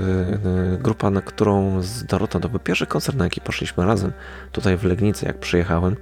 grupa, 0.78 1.10
na 1.10 1.20
którą 1.20 1.82
z 1.82 2.04
Dorotą 2.04 2.40
to 2.40 2.48
był 2.48 2.58
pierwszy 2.60 2.86
koncert, 2.86 3.18
na 3.18 3.24
jaki 3.24 3.40
poszliśmy 3.40 3.86
razem 3.86 4.12
tutaj 4.52 4.76
w 4.76 4.84
Legnicy, 4.84 5.26
jak 5.26 5.38
przyjechałem 5.38 5.96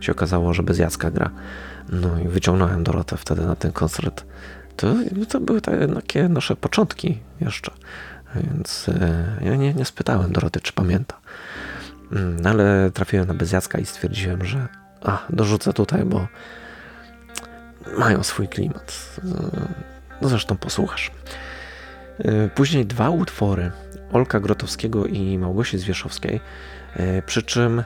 się 0.00 0.12
okazało, 0.12 0.54
że 0.54 0.62
bez 0.62 0.78
Jacka 0.78 1.10
gra. 1.10 1.30
No 1.88 2.18
i 2.18 2.28
wyciągnąłem 2.28 2.84
Dorotę 2.84 3.16
wtedy 3.16 3.46
na 3.46 3.56
ten 3.56 3.72
koncert. 3.72 4.24
To, 4.76 4.94
to 5.28 5.40
były 5.40 5.60
takie 5.60 6.28
nasze 6.28 6.56
początki 6.56 7.18
jeszcze. 7.40 7.72
Więc 8.34 8.88
e, 8.88 9.24
ja 9.40 9.56
nie, 9.56 9.74
nie 9.74 9.84
spytałem 9.84 10.32
Doroty, 10.32 10.60
czy 10.60 10.72
pamięta. 10.72 11.20
Mm, 12.12 12.46
ale 12.46 12.90
trafiłem 12.90 13.26
na 13.26 13.34
Bezjacka 13.34 13.78
i 13.78 13.86
stwierdziłem, 13.86 14.44
że 14.44 14.68
a, 15.02 15.22
dorzucę 15.30 15.72
tutaj, 15.72 16.04
bo 16.04 16.26
mają 17.98 18.22
swój 18.22 18.48
klimat. 18.48 19.16
No 20.22 20.28
zresztą 20.28 20.56
posłuchasz. 20.56 21.10
E, 22.18 22.48
później 22.48 22.86
dwa 22.86 23.10
utwory 23.10 23.72
Olka 24.12 24.40
Grotowskiego 24.40 25.06
i 25.06 25.38
Małgosi 25.38 25.78
Zwierzchowskiej 25.78 26.40
E, 26.96 27.22
przy 27.22 27.42
czym 27.42 27.78
e, 27.78 27.84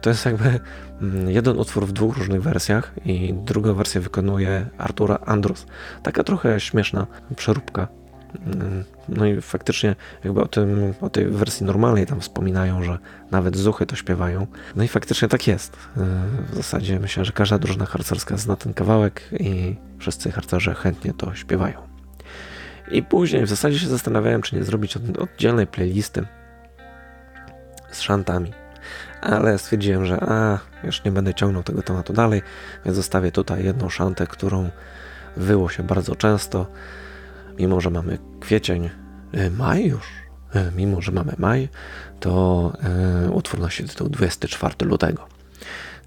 to 0.00 0.10
jest 0.10 0.26
jakby 0.26 0.60
mm, 1.02 1.30
jeden 1.30 1.58
utwór 1.58 1.86
w 1.86 1.92
dwóch 1.92 2.16
różnych 2.16 2.42
wersjach 2.42 2.92
i 3.04 3.34
drugą 3.34 3.74
wersję 3.74 4.00
wykonuje 4.00 4.66
Artura 4.78 5.18
Andrus. 5.26 5.66
Taka 6.02 6.24
trochę 6.24 6.60
śmieszna 6.60 7.06
przeróbka. 7.36 7.88
Mm, 8.46 8.84
no 9.08 9.26
i 9.26 9.40
faktycznie 9.40 9.96
jakby 10.24 10.42
o, 10.42 10.48
tym, 10.48 10.94
o 11.00 11.10
tej 11.10 11.26
wersji 11.26 11.66
normalnej 11.66 12.06
tam 12.06 12.20
wspominają, 12.20 12.82
że 12.82 12.98
nawet 13.30 13.56
zuchy 13.56 13.86
to 13.86 13.96
śpiewają. 13.96 14.46
No 14.76 14.84
i 14.84 14.88
faktycznie 14.88 15.28
tak 15.28 15.46
jest. 15.46 15.76
E, 15.96 16.00
w 16.52 16.54
zasadzie 16.54 17.00
myślę, 17.00 17.24
że 17.24 17.32
każda 17.32 17.58
drużyna 17.58 17.86
harcerska 17.86 18.36
zna 18.36 18.56
ten 18.56 18.74
kawałek 18.74 19.22
i 19.40 19.76
wszyscy 19.98 20.32
harcerze 20.32 20.74
chętnie 20.74 21.12
to 21.14 21.34
śpiewają. 21.34 21.90
I 22.90 23.02
później 23.02 23.44
w 23.46 23.48
zasadzie 23.48 23.78
się 23.78 23.88
zastanawiałem, 23.88 24.42
czy 24.42 24.56
nie 24.56 24.64
zrobić 24.64 24.96
oddzielnej 25.18 25.66
playlisty 25.66 26.26
z 27.90 28.00
szantami. 28.00 28.52
Ale 29.20 29.58
stwierdziłem, 29.58 30.06
że 30.06 30.20
a, 30.20 30.58
już 30.84 31.04
nie 31.04 31.12
będę 31.12 31.34
ciągnął 31.34 31.62
tego 31.62 31.82
tematu 31.82 32.12
dalej, 32.12 32.42
więc 32.84 32.96
zostawię 32.96 33.32
tutaj 33.32 33.64
jedną 33.64 33.88
szantę, 33.88 34.26
którą 34.26 34.70
wyło 35.36 35.68
się 35.68 35.82
bardzo 35.82 36.16
często, 36.16 36.66
mimo 37.60 37.80
że 37.80 37.90
mamy 37.90 38.18
kwiecień, 38.40 38.90
e, 39.32 39.50
maj 39.50 39.86
już, 39.86 40.06
e, 40.54 40.70
mimo 40.76 41.02
że 41.02 41.12
mamy 41.12 41.32
maj, 41.38 41.68
to 42.20 42.72
e, 43.26 43.30
utwór 43.30 43.60
nosi 43.60 43.84
tytuł 43.84 44.08
24 44.08 44.74
lutego. 44.86 45.26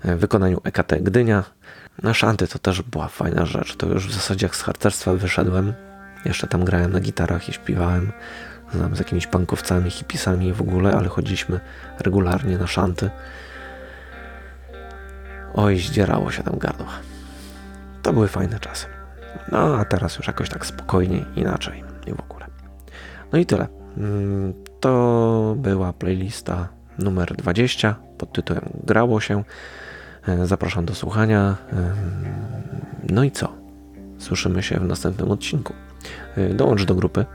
W 0.03 0.19
wykonaniu 0.19 0.61
EKT 0.63 0.93
Gdynia. 1.01 1.43
Na 2.03 2.13
szanty 2.13 2.47
to 2.47 2.59
też 2.59 2.81
była 2.81 3.07
fajna 3.07 3.45
rzecz. 3.45 3.75
To 3.75 3.87
już 3.87 4.07
w 4.07 4.13
zasadzie 4.13 4.45
jak 4.45 4.55
z 4.55 4.61
harcerstwa 4.61 5.13
wyszedłem. 5.13 5.73
Jeszcze 6.25 6.47
tam 6.47 6.65
grałem 6.65 6.91
na 6.91 6.99
gitarach 6.99 7.49
i 7.49 7.53
śpiewałem 7.53 8.11
z 8.93 8.99
jakimiś 8.99 9.27
pankowcami, 9.27 9.91
hipisami 9.91 10.53
w 10.53 10.61
ogóle, 10.61 10.93
ale 10.93 11.09
chodziliśmy 11.09 11.59
regularnie 11.99 12.57
na 12.57 12.67
szanty. 12.67 13.09
Oj, 15.53 15.79
zdzierało 15.79 16.31
się 16.31 16.43
tam 16.43 16.57
gardła. 16.57 16.91
To 18.01 18.13
były 18.13 18.27
fajne 18.27 18.59
czasy. 18.59 18.92
No, 19.51 19.77
a 19.77 19.85
teraz 19.85 20.17
już 20.17 20.27
jakoś 20.27 20.49
tak 20.49 20.65
spokojniej, 20.65 21.25
inaczej 21.35 21.83
i 22.07 22.13
w 22.13 22.19
ogóle. 22.19 22.45
No 23.31 23.39
i 23.39 23.45
tyle. 23.45 23.67
Mm, 23.97 24.53
to 24.79 25.55
była 25.57 25.93
playlista 25.93 26.67
numer 26.99 27.35
20 27.35 27.95
pod 28.17 28.33
tytułem 28.33 28.69
Grało 28.83 29.19
się. 29.19 29.43
E, 30.27 30.47
zapraszam 30.47 30.85
do 30.85 30.95
słuchania. 30.95 31.57
No 33.09 33.23
i 33.23 33.31
co? 33.31 33.53
Słyszymy 34.19 34.63
się 34.63 34.79
w 34.79 34.85
następnym 34.85 35.31
odcinku. 35.31 35.73
E, 36.37 36.49
dołącz 36.49 36.85
do 36.85 36.95
grupy 36.95 37.25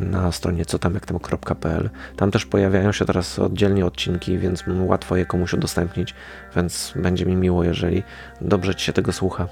na 0.00 0.32
stronie 0.32 0.64
cotamjaktemo.pl. 0.64 1.90
Tam 2.16 2.30
też 2.30 2.46
pojawiają 2.46 2.92
się 2.92 3.04
teraz 3.04 3.38
oddzielnie 3.38 3.86
odcinki, 3.86 4.38
więc 4.38 4.64
łatwo 4.80 5.16
je 5.16 5.26
komuś 5.26 5.52
udostępnić, 5.52 6.14
więc 6.56 6.92
będzie 6.96 7.26
mi 7.26 7.36
miło, 7.36 7.64
jeżeli 7.64 8.02
dobrze 8.40 8.74
Ci 8.74 8.84
się 8.84 8.92
tego 8.92 9.12
słucha, 9.12 9.48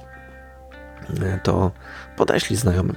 to 1.42 1.72
podeślij 2.16 2.56
znajomym. 2.56 2.96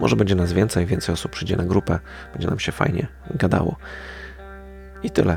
Może 0.00 0.16
będzie 0.16 0.34
nas 0.34 0.52
więcej, 0.52 0.86
więcej 0.86 1.12
osób 1.12 1.32
przyjdzie 1.32 1.56
na 1.56 1.64
grupę, 1.64 1.98
będzie 2.32 2.48
nam 2.48 2.58
się 2.58 2.72
fajnie 2.72 3.06
gadało. 3.34 3.76
I 5.02 5.10
tyle. 5.10 5.36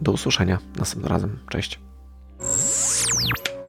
Do 0.00 0.12
usłyszenia 0.12 0.58
następnym 0.78 1.12
razem. 1.12 1.38
Cześć. 1.48 1.83